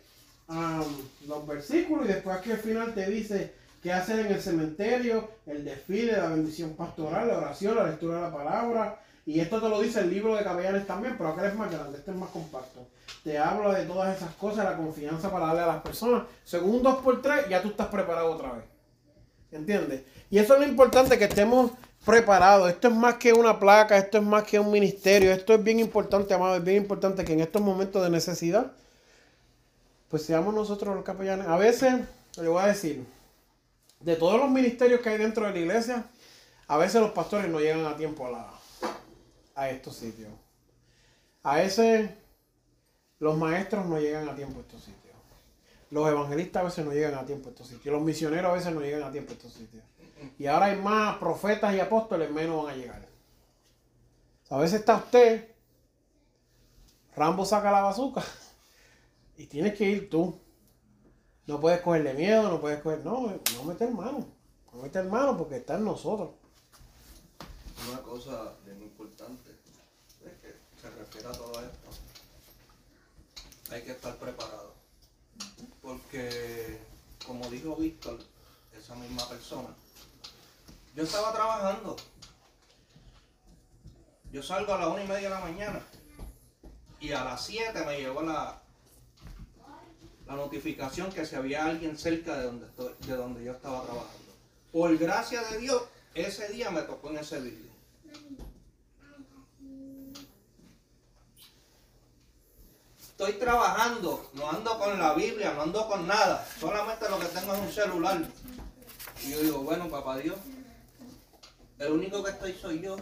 am, 0.49 0.85
los 1.27 1.47
versículos 1.47 2.07
y 2.07 2.13
después 2.13 2.37
aquí 2.37 2.51
al 2.51 2.59
final 2.59 2.95
te 2.95 3.09
dice 3.11 3.55
qué 3.83 3.93
hacer 3.93 4.21
en 4.21 4.33
el 4.33 4.41
cementerio, 4.41 5.29
el 5.47 5.63
desfile, 5.63 6.13
la 6.13 6.29
bendición 6.29 6.75
pastoral, 6.75 7.29
la 7.29 7.39
oración, 7.39 7.77
la 7.77 7.85
lectura 7.85 8.17
de 8.17 8.23
la 8.23 8.33
palabra. 8.33 9.01
Y 9.27 9.41
esto 9.41 9.61
te 9.61 9.69
lo 9.69 9.81
dice 9.81 10.01
el 10.01 10.11
libro 10.11 10.35
de 10.35 10.45
Capellanes 10.45 10.87
también, 10.87 11.17
pero 11.19 11.31
acá 11.31 11.47
es 11.47 11.55
más 11.55 11.71
grande, 11.71 11.99
este 11.99 12.11
es 12.11 12.17
más 12.17 12.31
compacto. 12.31 12.89
Te 13.25 13.39
habla 13.39 13.73
de 13.73 13.87
todas 13.87 14.15
esas 14.15 14.35
cosas, 14.35 14.67
la 14.67 14.77
confianza 14.77 15.33
para 15.33 15.47
darle 15.47 15.63
a 15.63 15.67
las 15.67 15.83
personas. 15.83 16.25
Según 16.45 16.83
2 16.83 17.03
por 17.03 17.23
3 17.23 17.49
ya 17.49 17.63
tú 17.63 17.69
estás 17.69 17.87
preparado 17.89 18.31
otra 18.31 18.53
vez. 18.53 18.65
¿Entiendes? 19.51 20.03
Y 20.31 20.39
eso 20.39 20.55
es 20.55 20.61
lo 20.61 20.67
importante, 20.67 21.17
que 21.17 21.25
estemos 21.25 21.71
preparados. 22.05 22.69
Esto 22.69 22.89
es 22.89 22.95
más 22.95 23.15
que 23.15 23.33
una 23.33 23.59
placa, 23.59 23.97
esto 23.97 24.19
es 24.19 24.25
más 24.25 24.45
que 24.45 24.61
un 24.61 24.71
ministerio. 24.71 25.33
Esto 25.33 25.55
es 25.55 25.65
bien 25.65 25.81
importante, 25.81 26.35
amado. 26.35 26.57
Es 26.57 26.65
bien 26.65 26.77
importante 26.77 27.25
que 27.25 27.33
en 27.33 27.41
estos 27.41 27.63
momentos 27.63 28.03
de 28.03 28.11
necesidad, 28.11 28.73
pues 30.11 30.23
seamos 30.23 30.53
nosotros 30.53 30.95
los 30.95 31.03
capellanes. 31.03 31.49
A 31.49 31.57
veces, 31.57 31.95
le 32.37 32.49
voy 32.49 32.63
a 32.63 32.67
decir, 32.67 33.07
de 34.01 34.17
todos 34.17 34.39
los 34.39 34.51
ministerios 34.51 35.01
que 35.01 35.09
hay 35.09 35.19
dentro 35.19 35.47
de 35.47 35.53
la 35.53 35.59
iglesia, 35.59 36.05
a 36.67 36.77
veces 36.77 37.01
los 37.01 37.13
pastores 37.13 37.49
no 37.49 37.59
llegan 37.59 37.87
a 37.87 37.97
tiempo 37.97 38.29
a 39.55 39.71
estos 39.71 39.97
sitios. 39.97 40.29
A 41.43 41.57
veces 41.57 42.11
los 43.25 43.39
maestros 43.39 43.87
no 43.87 43.99
llegan 43.99 44.29
a 44.29 44.35
tiempo 44.37 44.59
a 44.59 44.61
estos 44.61 44.83
sitios. 44.83 45.15
Los 45.89 46.07
evangelistas 46.07 46.61
a 46.61 46.65
veces 46.65 46.85
no 46.85 46.93
llegan 46.93 47.15
a 47.15 47.25
tiempo 47.25 47.49
a 47.49 47.53
estos 47.53 47.69
sitios. 47.69 47.95
Los 47.95 48.03
misioneros 48.03 48.51
a 48.51 48.55
veces 48.55 48.75
no 48.75 48.83
llegan 48.83 49.03
a 49.03 49.11
tiempo 49.11 49.31
a 49.31 49.33
estos 49.33 49.55
sitios. 49.55 49.83
Y 50.39 50.47
ahora 50.47 50.67
hay 50.67 50.79
más 50.79 51.17
profetas 51.17 51.75
y 51.75 51.81
apóstoles, 51.81 52.31
menos 52.31 52.63
van 52.63 52.75
a 52.75 52.77
llegar. 52.77 53.09
A 54.51 54.59
veces 54.59 54.81
está 54.81 54.97
usted, 54.97 55.55
Rambo 57.17 57.47
saca 57.47 57.73
la 57.73 57.81
bazuca 57.81 58.23
y 59.39 59.47
tienes 59.47 59.75
que 59.75 59.89
ir 59.89 60.11
tú. 60.11 60.39
No 61.47 61.59
puedes 61.59 61.81
cogerle 61.81 62.13
miedo, 62.13 62.51
no 62.51 62.61
puedes 62.61 62.83
coger. 62.83 63.03
No, 63.07 63.41
no 63.57 63.65
meter 63.65 63.91
mano. 63.91 64.27
No 64.71 64.83
meter 64.83 65.07
mano 65.07 65.35
porque 65.39 65.57
está 65.57 65.77
en 65.77 65.85
nosotros. 65.85 66.29
Una 67.89 68.03
cosa 68.03 68.53
bien 68.67 68.83
importante 68.83 69.51
es 70.27 70.33
que 70.43 70.55
se 70.79 70.91
refiere 70.91 71.29
a 71.29 71.33
todo 71.33 71.53
esto. 71.63 72.04
Hay 73.75 73.83
que 73.83 73.91
estar 73.91 74.15
preparado. 74.15 74.73
Porque, 75.83 76.79
como 77.27 77.51
dijo 77.51 77.75
Víctor, 77.75 78.21
esa 78.79 78.95
misma 78.95 79.29
persona, 79.29 79.69
yo 80.95 81.03
estaba 81.03 81.33
trabajando. 81.33 81.97
Yo 84.31 84.45
salgo 84.45 84.75
a 84.75 84.79
las 84.79 84.89
una 84.89 85.03
y 85.03 85.09
media 85.09 85.29
de 85.29 85.35
la 85.35 85.41
mañana 85.41 85.83
y 87.01 87.11
a 87.11 87.25
las 87.25 87.45
7 87.47 87.85
me 87.85 87.99
llegó 87.99 88.23
la, 88.23 88.63
la 90.29 90.37
notificación 90.37 91.11
que 91.11 91.27
si 91.27 91.35
había 91.35 91.67
alguien 91.67 91.99
cerca 91.99 92.37
de 92.37 92.45
donde, 92.45 92.67
estoy, 92.67 92.95
de 93.01 93.17
donde 93.17 93.45
yo 93.45 93.53
estaba 93.53 93.83
trabajando. 93.83 94.33
Por 94.71 94.97
gracia 94.99 95.43
de 95.43 95.59
Dios, 95.59 95.83
ese 96.15 96.49
día 96.53 96.71
me 96.71 96.83
tocó 96.83 97.11
en 97.11 97.19
ese 97.19 97.41
vídeo. 97.41 97.74
Estoy 103.17 103.35
trabajando, 103.35 104.29
no 104.35 104.51
ando 104.51 104.77
con 104.77 104.99
la 104.99 105.15
Biblia, 105.15 105.53
no 105.55 105.63
ando 105.63 105.87
con 105.87 106.05
nada, 106.05 106.45
solamente 106.59 107.09
lo 107.09 107.21
que 107.21 107.27
tengo 107.27 107.55
es 107.55 107.61
un 107.61 107.73
celular. 107.73 108.21
Y 109.25 109.31
yo 109.31 109.41
digo, 109.41 109.59
bueno, 109.61 109.89
papá 109.89 110.17
Dios, 110.17 110.37
el 111.79 111.93
único 111.93 112.25
que 112.25 112.33
estoy 112.33 112.55
soy 112.55 112.81
yo. 112.81 112.97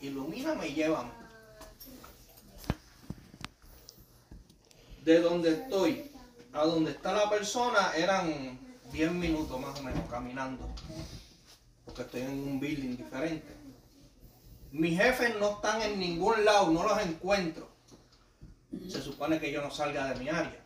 ilumíname 0.00 0.68
y 0.68 0.74
llévame. 0.74 1.10
De 5.04 5.20
donde 5.20 5.50
estoy 5.50 6.10
a 6.54 6.64
donde 6.64 6.92
está 6.92 7.12
la 7.12 7.28
persona 7.28 7.92
eran 7.94 8.58
10 8.90 9.12
minutos 9.12 9.60
más 9.60 9.78
o 9.78 9.82
menos 9.82 10.08
caminando. 10.08 10.66
Porque 11.84 12.02
estoy 12.02 12.22
en 12.22 12.30
un 12.30 12.58
building 12.58 12.96
diferente. 12.96 13.54
Mis 14.72 14.98
jefes 14.98 15.36
no 15.38 15.56
están 15.56 15.82
en 15.82 16.00
ningún 16.00 16.42
lado, 16.42 16.70
no 16.70 16.84
los 16.84 17.02
encuentro. 17.02 17.69
Se 18.88 19.02
supone 19.02 19.40
que 19.40 19.50
yo 19.50 19.62
no 19.62 19.70
salga 19.70 20.12
de 20.12 20.20
mi 20.20 20.28
área. 20.28 20.64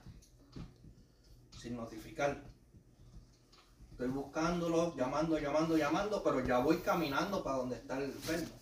Sin 1.51 1.77
notificar. 1.77 2.43
Estoy 3.91 4.09
buscándolos, 4.09 4.97
llamando, 4.97 5.39
llamando, 5.39 5.77
llamando, 5.77 6.23
pero 6.23 6.45
ya 6.45 6.59
voy 6.59 6.79
caminando 6.79 7.43
para 7.43 7.59
donde 7.59 7.77
está 7.77 7.97
el 7.97 8.05
enfermo. 8.05 8.55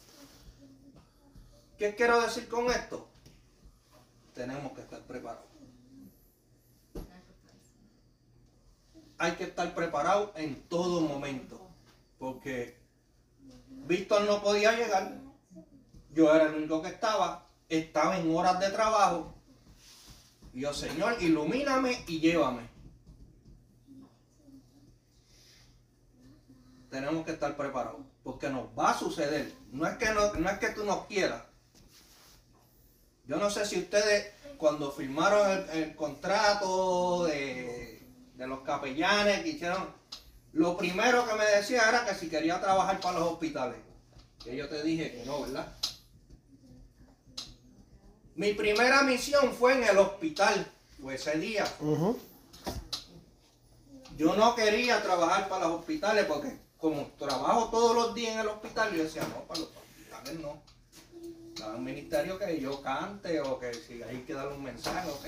¿Qué 1.79 1.95
quiero 1.95 2.21
decir 2.21 2.49
con 2.49 2.71
esto? 2.71 3.09
Tenemos 4.35 4.73
que 4.73 4.83
estar 4.83 5.01
preparados. 5.03 5.47
Hay 9.19 9.33
que 9.33 9.45
estar 9.45 9.75
preparados 9.75 10.31
en 10.37 10.63
todo 10.69 11.01
momento. 11.01 11.61
Porque 12.19 12.79
Víctor 13.69 14.25
no 14.25 14.43
podía 14.43 14.73
llegar. 14.73 15.19
Yo 16.11 16.35
era 16.35 16.45
el 16.45 16.55
único 16.55 16.83
que 16.83 16.89
estaba. 16.89 17.49
Estaba 17.73 18.19
en 18.19 18.37
horas 18.37 18.61
de 18.61 18.69
trabajo. 18.69 19.33
Y 20.53 20.61
yo, 20.61 20.75
Señor, 20.75 21.17
ilumíname 21.23 22.05
y 22.07 22.21
llévame. 22.21 22.69
Tenemos 26.91 27.25
que 27.25 27.33
estar 27.33 27.57
preparados. 27.57 28.03
Porque 28.23 28.51
nos 28.51 28.67
va 28.79 28.91
a 28.91 28.99
suceder. 28.99 29.55
No 29.71 29.87
es 29.87 29.97
que, 29.97 30.11
no, 30.11 30.35
no 30.35 30.51
es 30.51 30.59
que 30.59 30.69
tú 30.69 30.85
no 30.85 31.07
quieras. 31.07 31.45
Yo 33.27 33.39
no 33.39 33.49
sé 33.49 33.65
si 33.65 33.79
ustedes 33.79 34.35
cuando 34.59 34.93
firmaron 34.93 35.67
el, 35.73 35.97
contrato 35.97 37.25
de, 37.25 38.07
de 38.35 38.47
los 38.47 38.61
capellanes 38.61 39.45
que 39.45 39.49
hicieron, 39.49 39.89
lo 40.53 40.77
primero 40.77 41.27
que 41.27 41.37
me 41.37 41.47
decía 41.47 41.89
era 41.89 42.05
que 42.05 42.15
si 42.15 42.29
quería 42.29 42.61
trabajar 42.61 43.01
para 43.01 43.19
los 43.19 43.33
hospitales. 43.33 43.79
Que 44.45 44.55
yo 44.59 44.69
te 44.69 44.83
dije 44.83 45.11
que 45.11 45.25
no, 45.25 45.41
¿verdad? 45.41 45.75
Mi 48.35 48.55
primera 48.55 49.03
misión 49.03 49.53
fue 49.53 49.75
en 49.75 49.85
el 49.85 49.99
hospital, 49.99 50.71
fue 51.01 51.17
ese 51.17 51.39
día. 51.39 51.65
Yo 54.17 54.35
no 54.37 54.55
quería 54.55 55.03
trabajar 55.03 55.49
para 55.49 55.69
los 55.69 55.81
hospitales 55.81 56.25
porque 56.27 56.57
como 56.79 57.07
trabajo 57.19 57.69
todos 57.71 57.95
los 57.95 58.15
días 58.15 58.35
en 58.35 58.41
el 58.41 58.49
hospital, 58.49 58.95
yo 58.95 59.05
decía, 59.05 59.23
no, 59.23 59.43
para 59.45 59.61
los 59.61 59.69
hospitales 59.69 60.41
no. 60.41 60.63
Cada 61.57 61.77
un 61.77 61.85
ministerio 61.85 62.39
que 62.39 62.61
yo 62.61 62.81
cante 62.83 63.41
o 63.41 63.59
que 63.59 63.75
si 63.75 64.03
hay 64.03 64.19
que 64.23 64.35
dar 64.35 64.49
un 64.49 64.63
mensaje, 64.63 65.09
ok. 65.11 65.27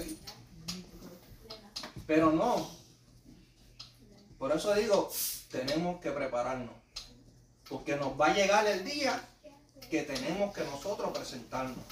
Pero 2.06 2.32
no. 2.32 2.70
Por 4.38 4.52
eso 4.52 4.74
digo, 4.74 5.10
tenemos 5.50 6.00
que 6.00 6.10
prepararnos. 6.10 6.74
Porque 7.68 7.96
nos 7.96 8.18
va 8.20 8.26
a 8.26 8.34
llegar 8.34 8.66
el 8.66 8.84
día 8.84 9.22
que 9.90 10.02
tenemos 10.02 10.54
que 10.54 10.64
nosotros 10.64 11.16
presentarnos. 11.16 11.84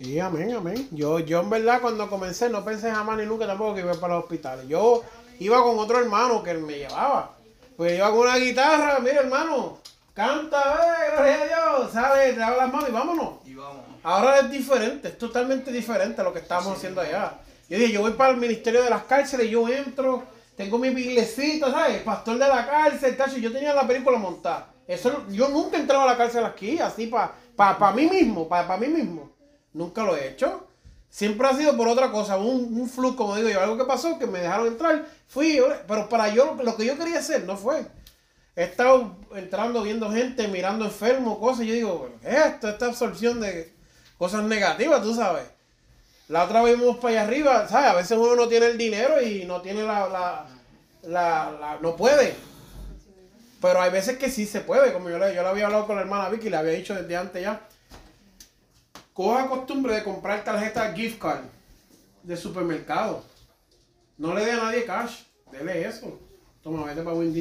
Y 0.00 0.18
amén, 0.18 0.54
amén. 0.54 0.88
Yo, 0.92 1.18
yo 1.18 1.40
en 1.40 1.50
verdad 1.50 1.82
cuando 1.82 2.08
comencé 2.08 2.48
no 2.48 2.64
pensé 2.64 2.90
jamás 2.90 3.18
ni 3.18 3.26
nunca 3.26 3.46
tampoco 3.46 3.74
que 3.74 3.80
iba 3.82 3.92
para 3.92 4.14
los 4.14 4.24
hospitales. 4.24 4.66
Yo 4.66 5.04
iba 5.38 5.62
con 5.62 5.78
otro 5.78 5.98
hermano 5.98 6.42
que 6.42 6.54
me 6.54 6.78
llevaba. 6.78 7.36
Pues 7.76 7.98
iba 7.98 8.08
con 8.08 8.20
una 8.20 8.38
guitarra, 8.38 8.98
mira 9.00 9.20
hermano, 9.20 9.76
canta, 10.14 10.58
eh, 10.58 11.10
gloria 11.14 11.34
a 11.34 11.44
Dios, 11.44 11.92
sale, 11.92 12.32
te 12.32 12.38
las 12.38 12.72
manos 12.72 12.88
y 12.88 12.92
vámonos. 12.92 13.28
Y 13.44 13.54
vamos. 13.54 13.84
Ahora 14.02 14.38
es 14.38 14.50
diferente, 14.50 15.08
es 15.08 15.18
totalmente 15.18 15.70
diferente 15.70 16.22
a 16.22 16.24
lo 16.24 16.32
que 16.32 16.38
estábamos 16.38 16.78
haciendo 16.78 17.02
allá. 17.02 17.34
Yo 17.68 17.76
dije, 17.76 17.92
yo 17.92 18.00
voy 18.00 18.12
para 18.12 18.30
el 18.30 18.38
ministerio 18.38 18.82
de 18.82 18.88
las 18.88 19.04
cárceles, 19.04 19.50
yo 19.50 19.68
entro, 19.68 20.22
tengo 20.56 20.78
mi 20.78 20.88
iglesita, 20.88 21.70
¿sabes? 21.70 22.00
Pastor 22.02 22.38
de 22.38 22.48
la 22.48 22.66
cárcel, 22.66 23.18
tacho, 23.18 23.36
yo 23.36 23.52
tenía 23.52 23.74
la 23.74 23.86
película 23.86 24.16
montada. 24.16 24.70
Eso, 24.88 25.24
yo 25.28 25.50
nunca 25.50 25.76
he 25.76 25.80
entrado 25.80 26.04
a 26.04 26.06
la 26.06 26.16
cárcel 26.16 26.46
aquí, 26.46 26.78
así 26.78 27.06
para 27.06 27.32
pa, 27.54 27.76
pa 27.76 27.92
mí 27.92 28.06
mismo, 28.06 28.48
para 28.48 28.78
mí 28.78 28.86
mismo. 28.88 29.29
Nunca 29.72 30.02
lo 30.04 30.16
he 30.16 30.28
hecho. 30.28 30.66
Siempre 31.10 31.46
ha 31.48 31.54
sido 31.56 31.76
por 31.76 31.88
otra 31.88 32.10
cosa, 32.12 32.38
un, 32.38 32.78
un 32.78 32.88
flujo, 32.88 33.16
como 33.16 33.36
digo 33.36 33.48
yo, 33.48 33.60
algo 33.60 33.76
que 33.76 33.84
pasó, 33.84 34.18
que 34.18 34.26
me 34.26 34.38
dejaron 34.40 34.68
entrar, 34.68 35.04
fui, 35.26 35.60
pero 35.88 36.08
para 36.08 36.28
yo, 36.28 36.56
lo 36.62 36.76
que 36.76 36.84
yo 36.86 36.96
quería 36.96 37.18
hacer 37.18 37.44
no 37.44 37.56
fue. 37.56 37.84
He 38.54 38.62
estado 38.64 39.16
entrando, 39.34 39.82
viendo 39.82 40.10
gente, 40.12 40.46
mirando 40.46 40.84
enfermos, 40.84 41.38
cosas, 41.38 41.62
y 41.64 41.68
yo 41.68 41.74
digo, 41.74 42.10
¿qué 42.22 42.28
es 42.28 42.36
esto? 42.46 42.68
Esta 42.68 42.86
absorción 42.86 43.40
de 43.40 43.72
cosas 44.18 44.44
negativas, 44.44 45.02
tú 45.02 45.14
sabes. 45.14 45.44
La 46.28 46.44
otra 46.44 46.62
vez 46.62 46.78
vimos 46.78 46.98
para 46.98 47.08
allá 47.14 47.22
arriba, 47.22 47.68
¿sabes? 47.68 47.90
A 47.90 47.94
veces 47.94 48.16
uno 48.16 48.36
no 48.36 48.46
tiene 48.46 48.66
el 48.66 48.78
dinero 48.78 49.20
y 49.20 49.44
no 49.46 49.60
tiene 49.62 49.82
la, 49.82 50.08
la, 50.08 50.46
la, 51.02 51.50
la- 51.60 51.78
no 51.80 51.96
puede. 51.96 52.34
Pero 53.60 53.80
hay 53.82 53.90
veces 53.90 54.16
que 54.16 54.30
sí 54.30 54.46
se 54.46 54.60
puede, 54.60 54.92
como 54.92 55.10
yo 55.10 55.18
le, 55.18 55.34
yo 55.34 55.42
le 55.42 55.48
había 55.48 55.66
hablado 55.66 55.86
con 55.88 55.96
la 55.96 56.02
hermana 56.02 56.28
Vicky, 56.28 56.48
le 56.50 56.56
había 56.56 56.72
dicho 56.72 56.94
desde 56.94 57.16
antes 57.16 57.42
ya. 57.42 57.60
Coja 59.12 59.48
costumbre 59.48 59.94
de 59.94 60.04
comprar 60.04 60.44
tarjeta 60.44 60.92
gift 60.94 61.20
card 61.20 61.42
de 62.22 62.36
supermercado. 62.36 63.24
No 64.16 64.34
le 64.34 64.44
dé 64.44 64.52
a 64.52 64.56
nadie 64.56 64.84
cash, 64.84 65.22
dele 65.50 65.86
eso. 65.86 66.18
Toma, 66.62 66.84
vete 66.84 67.02
para 67.02 67.16
con 67.16 67.32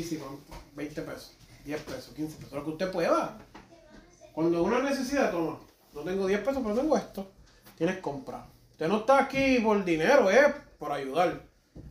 20 0.76 1.02
pesos, 1.02 1.34
10 1.66 1.82
pesos, 1.82 2.14
15 2.16 2.38
pesos, 2.38 2.54
lo 2.54 2.64
que 2.64 2.70
usted 2.70 2.92
pueda. 2.92 3.38
Cuando 4.34 4.64
una 4.64 4.80
necesidad, 4.80 5.32
toma, 5.32 5.60
no 5.94 6.02
tengo 6.02 6.26
10 6.26 6.40
pesos, 6.40 6.62
pero 6.64 6.76
tengo 6.76 6.98
esto. 6.98 7.32
Tienes 7.78 7.98
compra. 8.00 8.46
Usted 8.72 8.88
no 8.88 9.00
está 9.00 9.20
aquí 9.20 9.60
por 9.60 9.84
dinero, 9.84 10.30
es 10.30 10.54
por 10.78 10.92
ayudar. 10.92 11.42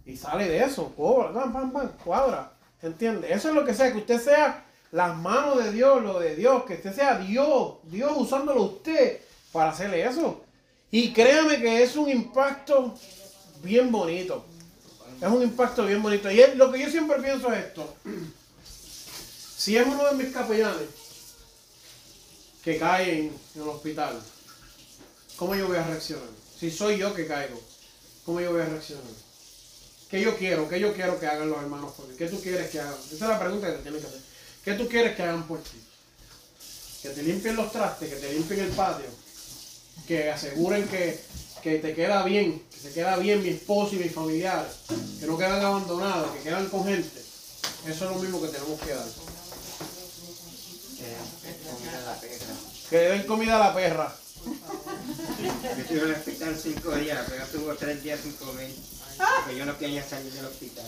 Y 0.04 0.16
sale 0.16 0.48
de 0.48 0.64
eso, 0.64 0.92
cobra, 0.96 1.32
pam, 1.32 1.52
pam, 1.52 1.70
pam, 1.70 1.88
cuadra. 2.02 2.52
¿Entiende? 2.80 3.32
Eso 3.32 3.50
es 3.50 3.54
lo 3.54 3.64
que 3.64 3.74
sea, 3.74 3.92
que 3.92 3.98
usted 3.98 4.20
sea 4.20 4.64
las 4.90 5.16
manos 5.16 5.62
de 5.62 5.70
Dios, 5.70 6.02
lo 6.02 6.18
de 6.18 6.34
Dios, 6.34 6.64
que 6.64 6.74
usted 6.74 6.94
sea 6.94 7.18
Dios, 7.18 7.74
Dios 7.84 8.12
usándolo 8.16 8.62
usted 8.62 9.20
para 9.52 9.70
hacerle 9.70 10.04
eso. 10.06 10.42
Y 10.90 11.12
créame 11.12 11.60
que 11.60 11.82
es 11.82 11.96
un 11.96 12.08
impacto 12.08 12.94
bien 13.62 13.90
bonito. 13.92 14.44
Es 15.20 15.28
un 15.28 15.42
impacto 15.42 15.84
bien 15.84 16.02
bonito. 16.02 16.30
Y 16.30 16.40
es- 16.40 16.56
lo 16.56 16.70
que 16.70 16.80
yo 16.80 16.90
siempre 16.90 17.20
pienso 17.20 17.52
es 17.52 17.66
esto. 17.66 17.94
Si 19.56 19.76
es 19.76 19.86
uno 19.86 20.04
de 20.06 20.22
mis 20.22 20.32
capellanes 20.32 20.88
que 22.62 22.78
cae 22.78 23.18
en, 23.18 23.38
el 23.56 23.68
hospital, 23.68 24.20
¿cómo 25.36 25.54
yo 25.54 25.66
voy 25.66 25.76
a 25.76 25.82
reaccionar? 25.86 26.28
Si 26.58 26.70
soy 26.70 26.98
yo 26.98 27.12
que 27.14 27.26
caigo, 27.26 27.60
¿cómo 28.24 28.40
yo 28.40 28.52
voy 28.52 28.60
a 28.62 28.66
reaccionar? 28.66 29.04
¿Qué 30.10 30.20
yo 30.20 30.36
quiero? 30.38 30.68
¿Qué 30.68 30.80
yo 30.80 30.94
quiero 30.94 31.18
que 31.18 31.26
hagan 31.26 31.50
los 31.50 31.58
hermanos 31.58 31.92
por? 31.92 32.06
¿Qué 32.16 32.26
tú 32.28 32.40
quieres 32.40 32.70
que 32.70 32.80
hagan? 32.80 32.94
Esa 32.94 33.14
es 33.14 33.20
la 33.20 33.38
pregunta 33.38 33.66
que 33.66 33.74
te 33.74 33.82
tienen 33.82 34.00
que 34.00 34.06
hacer. 34.06 34.20
¿Qué 34.64 34.72
tú 34.74 34.88
quieres 34.88 35.16
que 35.16 35.22
hagan 35.22 35.46
por 35.46 35.60
ti? 35.62 35.80
Que 37.02 37.10
te 37.10 37.22
limpien 37.22 37.56
los 37.56 37.70
trastes, 37.72 38.08
que 38.08 38.16
te 38.16 38.32
limpien 38.32 38.60
el 38.60 38.70
patio, 38.70 39.06
que 40.06 40.30
aseguren 40.30 40.86
que, 40.88 41.20
que 41.62 41.78
te 41.78 41.94
queda 41.94 42.22
bien, 42.24 42.62
que 42.70 42.78
se 42.78 42.92
queda 42.92 43.16
bien 43.16 43.42
mi 43.42 43.50
esposo 43.50 43.94
y 43.94 43.98
mis 43.98 44.12
familiares, 44.12 44.72
que 45.20 45.26
no 45.26 45.36
quedan 45.36 45.64
abandonados, 45.64 46.30
que 46.36 46.42
quedan 46.42 46.68
con 46.68 46.84
gente. 46.84 47.20
Eso 47.86 48.04
es 48.04 48.10
lo 48.10 48.16
mismo 48.16 48.40
que 48.40 48.48
tenemos 48.48 48.80
que 48.80 48.94
dar. 48.94 49.06
Que 52.90 52.96
le 52.96 53.08
den 53.10 53.26
comida 53.26 53.56
a 53.56 53.68
la 53.68 53.74
perra. 53.74 54.16
Yo 54.44 55.82
estuve 55.82 55.98
en 55.98 56.04
el 56.04 56.12
hospital 56.12 56.58
cinco 56.60 56.94
días, 56.94 57.26
pero 57.28 57.44
estuvo 57.44 57.74
tres 57.74 58.02
días 58.02 58.20
sin 58.20 58.32
comer. 58.32 58.70
Porque 59.16 59.58
yo 59.58 59.66
no 59.66 59.78
quería 59.78 60.02
salir 60.06 60.32
del 60.32 60.46
hospital. 60.46 60.86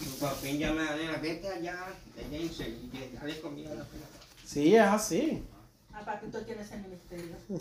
Y 0.00 0.04
por 0.20 0.36
fin 0.38 0.58
llamé 0.58 0.82
a 0.82 0.84
la 0.84 0.96
nena, 0.96 1.18
vete 1.18 1.48
allá, 1.48 1.94
ella 2.16 2.38
y 2.38 3.10
dale 3.14 3.40
comida 3.40 3.70
a 3.72 3.74
la 3.76 3.84
perra. 3.84 4.06
Sí, 4.44 4.74
es 4.74 4.82
así. 4.82 5.42
Ah, 5.98 6.04
para 6.04 6.20
que 6.20 6.26
tú 6.28 6.40
tienes 6.42 6.70
el 6.70 6.82
ministerio. 6.82 7.34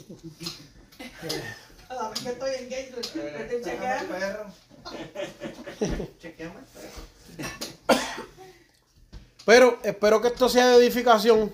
A 1.89 2.09
ver 2.09 2.19
que 2.19 2.29
estoy 2.29 2.53
en 2.55 2.69
gay, 2.69 2.91
te 2.91 2.99
estoy 2.99 3.21
chequeando. 3.63 4.13
Chequeame 6.19 6.59
el 6.59 6.65
perro. 6.65 6.89
Pero 9.45 9.79
espero 9.83 10.21
que 10.21 10.27
esto 10.27 10.49
sea 10.49 10.67
de 10.67 10.85
edificación. 10.85 11.53